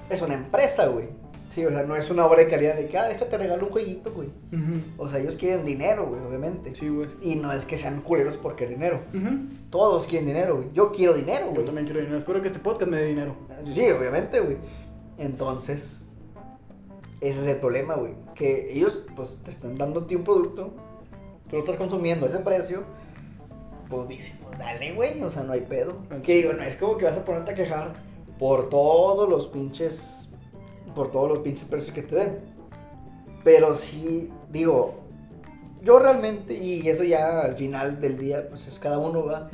es 0.09 0.22
una 0.22 0.35
empresa, 0.35 0.87
güey. 0.87 1.09
Sí, 1.55 1.65
o 1.65 1.71
sea, 1.71 1.85
no 1.85 1.95
es 1.95 2.11
una 2.11 2.27
obra 2.27 2.39
de 2.41 2.49
calidad 2.49 2.75
de 2.75 2.89
que, 2.89 2.99
ah, 2.99 3.07
déjate 3.07 3.39
regalo 3.39 3.67
un 3.67 3.71
jueguito, 3.71 4.13
güey. 4.13 4.29
O 4.99 5.07
sea, 5.07 5.21
ellos 5.21 5.37
quieren 5.37 5.65
dinero, 5.65 6.07
güey, 6.07 6.21
obviamente. 6.21 6.75
Sí, 6.75 6.89
güey. 6.89 7.09
Y 7.23 7.37
no 7.37 7.53
es 7.53 7.65
que 7.65 7.79
sean 7.79 8.01
culeros 8.01 8.37
porque 8.37 8.67
dinero. 8.67 8.99
Todos 9.71 10.09
quieren 10.09 10.27
dinero, 10.27 10.57
güey. 10.57 10.69
Yo 10.73 10.91
quiero 10.91 11.15
dinero, 11.15 11.47
Yo 11.47 11.53
güey. 11.53 11.65
también 11.65 11.85
quiero 11.87 12.01
dinero. 12.01 12.19
Espero 12.19 12.43
que 12.43 12.49
este 12.49 12.59
podcast 12.59 12.91
me 12.91 12.97
dé 12.97 13.07
dinero. 13.07 13.37
Sí, 13.73 13.89
obviamente, 13.89 14.41
güey. 14.41 14.57
Entonces, 15.17 16.07
ese 17.21 17.43
es 17.43 17.47
el 17.47 17.59
problema, 17.59 17.95
güey. 17.95 18.15
Que 18.35 18.73
ellos, 18.73 19.07
pues, 19.15 19.39
te 19.45 19.51
están 19.51 19.77
dando 19.79 20.01
a 20.01 20.07
ti 20.09 20.17
un 20.17 20.25
producto, 20.25 20.75
tú 21.49 21.55
lo 21.57 21.63
estás 21.63 21.77
consumiendo 21.77 22.27
a 22.27 22.31
ese 22.31 22.39
precio, 22.41 22.83
pues 23.89 24.09
dicen, 24.09 24.39
pues 24.45 24.59
dale, 24.59 24.93
güey, 24.93 25.23
o 25.23 25.31
sea, 25.31 25.45
no 25.45 25.53
hay 25.53 25.61
pedo. 25.61 25.99
Que 26.25 26.35
digo, 26.35 26.53
no 26.53 26.65
es 26.65 26.75
como 26.75 26.97
que 26.97 27.05
vas 27.05 27.17
a 27.17 27.25
ponerte 27.25 27.53
a 27.53 27.55
quejar 27.55 27.95
por 28.41 28.69
todos 28.71 29.29
los 29.29 29.47
pinches, 29.47 30.31
por 30.95 31.11
todos 31.11 31.29
los 31.29 31.39
pinches 31.39 31.65
precios 31.67 31.95
que 31.95 32.03
te 32.03 32.17
den. 32.17 32.39
Pero 33.43 33.75
sí, 33.75 34.33
digo, 34.51 34.95
yo 35.83 35.99
realmente, 35.99 36.55
y 36.55 36.89
eso 36.89 37.05
ya 37.05 37.41
al 37.41 37.57
final 37.57 38.01
del 38.01 38.17
día, 38.19 38.49
pues 38.49 38.67
es 38.67 38.79
cada 38.79 38.99
uno, 38.99 39.25
va. 39.25 39.51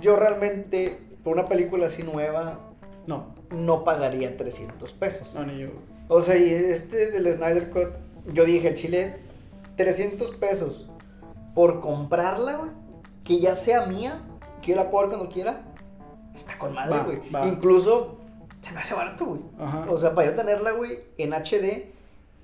Yo 0.00 0.16
realmente, 0.16 0.98
por 1.24 1.32
una 1.34 1.48
película 1.48 1.86
así 1.86 2.02
nueva, 2.02 2.58
No, 3.06 3.34
no 3.50 3.84
pagaría 3.84 4.36
300 4.36 4.92
pesos. 4.92 5.34
no, 5.34 5.44
ni 5.46 5.58
yo. 5.58 5.68
O 6.08 6.20
sea, 6.20 6.36
y 6.36 6.50
este 6.52 7.10
del 7.10 7.32
Snyder 7.32 7.70
Cut, 7.70 7.88
yo 8.34 8.44
dije, 8.44 8.68
el 8.68 8.74
chile, 8.74 9.14
300 9.76 10.30
pesos 10.32 10.88
por 11.54 11.80
comprarla, 11.80 12.56
güey, 12.56 12.70
que 13.24 13.40
ya 13.40 13.56
sea 13.56 13.86
mía, 13.86 14.20
que 14.60 14.72
yo 14.72 14.76
la 14.76 14.90
puedo 14.90 15.08
ver 15.08 15.16
cuando 15.16 15.32
quiera, 15.32 15.62
está 16.34 16.58
con 16.58 16.74
madre, 16.74 16.98
güey. 17.30 17.48
Incluso 17.48 18.18
se 18.62 18.72
me 18.72 18.80
hace 18.80 18.94
barato, 18.94 19.26
güey. 19.26 19.40
Ajá. 19.58 19.86
O 19.90 19.98
sea, 19.98 20.14
para 20.14 20.30
yo 20.30 20.34
tenerla, 20.34 20.70
güey, 20.70 21.00
en 21.18 21.32
HD 21.32 21.92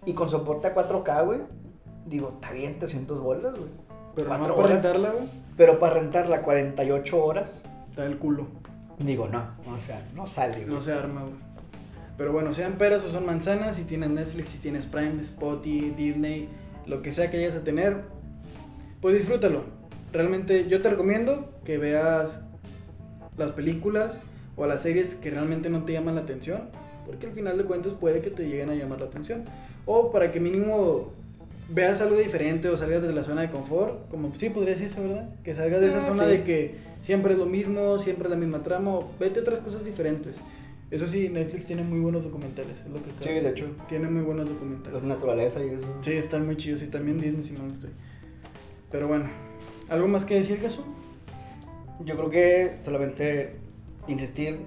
y 0.05 0.13
con 0.13 0.29
soporte 0.29 0.69
a 0.69 0.75
4K, 0.75 1.25
güey, 1.25 1.41
digo, 2.07 2.33
está 2.35 2.53
bien 2.53 2.79
300 2.79 3.21
bolas, 3.21 3.53
güey. 3.53 3.71
Pero 4.15 4.37
no 4.37 4.55
para 4.55 4.69
rentarla, 4.69 5.11
güey. 5.13 5.31
Pero 5.57 5.79
para 5.79 5.95
rentarla 5.95 6.43
48 6.43 7.25
horas, 7.25 7.65
Está 7.91 8.03
del 8.03 8.19
culo. 8.19 8.47
digo, 8.99 9.29
no, 9.29 9.39
o 9.67 9.79
sea, 9.79 10.07
no 10.15 10.27
sale, 10.27 10.65
güey. 10.65 10.75
No 10.75 10.83
se 10.83 10.93
arma, 10.93 11.23
güey. 11.23 11.35
Pero 12.17 12.33
bueno, 12.33 12.53
sean 12.53 12.75
peras 12.75 13.05
o 13.05 13.13
son 13.13 13.25
manzanas, 13.25 13.77
si 13.77 13.85
tienes 13.85 14.11
Netflix, 14.11 14.51
si 14.51 14.59
tienes 14.59 14.87
Prime, 14.87 15.23
Spotify, 15.23 15.91
Disney, 15.97 16.49
lo 16.87 17.01
que 17.01 17.13
sea 17.13 17.31
que 17.31 17.37
vayas 17.37 17.55
a 17.55 17.63
tener, 17.63 18.03
pues 19.01 19.15
disfrútalo. 19.15 19.63
Realmente 20.13 20.69
yo 20.69 20.83
te 20.83 20.91
recomiendo 20.91 21.53
que 21.65 21.79
veas 21.79 22.43
las 23.37 23.53
películas 23.53 24.19
o 24.59 24.67
las 24.67 24.83
series 24.83 25.15
que 25.15 25.31
realmente 25.31 25.71
no 25.71 25.85
te 25.85 25.93
llaman 25.95 26.17
la 26.17 26.23
atención, 26.23 26.63
porque 27.07 27.27
al 27.27 27.33
final 27.33 27.57
de 27.57 27.65
cuentas 27.65 27.95
puede 27.95 28.21
que 28.21 28.31
te 28.31 28.47
lleguen 28.49 28.69
a 28.71 28.75
llamar 28.75 29.01
la 29.01 29.07
atención. 29.07 29.45
O 29.87 30.11
para 30.13 30.31
que 30.33 30.41
mínimo 30.41 31.13
veas 31.71 32.01
algo 32.03 32.17
diferente 32.19 32.69
o 32.69 32.77
salgas 32.77 33.03
de 33.03 33.13
la 33.13 33.23
zona 33.25 33.43
de 33.43 33.51
confort, 33.51 34.09
como 34.11 34.35
sí 34.35 34.51
podría 34.51 34.75
decirse, 34.75 35.01
¿verdad? 35.01 35.29
Que 35.45 35.55
salgas 35.55 35.81
de 35.81 35.89
esa 35.89 36.03
Ah, 36.03 36.07
zona 36.09 36.25
sí. 36.25 36.31
de 36.31 36.43
que 36.45 36.75
siempre 37.03 37.33
es 37.35 37.39
lo 37.39 37.47
mismo, 37.47 37.99
siempre 37.99 38.25
es 38.25 38.31
la 38.31 38.37
misma 38.37 38.63
trama, 38.63 38.99
vete 39.21 39.39
a 39.39 39.43
otras 39.43 39.61
cosas 39.61 39.85
diferentes. 39.85 40.37
Eso 40.91 41.07
sí, 41.07 41.29
Netflix 41.29 41.67
tiene 41.67 41.83
muy 41.83 42.01
buenos 42.01 42.25
documentales, 42.25 42.79
es 42.81 42.89
lo 42.91 43.03
que 43.03 43.11
Sí, 43.21 43.29
de 43.29 43.51
hecho, 43.51 43.67
Tiene 43.89 44.09
muy 44.09 44.23
buenos 44.23 44.49
documentales. 44.49 44.93
los 44.95 45.05
naturaleza 45.05 45.63
y 45.65 45.69
eso. 45.71 45.95
Sí, 46.01 46.13
están 46.13 46.47
muy 46.47 46.57
chidos 46.57 46.83
y 46.83 46.87
también 46.87 47.21
Disney 47.21 47.45
si 47.45 47.53
no 47.53 47.67
lo 47.67 47.73
estoy. 47.75 47.91
Pero 48.91 49.07
bueno, 49.07 49.27
¿algo 49.91 50.09
más 50.09 50.25
que 50.25 50.37
decir, 50.37 50.59
Gasu? 50.63 50.83
Yo 52.07 52.17
creo 52.17 52.31
que 52.31 52.77
solamente 52.81 53.57
insistir, 54.09 54.67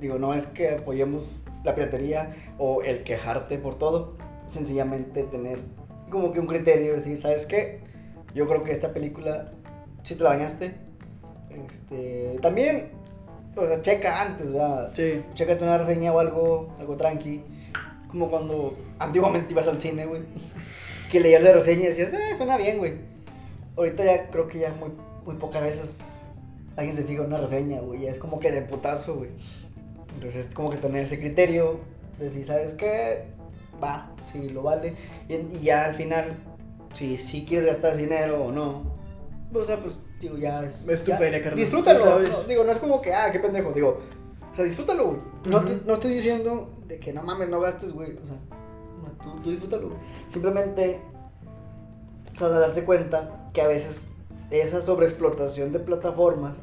digo, 0.00 0.18
no 0.18 0.34
es 0.34 0.46
que 0.46 0.70
apoyemos 0.70 1.24
la 1.64 1.74
piratería 1.74 2.34
o 2.58 2.82
el 2.82 3.04
quejarte 3.04 3.58
por 3.58 3.78
todo, 3.78 4.16
sencillamente 4.50 5.22
tener 5.24 5.58
como 6.10 6.32
que 6.32 6.40
un 6.40 6.46
criterio, 6.46 6.94
decir, 6.94 7.18
¿sabes 7.18 7.46
qué? 7.46 7.80
Yo 8.34 8.46
creo 8.48 8.62
que 8.62 8.72
esta 8.72 8.92
película, 8.92 9.52
si 10.02 10.14
te 10.14 10.24
la 10.24 10.30
bañaste, 10.30 10.74
este, 11.68 12.38
también, 12.40 12.90
o 13.56 13.66
sea, 13.66 13.82
checa 13.82 14.22
antes, 14.22 14.52
¿verdad? 14.52 14.92
Sí. 14.94 15.22
Chécate 15.34 15.64
una 15.64 15.78
reseña 15.78 16.12
o 16.12 16.18
algo, 16.18 16.74
algo 16.78 16.96
tranqui. 16.96 17.42
Es 18.00 18.06
como 18.06 18.30
cuando 18.30 18.76
antiguamente 18.98 19.52
ibas 19.52 19.68
al 19.68 19.80
cine, 19.80 20.06
güey. 20.06 20.22
Que 21.10 21.20
leías 21.20 21.42
la 21.42 21.52
reseña 21.52 21.84
y 21.84 21.86
decías, 21.88 22.12
eh, 22.12 22.36
suena 22.36 22.56
bien, 22.56 22.78
güey. 22.78 22.94
Ahorita 23.76 24.04
ya 24.04 24.30
creo 24.30 24.48
que 24.48 24.60
ya 24.60 24.72
muy, 24.74 24.90
muy 25.24 25.34
pocas 25.36 25.62
veces 25.62 26.00
alguien 26.80 26.96
se 26.96 27.04
fija 27.04 27.20
en 27.22 27.28
una 27.28 27.38
reseña, 27.38 27.80
güey. 27.80 28.06
Es 28.06 28.18
como 28.18 28.40
que 28.40 28.50
de 28.52 28.62
putazo, 28.62 29.16
güey. 29.16 29.30
Entonces 30.14 30.48
es 30.48 30.54
como 30.54 30.70
que 30.70 30.76
tener 30.78 31.04
ese 31.04 31.18
criterio. 31.18 31.78
Decir, 32.18 32.44
¿sabes 32.44 32.74
qué? 32.74 33.24
Va, 33.82 34.10
si 34.26 34.50
lo 34.50 34.62
vale. 34.62 34.94
Y, 35.28 35.34
y 35.34 35.60
ya 35.62 35.86
al 35.86 35.94
final, 35.94 36.36
si, 36.92 37.16
si 37.16 37.44
quieres 37.44 37.66
gastar 37.66 37.96
dinero 37.96 38.44
o 38.44 38.52
no. 38.52 38.82
O 39.54 39.64
sea, 39.64 39.78
pues, 39.80 39.94
digo, 40.20 40.36
ya 40.36 40.62
es. 40.64 40.86
Es 40.86 41.02
tu 41.02 41.10
ya- 41.12 41.16
feria, 41.16 41.38
carnal. 41.42 41.58
Disfrútalo. 41.58 42.18
No, 42.20 42.42
digo, 42.44 42.64
no 42.64 42.72
es 42.72 42.78
como 42.78 43.00
que, 43.00 43.14
ah, 43.14 43.30
qué 43.32 43.40
pendejo. 43.40 43.72
Digo, 43.72 44.00
o 44.52 44.54
sea, 44.54 44.64
disfrútalo, 44.64 45.06
güey. 45.06 45.18
No, 45.46 45.64
te- 45.64 45.72
Ujú. 45.74 45.82
no 45.86 45.94
estoy 45.94 46.12
diciendo 46.12 46.70
de 46.86 46.98
que 46.98 47.12
no 47.12 47.22
mames, 47.22 47.48
no 47.48 47.60
gastes, 47.60 47.92
güey. 47.92 48.12
O 48.22 48.26
sea, 48.26 48.36
no, 49.02 49.10
tú, 49.24 49.40
tú 49.42 49.50
disfrútalo, 49.50 49.88
güey. 49.88 50.00
Simplemente, 50.28 51.00
o 52.32 52.36
sea, 52.36 52.48
de 52.48 52.58
darse 52.58 52.84
cuenta 52.84 53.48
que 53.54 53.62
a 53.62 53.66
veces 53.66 54.08
esa 54.50 54.82
sobreexplotación 54.82 55.72
de 55.72 55.80
plataformas 55.80 56.56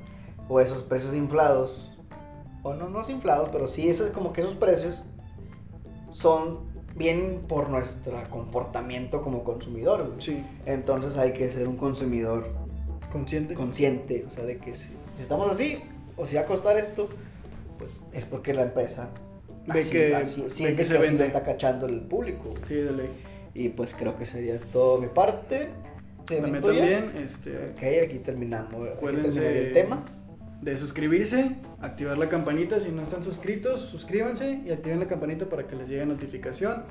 o 0.50 0.60
esos 0.60 0.82
precios 0.84 1.14
inflados, 1.16 1.92
o 2.64 2.74
no, 2.74 2.90
no 2.90 3.02
es 3.02 3.10
inflados, 3.10 3.50
pero 3.52 3.68
sí, 3.68 3.88
es 3.90 4.02
como 4.14 4.34
que 4.34 4.42
esos 4.42 4.56
precios 4.56 5.06
son 6.12 6.60
bien 6.96 7.44
por 7.48 7.70
nuestro 7.70 8.18
comportamiento 8.30 9.22
como 9.22 9.44
consumidor, 9.44 10.08
güey. 10.08 10.22
Sí. 10.22 10.44
Entonces 10.66 11.18
hay 11.18 11.34
que 11.34 11.50
ser 11.50 11.68
un 11.68 11.78
consumidor 11.78 12.48
Consciente. 13.12 13.54
consciente, 13.54 14.26
o 14.28 14.32
sea, 14.32 14.46
de 14.46 14.58
que 14.58 14.74
si, 14.74 14.90
estamos 15.22 15.50
así, 15.50 15.80
o 16.16 16.26
si 16.26 16.36
va 16.36 16.42
a 16.42 16.46
costar 16.46 16.78
esto, 16.78 17.08
pues 17.78 18.04
es 18.14 18.26
porque 18.26 18.54
la 18.54 18.64
empresa 18.64 19.12
Ve 19.68 19.80
así- 19.82 19.90
que- 19.92 20.16
así- 20.16 20.50
siente 20.50 20.84
que 20.84 20.84
que, 20.84 20.86
se 20.86 20.94
así 20.98 21.02
vende. 21.08 21.20
lo 21.20 21.26
está 21.26 21.44
cachando 21.44 21.86
el 21.86 22.02
público. 22.02 22.54
Sí, 22.68 22.74
de 22.76 22.92
ley. 22.92 23.10
Y 23.54 23.70
pues 23.70 23.94
creo 23.94 24.16
que 24.16 24.26
sería 24.26 24.60
todo 24.60 25.00
mi 25.00 25.08
parte. 25.08 25.70
¿Se 26.28 26.42
me 26.42 26.60
también, 26.60 27.12
este, 27.18 27.70
Ok, 27.72 28.06
aquí 28.06 28.20
terminamos. 28.20 28.74
Aquí 28.90 29.06
terminaría 29.06 29.62
el 29.62 29.74
tema. 29.74 30.04
De 30.62 30.78
suscribirse, 30.78 31.56
activar 31.82 32.18
la 32.18 32.30
campanita 32.30 32.80
si 32.80 32.92
no 32.92 33.04
están 33.04 33.24
suscritos, 33.24 33.82
suscríbanse 33.82 34.62
y 34.66 34.72
activen 34.72 35.00
la 35.00 35.08
campanita 35.08 35.46
para 35.46 35.68
que 35.68 35.76
les 35.76 35.90
llegue 35.90 36.06
notificación. 36.06 36.84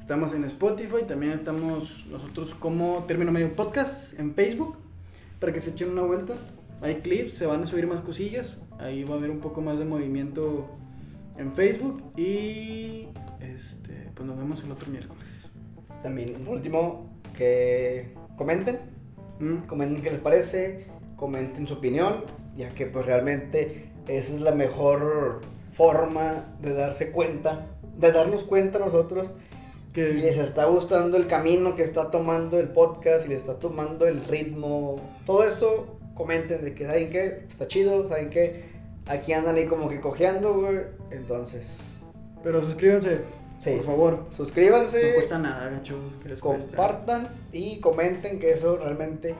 Estamos 0.00 0.34
en 0.34 0.44
Spotify, 0.44 1.04
también 1.06 1.32
estamos 1.32 2.06
nosotros 2.10 2.54
como 2.54 3.04
Término 3.06 3.30
Medio 3.30 3.54
Podcast 3.54 4.18
en 4.18 4.34
Facebook 4.34 4.76
para 5.38 5.52
que 5.52 5.60
se 5.60 5.70
echen 5.70 5.90
una 5.90 6.02
vuelta. 6.02 6.34
Hay 6.80 6.96
clips, 6.96 7.34
se 7.34 7.46
van 7.46 7.62
a 7.62 7.66
subir 7.66 7.86
más 7.86 8.00
cosillas, 8.00 8.60
ahí 8.78 9.04
va 9.04 9.14
a 9.14 9.18
haber 9.18 9.30
un 9.30 9.38
poco 9.38 9.60
más 9.60 9.78
de 9.78 9.84
movimiento 9.84 10.68
en 11.38 11.54
Facebook 11.54 12.02
y 12.16 13.06
este, 13.40 14.10
pues 14.14 14.26
nos 14.26 14.36
vemos 14.36 14.62
el 14.64 14.72
otro 14.72 14.90
miércoles. 14.90 15.48
También, 16.02 16.34
por 16.44 16.56
último, 16.56 17.12
que 17.36 18.14
comenten. 18.36 18.80
¿Mm? 19.38 19.66
Comenten 19.66 20.02
qué 20.02 20.10
les 20.10 20.18
parece. 20.18 20.86
Comenten 21.16 21.66
su 21.66 21.74
opinión. 21.74 22.24
Ya 22.56 22.70
que 22.74 22.86
pues 22.86 23.06
realmente 23.06 23.88
esa 24.08 24.32
es 24.34 24.40
la 24.40 24.52
mejor 24.52 25.40
forma 25.76 26.44
de 26.60 26.72
darse 26.74 27.10
cuenta. 27.10 27.66
De 27.98 28.12
darnos 28.12 28.44
cuenta 28.44 28.78
nosotros 28.78 29.32
Que- 29.92 30.06
Si 30.14 30.22
les 30.22 30.38
está 30.38 30.64
gustando 30.64 31.18
el 31.18 31.26
camino 31.26 31.74
que 31.74 31.82
está 31.82 32.10
tomando 32.10 32.58
el 32.58 32.68
podcast, 32.68 33.24
si 33.24 33.28
les 33.28 33.42
está 33.42 33.58
tomando 33.58 34.06
el 34.06 34.24
ritmo, 34.24 34.98
todo 35.26 35.44
eso, 35.44 35.98
comenten 36.14 36.64
de 36.64 36.74
que, 36.74 36.86
¿saben 36.86 37.10
qué? 37.10 37.44
Está 37.46 37.68
chido, 37.68 38.06
¿saben 38.08 38.30
qué? 38.30 38.64
Aquí 39.06 39.34
andan 39.34 39.56
ahí 39.56 39.66
como 39.66 39.90
que 39.90 40.00
cojeando, 40.00 40.54
güey. 40.54 40.78
Entonces, 41.10 41.90
Pero 42.42 42.62
suscríbanse, 42.62 43.20
Sí. 43.58 43.72
por 43.76 43.84
favor. 43.84 44.26
suscríbanse, 44.34 45.08
No 45.10 45.14
cuesta 45.14 45.38
nada, 45.38 45.68
gachos. 45.68 45.98
¿qué 46.22 46.28
les 46.30 46.40
cuesta? 46.40 46.66
compartan 46.74 47.28
y 47.52 47.78
comenten 47.80 48.38
que 48.38 48.50
eso 48.52 48.78
realmente 48.78 49.34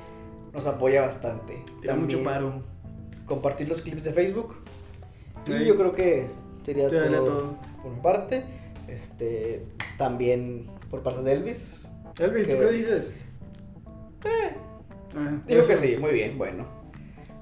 nos 0.53 0.67
apoya 0.67 1.01
bastante. 1.01 1.65
Tira 1.81 1.95
mucho 1.97 2.23
paro. 2.23 2.63
Compartir 3.27 3.69
los 3.69 3.83
clips 3.83 4.05
de 4.05 4.13
Facebook. 4.13 4.57
Y 5.47 5.65
yo 5.65 5.77
creo 5.77 5.93
que 5.93 6.29
sería 6.63 6.89
Sí, 6.89 6.97
todo, 6.97 7.25
todo. 7.25 7.57
por 7.83 7.93
mi 7.93 8.01
parte. 8.01 8.45
Este, 8.89 9.67
también 9.99 10.71
por 10.91 11.03
parte 11.03 11.23
de 11.23 11.33
Elvis. 11.33 11.91
Elvis, 12.19 12.47
¿tú 12.47 12.53
que- 12.55 12.59
qué 12.59 12.71
dices? 12.73 13.15
Eh, 14.25 14.57
Ah, 15.15 15.39
Digo 15.47 15.61
eso. 15.61 15.69
que 15.73 15.77
sí, 15.77 15.97
muy 15.99 16.13
bien, 16.13 16.39
bueno. 16.39 16.65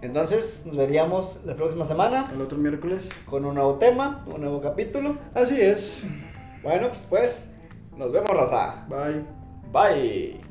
Entonces 0.03 0.65
nos 0.67 0.77
veríamos 0.77 1.39
la 1.45 1.55
próxima 1.55 1.85
semana 1.85 2.27
El 2.33 2.41
otro 2.41 2.59
miércoles. 2.59 3.09
con 3.27 3.45
un 3.45 3.55
nuevo 3.55 3.75
tema, 3.77 4.25
un 4.27 4.41
nuevo 4.41 4.61
capítulo. 4.61 5.17
Así 5.35 5.61
es. 5.61 6.09
Bueno, 6.65 6.89
pues 7.09 7.53
nos 7.97 8.11
vemos, 8.11 8.31
raza. 8.31 8.87
Bye. 8.89 9.25
Bye. 9.73 10.50